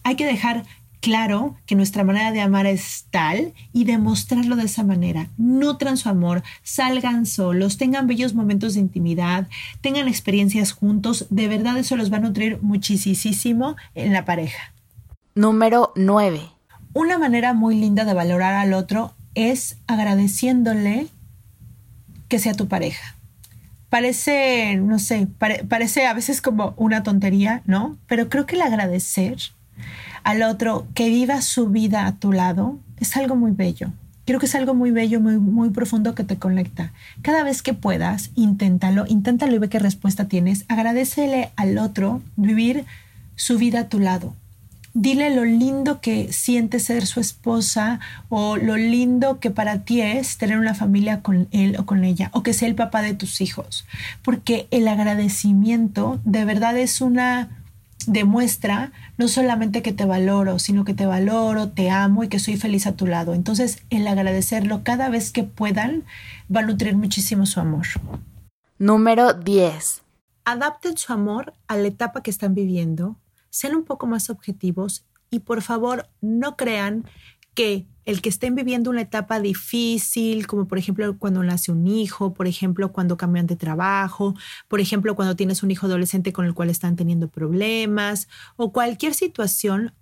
Hay 0.04 0.16
que 0.16 0.26
dejar 0.26 0.64
claro 1.04 1.58
que 1.66 1.76
nuestra 1.76 2.06
manera 2.06 2.32
de 2.32 2.40
amar 2.40 2.66
es 2.66 3.08
tal 3.12 3.54
y 3.74 3.84
demostrarlo 3.84 4.56
de 4.56 4.64
esa 4.64 4.84
manera. 4.84 5.28
Nutran 5.38 5.98
su 5.98 6.08
amor, 6.08 6.44
salgan 6.64 7.26
solos, 7.26 7.78
tengan 7.78 8.08
bellos 8.08 8.34
momentos 8.34 8.76
de 8.76 8.80
intimidad, 8.80 9.50
tengan 9.82 10.08
experiencias 10.08 10.72
juntos. 10.72 11.28
De 11.30 11.50
verdad 11.50 11.78
eso 11.78 11.98
los 11.98 12.12
va 12.12 12.18
a 12.18 12.22
nutrir 12.22 12.60
muchísimo 12.62 13.76
en 13.96 14.14
la 14.14 14.24
pareja. 14.24 14.74
Número 15.36 15.92
9. 15.98 16.40
Una 16.94 17.18
manera 17.18 17.54
muy 17.54 17.76
linda 17.76 18.06
de 18.06 18.14
valorar 18.14 18.54
al 18.54 18.72
otro 18.72 19.14
es 19.36 19.78
agradeciéndole 19.88 21.08
que 22.28 22.40
sea 22.40 22.54
tu 22.54 22.68
pareja. 22.68 23.16
Parece, 23.90 24.76
no 24.78 24.98
sé, 24.98 25.28
parece 25.68 26.08
a 26.08 26.14
veces 26.14 26.42
como 26.42 26.74
una 26.78 27.04
tontería, 27.04 27.62
¿no? 27.66 27.98
Pero 28.08 28.28
creo 28.28 28.46
que 28.46 28.56
el 28.56 28.64
agradecer 28.64 29.38
al 30.24 30.42
otro 30.42 30.88
que 30.96 31.10
viva 31.10 31.42
su 31.42 31.70
vida 31.70 32.08
a 32.08 32.16
tu 32.16 32.32
lado, 32.32 32.80
es 33.00 33.16
algo 33.18 33.36
muy 33.36 33.52
bello. 33.52 33.92
Creo 34.26 34.40
que 34.40 34.46
es 34.46 34.56
algo 34.56 34.74
muy 34.74 34.92
bello, 34.92 35.20
muy, 35.20 35.38
muy 35.38 35.70
profundo 35.70 36.16
que 36.16 36.24
te 36.24 36.38
conecta. 36.38 36.94
Cada 37.22 37.44
vez 37.44 37.62
que 37.62 37.74
puedas, 37.74 38.32
inténtalo, 38.36 39.06
inténtalo 39.06 39.54
y 39.54 39.60
ve 39.60 39.68
qué 39.68 39.80
respuesta 39.80 40.30
tienes. 40.30 40.64
Agradecele 40.70 41.52
al 41.58 41.78
otro 41.78 42.22
vivir 42.38 42.86
su 43.36 43.58
vida 43.58 43.82
a 43.82 43.90
tu 43.90 44.00
lado. 44.00 44.34
Dile 44.94 45.36
lo 45.36 45.44
lindo 45.44 46.02
que 46.02 46.32
siente 46.32 46.80
ser 46.80 47.08
su 47.08 47.20
esposa 47.20 48.00
o 48.30 48.58
lo 48.58 48.78
lindo 48.78 49.40
que 49.40 49.50
para 49.50 49.80
ti 49.80 50.02
es 50.02 50.38
tener 50.38 50.60
una 50.60 50.76
familia 50.76 51.22
con 51.22 51.48
él 51.52 51.76
o 51.80 51.86
con 51.86 52.04
ella 52.04 52.30
o 52.34 52.44
que 52.44 52.54
sea 52.54 52.68
el 52.68 52.76
papá 52.76 53.02
de 53.02 53.14
tus 53.14 53.42
hijos. 53.42 53.86
Porque 54.22 54.68
el 54.72 54.88
agradecimiento 54.88 56.20
de 56.24 56.46
verdad 56.46 56.78
es 56.78 57.02
una 57.02 57.50
demuestra 58.06 58.92
no 59.18 59.28
solamente 59.28 59.82
que 59.82 59.94
te 59.94 60.06
valoro, 60.06 60.60
sino 60.60 60.84
que 60.84 60.94
te 60.94 61.06
valoro, 61.06 61.70
te 61.70 61.90
amo 61.90 62.24
y 62.24 62.28
que 62.28 62.40
soy 62.40 62.58
feliz 62.58 62.86
a 62.86 62.96
tu 62.96 63.08
lado. 63.08 63.34
Entonces, 63.34 63.84
el 63.90 64.08
agradecerlo 64.08 64.84
cada 64.84 65.10
vez 65.10 65.32
que 65.32 65.44
puedan 65.44 66.04
va 66.54 66.62
a 66.62 66.66
nutrir 66.66 66.96
muchísimo 66.96 67.46
su 67.46 67.60
amor. 67.60 67.86
Número 68.78 69.34
10. 69.34 70.02
Adapten 70.46 70.98
su 70.98 71.14
amor 71.14 71.54
a 71.68 71.78
la 71.78 71.88
etapa 71.88 72.22
que 72.22 72.32
están 72.32 72.54
viviendo, 72.54 73.16
sean 73.54 73.76
un 73.76 73.84
poco 73.84 74.08
más 74.08 74.32
objetivos 74.32 75.06
y 75.30 75.40
por 75.40 75.62
favor 75.62 76.10
no 76.22 76.58
crean 76.58 77.06
que 77.54 77.86
el 78.06 78.20
que 78.22 78.30
estén 78.30 78.56
viviendo 78.56 78.90
una 78.90 79.02
etapa 79.02 79.40
difícil, 79.40 80.48
como 80.48 80.68
por 80.68 80.80
ejemplo 80.80 81.18
cuando 81.20 81.44
nace 81.44 81.72
un 81.72 81.86
hijo, 81.86 82.34
por 82.34 82.48
ejemplo 82.48 82.92
cuando 82.92 83.16
cambian 83.16 83.46
de 83.46 83.56
trabajo, 83.56 84.34
por 84.68 84.80
ejemplo 84.80 85.16
cuando 85.16 85.36
tienes 85.36 85.62
un 85.62 85.70
hijo 85.70 85.86
adolescente 85.86 86.34
con 86.34 86.46
el 86.46 86.56
cual 86.56 86.72
están 86.72 86.96
teniendo 86.96 87.28
problemas 87.28 88.28
o 88.56 88.74
cualquier 88.74 89.14
situación, 89.14 89.94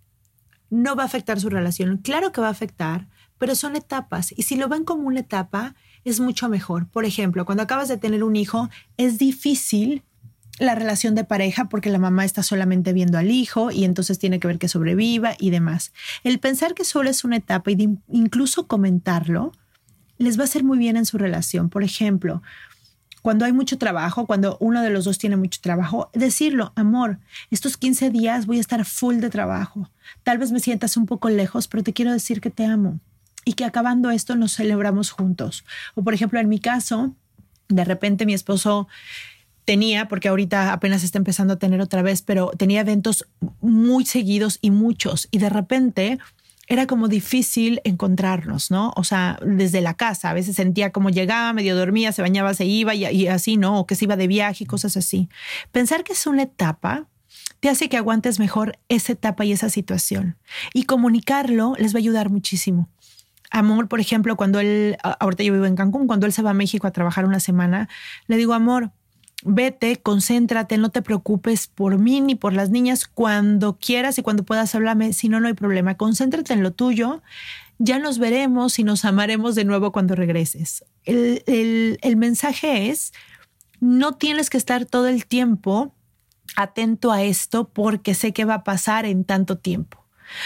no 0.70 0.96
va 0.96 1.04
a 1.04 1.08
afectar 1.08 1.42
su 1.42 1.50
relación. 1.50 1.98
Claro 1.98 2.32
que 2.32 2.40
va 2.40 2.48
a 2.48 2.52
afectar, 2.52 3.10
pero 3.38 3.54
son 3.56 3.76
etapas 3.76 4.32
y 4.32 4.44
si 4.44 4.56
lo 4.56 4.70
ven 4.70 4.86
como 4.86 5.10
una 5.10 5.20
etapa, 5.20 5.76
es 6.06 6.22
mucho 6.22 6.48
mejor. 6.48 6.88
Por 6.88 7.04
ejemplo, 7.04 7.46
cuando 7.46 7.64
acabas 7.64 7.90
de 7.90 7.98
tener 7.98 8.24
un 8.24 8.38
hijo, 8.38 8.70
es 8.96 9.18
difícil 9.18 10.04
la 10.60 10.76
relación 10.76 11.16
de 11.16 11.24
pareja 11.24 11.70
porque 11.70 11.90
la 11.90 11.98
mamá 11.98 12.26
está 12.26 12.44
solamente 12.44 12.94
viendo 12.94 13.18
al 13.18 13.32
hijo 13.32 13.72
y 13.72 13.84
entonces 13.84 14.20
tiene 14.20 14.40
que 14.40 14.48
ver 14.48 14.60
que 14.60 14.68
sobreviva 14.68 15.36
y 15.40 15.50
demás. 15.50 15.92
El 16.24 16.40
pensar 16.40 16.74
que 16.74 16.86
solo 16.86 17.10
es 17.10 17.24
una 17.24 17.38
etapa 17.38 17.72
y 17.72 17.90
incluso 18.10 18.68
comentarlo 18.68 19.54
les 20.18 20.38
va 20.38 20.44
a 20.44 20.46
hacer 20.46 20.64
muy 20.64 20.78
bien 20.78 20.98
en 20.98 21.06
su 21.06 21.18
relación. 21.18 21.70
Por 21.70 21.84
ejemplo, 21.84 22.44
cuando 23.22 23.46
hay 23.46 23.54
mucho 23.54 23.78
trabajo, 23.78 24.26
cuando 24.26 24.58
uno 24.60 24.82
de 24.82 24.90
los 24.90 25.06
dos 25.06 25.18
tiene 25.18 25.36
mucho 25.36 25.60
trabajo, 25.62 26.10
decirlo, 26.14 26.74
amor, 26.76 27.20
estos 27.50 27.78
15 27.78 28.10
días 28.10 28.46
voy 28.46 28.58
a 28.58 28.62
estar 28.62 28.86
full 28.86 29.18
de 29.18 29.30
trabajo. 29.30 29.90
Tal 30.24 30.38
vez 30.38 30.52
me 30.52 30.60
sientas 30.60 30.98
un 30.98 31.06
poco 31.06 31.30
lejos, 31.30 31.68
pero 31.68 31.84
te 31.84 31.94
quiero 31.94 32.12
decir 32.12 32.42
que 32.42 32.50
te 32.50 32.66
amo 32.66 33.00
y 33.46 33.54
que 33.54 33.66
acabando 33.66 34.12
esto 34.12 34.36
nos 34.36 34.56
celebramos 34.56 35.12
juntos. 35.12 35.66
O 35.96 36.04
por 36.04 36.14
ejemplo, 36.14 36.40
en 36.40 36.50
mi 36.50 36.60
caso, 36.60 37.16
de 37.68 37.86
repente 37.86 38.26
mi 38.26 38.34
esposo 38.34 38.88
tenía, 39.72 40.10
porque 40.10 40.28
ahorita 40.28 40.74
apenas 40.74 41.02
está 41.02 41.18
empezando 41.18 41.54
a 41.54 41.56
tener 41.56 41.80
otra 41.80 42.02
vez, 42.02 42.22
pero 42.24 42.52
tenía 42.58 42.82
eventos 42.82 43.26
muy 43.62 44.06
seguidos 44.06 44.60
y 44.62 44.70
muchos. 44.70 45.30
Y 45.32 45.38
de 45.38 45.48
repente 45.48 46.20
era 46.68 46.88
como 46.88 47.08
difícil 47.08 47.80
encontrarnos, 47.86 48.70
¿no? 48.70 48.92
O 48.98 49.06
sea, 49.06 49.40
desde 49.42 49.80
la 49.80 49.94
casa, 49.94 50.30
a 50.30 50.34
veces 50.34 50.58
sentía 50.58 50.92
como 50.92 51.10
llegaba, 51.10 51.54
medio 51.54 51.74
dormía, 51.78 52.12
se 52.12 52.22
bañaba, 52.22 52.54
se 52.54 52.66
iba 52.66 52.94
y, 52.96 53.06
y 53.06 53.28
así, 53.28 53.56
¿no? 53.56 53.80
O 53.80 53.88
que 53.88 53.96
se 53.96 54.04
iba 54.04 54.18
de 54.18 54.28
viaje 54.28 54.66
y 54.66 54.68
cosas 54.68 54.98
así. 54.98 55.30
Pensar 55.72 56.04
que 56.04 56.12
es 56.12 56.28
una 56.28 56.44
etapa 56.44 57.08
te 57.62 57.70
hace 57.70 57.88
que 57.88 57.96
aguantes 57.96 58.40
mejor 58.40 58.78
esa 58.90 59.14
etapa 59.14 59.46
y 59.46 59.54
esa 59.54 59.70
situación. 59.70 60.36
Y 60.74 60.84
comunicarlo 60.84 61.76
les 61.80 61.94
va 61.94 62.00
a 62.00 62.04
ayudar 62.04 62.30
muchísimo. 62.30 62.90
Amor, 63.52 63.88
por 63.88 64.02
ejemplo, 64.02 64.36
cuando 64.36 64.60
él, 64.60 64.98
ahorita 65.02 65.44
yo 65.44 65.54
vivo 65.54 65.66
en 65.66 65.78
Cancún, 65.78 66.08
cuando 66.08 66.26
él 66.26 66.34
se 66.34 66.42
va 66.42 66.50
a 66.50 66.54
México 66.54 66.88
a 66.88 66.92
trabajar 66.92 67.24
una 67.24 67.40
semana, 67.40 67.88
le 68.28 68.36
digo, 68.36 68.54
amor, 68.54 68.92
vete, 69.44 69.98
concéntrate, 69.98 70.78
no 70.78 70.90
te 70.90 71.02
preocupes 71.02 71.68
por 71.68 71.98
mí 71.98 72.22
ni 72.22 72.36
por 72.36 72.54
las 72.54 72.70
niñas. 72.70 73.08
Cuando 73.08 73.78
quieras 73.78 74.18
y 74.18 74.22
cuando 74.22 74.44
puedas 74.44 74.74
hablarme, 74.76 75.14
si 75.14 75.30
no, 75.30 75.40
no 75.40 75.48
hay 75.48 75.54
problema. 75.54 75.96
Concéntrate 75.96 76.54
en 76.54 76.64
lo 76.64 76.72
tuyo. 76.72 77.22
Ya 77.80 78.00
nos 78.00 78.20
veremos 78.20 78.78
y 78.80 78.84
nos 78.84 79.06
amaremos 79.06 79.56
de 79.56 79.66
nuevo 79.66 79.92
cuando 79.92 80.16
regreses. 80.16 80.86
El, 81.04 81.98
el 82.02 82.16
mensaje 82.18 82.90
es, 82.90 83.14
no 83.80 84.14
tienes 84.14 84.50
que 84.50 84.58
estar 84.58 84.86
todo 84.86 85.08
el 85.08 85.26
tiempo 85.26 85.94
atento 86.56 87.12
a 87.12 87.24
esto 87.24 87.70
porque 87.70 88.14
sé 88.14 88.34
que 88.34 88.46
va 88.46 88.56
a 88.56 88.64
pasar 88.64 89.06
en 89.06 89.24
tanto 89.24 89.58
tiempo. 89.58 90.01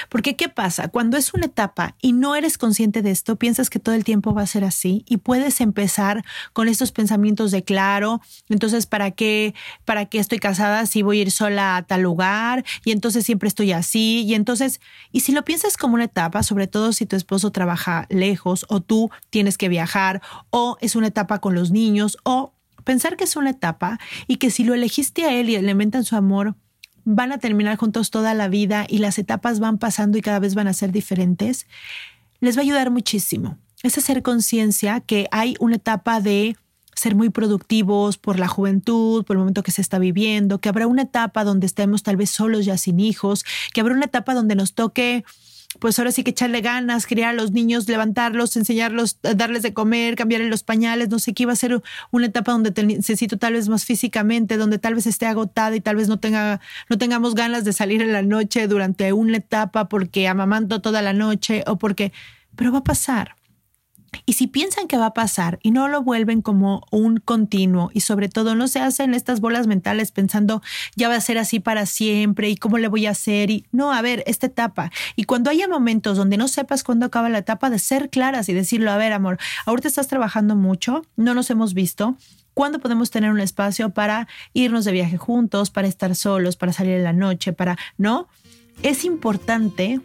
Porque 0.09 0.35
¿qué 0.35 0.49
pasa? 0.49 0.87
Cuando 0.87 1.17
es 1.17 1.33
una 1.33 1.45
etapa 1.45 1.95
y 2.01 2.13
no 2.13 2.35
eres 2.35 2.57
consciente 2.57 3.01
de 3.01 3.11
esto, 3.11 3.35
piensas 3.35 3.69
que 3.69 3.79
todo 3.79 3.95
el 3.95 4.03
tiempo 4.03 4.33
va 4.33 4.41
a 4.41 4.47
ser 4.47 4.63
así 4.63 5.03
y 5.07 5.17
puedes 5.17 5.61
empezar 5.61 6.23
con 6.53 6.67
estos 6.67 6.91
pensamientos 6.91 7.51
de 7.51 7.63
claro, 7.63 8.21
entonces 8.49 8.85
¿para 8.85 9.11
qué 9.11 9.53
para 9.85 10.05
qué 10.05 10.19
estoy 10.19 10.39
casada 10.39 10.85
si 10.85 11.01
voy 11.01 11.19
a 11.19 11.21
ir 11.23 11.31
sola 11.31 11.77
a 11.77 11.83
tal 11.83 12.01
lugar 12.01 12.63
y 12.83 12.91
entonces 12.91 13.25
siempre 13.25 13.47
estoy 13.47 13.71
así 13.71 14.23
y 14.23 14.33
entonces 14.33 14.79
y 15.11 15.21
si 15.21 15.31
lo 15.31 15.43
piensas 15.45 15.77
como 15.77 15.95
una 15.95 16.05
etapa, 16.05 16.43
sobre 16.43 16.67
todo 16.67 16.93
si 16.93 17.05
tu 17.05 17.15
esposo 17.15 17.51
trabaja 17.51 18.05
lejos 18.09 18.65
o 18.69 18.81
tú 18.81 19.09
tienes 19.29 19.57
que 19.57 19.69
viajar 19.69 20.21
o 20.49 20.77
es 20.81 20.95
una 20.95 21.07
etapa 21.07 21.39
con 21.39 21.55
los 21.55 21.71
niños 21.71 22.17
o 22.23 22.53
pensar 22.83 23.17
que 23.17 23.25
es 23.25 23.35
una 23.35 23.49
etapa 23.49 23.99
y 24.27 24.37
que 24.37 24.51
si 24.51 24.63
lo 24.63 24.73
elegiste 24.73 25.25
a 25.25 25.33
él 25.33 25.49
y 25.49 25.55
elementan 25.55 26.05
su 26.05 26.15
amor, 26.15 26.55
van 27.05 27.31
a 27.31 27.37
terminar 27.37 27.77
juntos 27.77 28.09
toda 28.09 28.33
la 28.33 28.47
vida 28.49 28.85
y 28.89 28.97
las 28.97 29.17
etapas 29.17 29.59
van 29.59 29.77
pasando 29.77 30.17
y 30.17 30.21
cada 30.21 30.39
vez 30.39 30.55
van 30.55 30.67
a 30.67 30.73
ser 30.73 30.91
diferentes, 30.91 31.67
les 32.39 32.57
va 32.57 32.61
a 32.61 32.63
ayudar 32.63 32.91
muchísimo. 32.91 33.57
Es 33.83 33.97
hacer 33.97 34.23
conciencia 34.23 34.99
que 34.99 35.27
hay 35.31 35.55
una 35.59 35.75
etapa 35.75 36.19
de 36.19 36.57
ser 36.95 37.13
muy 37.13 37.29
productivos 37.29 38.17
por 38.17 38.39
la 38.39 38.47
juventud, 38.47 39.23
por 39.25 39.35
el 39.35 39.39
momento 39.39 39.63
que 39.63 39.71
se 39.71 39.81
está 39.81 39.99
viviendo, 39.99 40.59
que 40.59 40.69
habrá 40.69 40.87
una 40.87 41.03
etapa 41.03 41.43
donde 41.43 41.67
estemos 41.67 42.03
tal 42.03 42.15
vez 42.15 42.29
solos 42.29 42.65
ya 42.65 42.77
sin 42.77 42.99
hijos, 42.99 43.45
que 43.73 43.81
habrá 43.81 43.93
una 43.93 44.05
etapa 44.05 44.33
donde 44.33 44.55
nos 44.55 44.73
toque 44.73 45.23
pues 45.79 45.99
ahora 45.99 46.11
sí 46.11 46.23
que 46.23 46.31
echarle 46.31 46.61
ganas, 46.61 47.05
criar 47.05 47.31
a 47.31 47.33
los 47.33 47.51
niños, 47.51 47.87
levantarlos, 47.87 48.55
enseñarlos, 48.55 49.19
darles 49.21 49.63
de 49.63 49.73
comer, 49.73 50.15
cambiarles 50.15 50.49
los 50.49 50.63
pañales, 50.63 51.09
no 51.09 51.19
sé 51.19 51.33
qué, 51.33 51.43
iba 51.43 51.53
a 51.53 51.55
ser 51.55 51.81
una 52.11 52.27
etapa 52.27 52.51
donde 52.51 52.71
necesito 52.83 53.37
tal 53.37 53.53
vez 53.53 53.69
más 53.69 53.85
físicamente, 53.85 54.57
donde 54.57 54.79
tal 54.79 54.95
vez 54.95 55.07
esté 55.07 55.25
agotada 55.25 55.75
y 55.75 55.81
tal 55.81 55.95
vez 55.95 56.07
no 56.07 56.19
tenga, 56.19 56.61
no 56.89 56.97
tengamos 56.97 57.35
ganas 57.35 57.63
de 57.63 57.73
salir 57.73 58.01
en 58.01 58.13
la 58.13 58.21
noche 58.21 58.67
durante 58.67 59.13
una 59.13 59.37
etapa 59.37 59.89
porque 59.89 60.27
amamanto 60.27 60.81
toda 60.81 61.01
la 61.01 61.13
noche 61.13 61.63
o 61.67 61.77
porque, 61.77 62.11
pero 62.55 62.71
va 62.71 62.79
a 62.79 62.83
pasar. 62.83 63.35
Y 64.25 64.33
si 64.33 64.47
piensan 64.47 64.87
que 64.87 64.97
va 64.97 65.07
a 65.07 65.13
pasar 65.13 65.59
y 65.61 65.71
no 65.71 65.87
lo 65.87 66.01
vuelven 66.01 66.41
como 66.41 66.85
un 66.91 67.17
continuo 67.17 67.89
y 67.93 68.01
sobre 68.01 68.29
todo 68.29 68.55
no 68.55 68.67
se 68.67 68.79
hacen 68.79 69.13
estas 69.13 69.41
bolas 69.41 69.67
mentales 69.67 70.11
pensando 70.11 70.61
ya 70.95 71.09
va 71.09 71.15
a 71.15 71.21
ser 71.21 71.37
así 71.37 71.59
para 71.59 71.85
siempre 71.85 72.49
y 72.49 72.57
cómo 72.57 72.77
le 72.77 72.87
voy 72.87 73.05
a 73.05 73.11
hacer 73.11 73.49
y 73.51 73.65
no, 73.71 73.91
a 73.91 74.01
ver, 74.01 74.23
esta 74.27 74.47
etapa. 74.47 74.91
Y 75.15 75.23
cuando 75.25 75.49
haya 75.49 75.67
momentos 75.67 76.17
donde 76.17 76.37
no 76.37 76.47
sepas 76.47 76.83
cuándo 76.83 77.05
acaba 77.05 77.29
la 77.29 77.39
etapa, 77.39 77.69
de 77.69 77.79
ser 77.79 78.09
claras 78.09 78.49
y 78.49 78.53
decirlo, 78.53 78.91
a 78.91 78.97
ver, 78.97 79.13
amor, 79.13 79.37
ahorita 79.65 79.87
estás 79.87 80.07
trabajando 80.07 80.55
mucho, 80.55 81.03
no 81.15 81.33
nos 81.33 81.49
hemos 81.49 81.73
visto, 81.73 82.17
¿Cuándo 82.55 82.79
podemos 82.79 83.11
tener 83.11 83.31
un 83.31 83.41
espacio 83.41 83.89
para 83.89 84.29
irnos 84.53 84.85
de 84.85 84.93
viaje 84.93 85.17
juntos, 85.17 85.71
para 85.71 85.89
estar 85.89 86.15
solos, 86.15 86.55
para 86.55 86.71
salir 86.71 86.93
en 86.93 87.03
la 87.03 87.11
noche, 87.11 87.51
para, 87.51 87.77
¿no? 87.97 88.29
Es 88.81 89.03
importante 89.03 89.99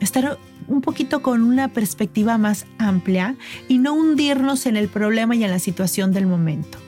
estar 0.00 0.38
un 0.68 0.80
poquito 0.80 1.22
con 1.22 1.42
una 1.42 1.68
perspectiva 1.68 2.38
más 2.38 2.66
amplia 2.78 3.36
y 3.68 3.78
no 3.78 3.94
hundirnos 3.94 4.66
en 4.66 4.76
el 4.76 4.88
problema 4.88 5.34
y 5.36 5.44
en 5.44 5.50
la 5.50 5.58
situación 5.58 6.12
del 6.12 6.26
momento. 6.26 6.78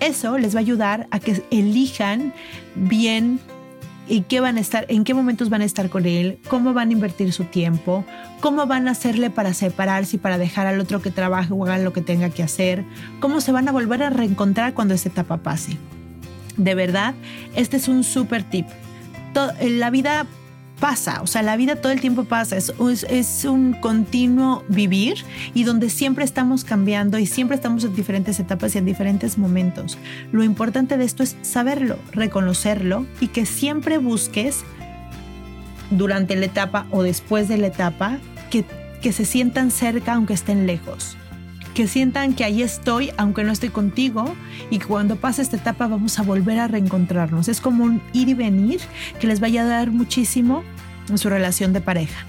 Eso 0.00 0.38
les 0.38 0.54
va 0.54 0.58
a 0.58 0.60
ayudar 0.60 1.06
a 1.10 1.20
que 1.20 1.42
elijan 1.50 2.32
bien 2.74 3.40
en 4.08 4.24
qué 4.24 4.40
van 4.40 4.58
a 4.58 4.60
estar, 4.60 4.84
en 4.88 5.04
qué 5.04 5.14
momentos 5.14 5.48
van 5.48 5.62
a 5.62 5.64
estar 5.64 5.88
con 5.88 6.06
él, 6.06 6.38
cómo 6.48 6.74
van 6.74 6.90
a 6.90 6.92
invertir 6.92 7.32
su 7.32 7.44
tiempo, 7.44 8.04
cómo 8.40 8.66
van 8.66 8.88
a 8.88 8.90
hacerle 8.90 9.30
para 9.30 9.54
separarse 9.54 10.16
y 10.16 10.18
para 10.18 10.36
dejar 10.36 10.66
al 10.66 10.80
otro 10.80 11.00
que 11.00 11.10
trabaje 11.10 11.52
o 11.52 11.64
haga 11.64 11.78
lo 11.78 11.92
que 11.92 12.02
tenga 12.02 12.28
que 12.30 12.42
hacer, 12.42 12.84
cómo 13.20 13.40
se 13.40 13.52
van 13.52 13.68
a 13.68 13.72
volver 13.72 14.02
a 14.02 14.10
reencontrar 14.10 14.74
cuando 14.74 14.94
esta 14.94 15.08
etapa 15.08 15.38
pase. 15.38 15.78
De 16.56 16.74
verdad, 16.74 17.14
este 17.56 17.76
es 17.78 17.88
un 17.88 18.04
super 18.04 18.42
tip. 18.44 18.66
la 19.60 19.90
vida 19.90 20.26
pasa, 20.84 21.22
o 21.22 21.26
sea, 21.26 21.40
la 21.40 21.56
vida 21.56 21.76
todo 21.76 21.92
el 21.92 22.00
tiempo 22.02 22.24
pasa, 22.24 22.58
es, 22.58 23.44
un 23.46 23.72
continuo 23.72 24.64
vivir 24.68 25.16
y 25.54 25.64
donde 25.64 25.88
siempre 25.88 26.26
estamos 26.26 26.62
cambiando 26.62 27.18
y 27.18 27.24
siempre 27.24 27.56
estamos 27.56 27.84
en 27.84 27.94
diferentes 27.94 28.38
etapas 28.38 28.74
y 28.74 28.78
en 28.78 28.84
diferentes 28.84 29.38
momentos. 29.38 29.96
Lo 30.30 30.44
importante 30.44 30.98
de 30.98 31.06
esto 31.06 31.22
es 31.22 31.38
saberlo, 31.40 31.98
reconocerlo 32.12 33.06
y 33.18 33.28
que 33.28 33.46
siempre 33.46 33.96
busques 33.96 34.62
durante 35.90 36.36
la 36.36 36.44
etapa 36.44 36.86
o 36.90 37.02
después 37.02 37.48
de 37.48 37.56
la 37.56 37.68
etapa 37.68 38.18
que, 38.50 38.66
que 39.00 39.14
se 39.14 39.24
sientan 39.24 39.70
cerca 39.70 40.12
aunque 40.12 40.34
estén 40.34 40.66
lejos 40.66 41.16
que 41.74 41.88
sientan 41.88 42.34
que 42.34 42.44
ahí 42.44 42.62
estoy, 42.62 43.10
aunque 43.16 43.44
no 43.44 43.52
estoy 43.52 43.68
contigo, 43.68 44.34
y 44.70 44.78
cuando 44.78 45.16
pase 45.16 45.42
esta 45.42 45.56
etapa 45.56 45.86
vamos 45.88 46.18
a 46.18 46.22
volver 46.22 46.58
a 46.60 46.68
reencontrarnos. 46.68 47.48
Es 47.48 47.60
como 47.60 47.84
un 47.84 48.00
ir 48.12 48.28
y 48.28 48.34
venir 48.34 48.80
que 49.20 49.26
les 49.26 49.40
vaya 49.40 49.62
a 49.62 49.66
dar 49.66 49.90
muchísimo 49.90 50.62
en 51.10 51.18
su 51.18 51.28
relación 51.28 51.72
de 51.72 51.80
pareja. 51.80 52.26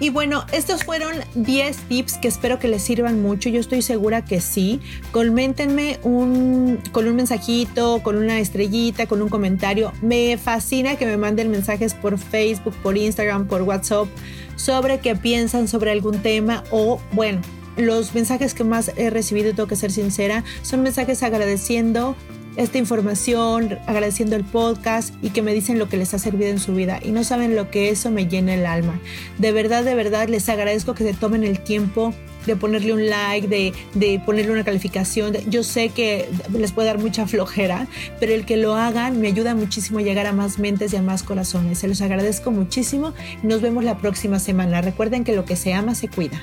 Y 0.00 0.10
bueno, 0.10 0.44
estos 0.52 0.84
fueron 0.84 1.14
10 1.34 1.76
tips 1.88 2.18
que 2.18 2.28
espero 2.28 2.58
que 2.58 2.68
les 2.68 2.82
sirvan 2.82 3.22
mucho. 3.22 3.48
Yo 3.48 3.60
estoy 3.60 3.82
segura 3.82 4.24
que 4.24 4.40
sí. 4.40 4.80
Coméntenme 5.12 5.98
un, 6.02 6.80
con 6.90 7.06
un 7.06 7.14
mensajito, 7.14 8.02
con 8.02 8.16
una 8.16 8.40
estrellita, 8.40 9.06
con 9.06 9.22
un 9.22 9.28
comentario. 9.28 9.92
Me 10.02 10.36
fascina 10.38 10.96
que 10.96 11.06
me 11.06 11.16
manden 11.16 11.50
mensajes 11.50 11.94
por 11.94 12.18
Facebook, 12.18 12.74
por 12.82 12.96
Instagram, 12.96 13.46
por 13.46 13.62
WhatsApp 13.62 14.08
sobre 14.56 14.98
qué 14.98 15.14
piensan 15.14 15.68
sobre 15.68 15.92
algún 15.92 16.18
tema 16.18 16.64
o, 16.70 17.00
bueno, 17.12 17.40
los 17.76 18.14
mensajes 18.14 18.54
que 18.54 18.64
más 18.64 18.92
he 18.96 19.10
recibido, 19.10 19.54
tengo 19.54 19.68
que 19.68 19.76
ser 19.76 19.92
sincera, 19.92 20.44
son 20.62 20.82
mensajes 20.82 21.22
agradeciendo 21.22 22.16
esta 22.56 22.78
información, 22.78 23.78
agradeciendo 23.86 24.36
el 24.36 24.44
podcast 24.44 25.14
y 25.22 25.30
que 25.30 25.42
me 25.42 25.54
dicen 25.54 25.78
lo 25.78 25.88
que 25.88 25.96
les 25.96 26.12
ha 26.14 26.18
servido 26.18 26.50
en 26.50 26.58
su 26.58 26.74
vida. 26.74 27.00
Y 27.02 27.10
no 27.10 27.24
saben 27.24 27.56
lo 27.56 27.70
que 27.70 27.90
eso 27.90 28.10
me 28.10 28.26
llena 28.26 28.54
el 28.54 28.66
alma. 28.66 29.00
De 29.38 29.52
verdad, 29.52 29.84
de 29.84 29.94
verdad, 29.94 30.28
les 30.28 30.48
agradezco 30.48 30.94
que 30.94 31.04
se 31.04 31.14
tomen 31.14 31.44
el 31.44 31.60
tiempo 31.60 32.12
de 32.46 32.56
ponerle 32.56 32.92
un 32.92 33.08
like, 33.08 33.46
de, 33.46 33.72
de 33.94 34.20
ponerle 34.24 34.52
una 34.52 34.64
calificación. 34.64 35.34
Yo 35.48 35.62
sé 35.62 35.90
que 35.90 36.28
les 36.52 36.72
puede 36.72 36.88
dar 36.88 36.98
mucha 36.98 37.26
flojera, 37.26 37.86
pero 38.20 38.32
el 38.32 38.44
que 38.44 38.56
lo 38.56 38.74
hagan 38.74 39.20
me 39.20 39.28
ayuda 39.28 39.54
muchísimo 39.54 40.00
a 40.00 40.02
llegar 40.02 40.26
a 40.26 40.32
más 40.32 40.58
mentes 40.58 40.92
y 40.92 40.96
a 40.96 41.02
más 41.02 41.22
corazones. 41.22 41.78
Se 41.78 41.88
los 41.88 42.00
agradezco 42.02 42.50
muchísimo 42.50 43.14
y 43.42 43.46
nos 43.46 43.62
vemos 43.62 43.84
la 43.84 43.98
próxima 43.98 44.38
semana. 44.38 44.80
Recuerden 44.82 45.24
que 45.24 45.34
lo 45.34 45.44
que 45.44 45.56
se 45.56 45.72
ama 45.72 45.94
se 45.94 46.08
cuida. 46.08 46.42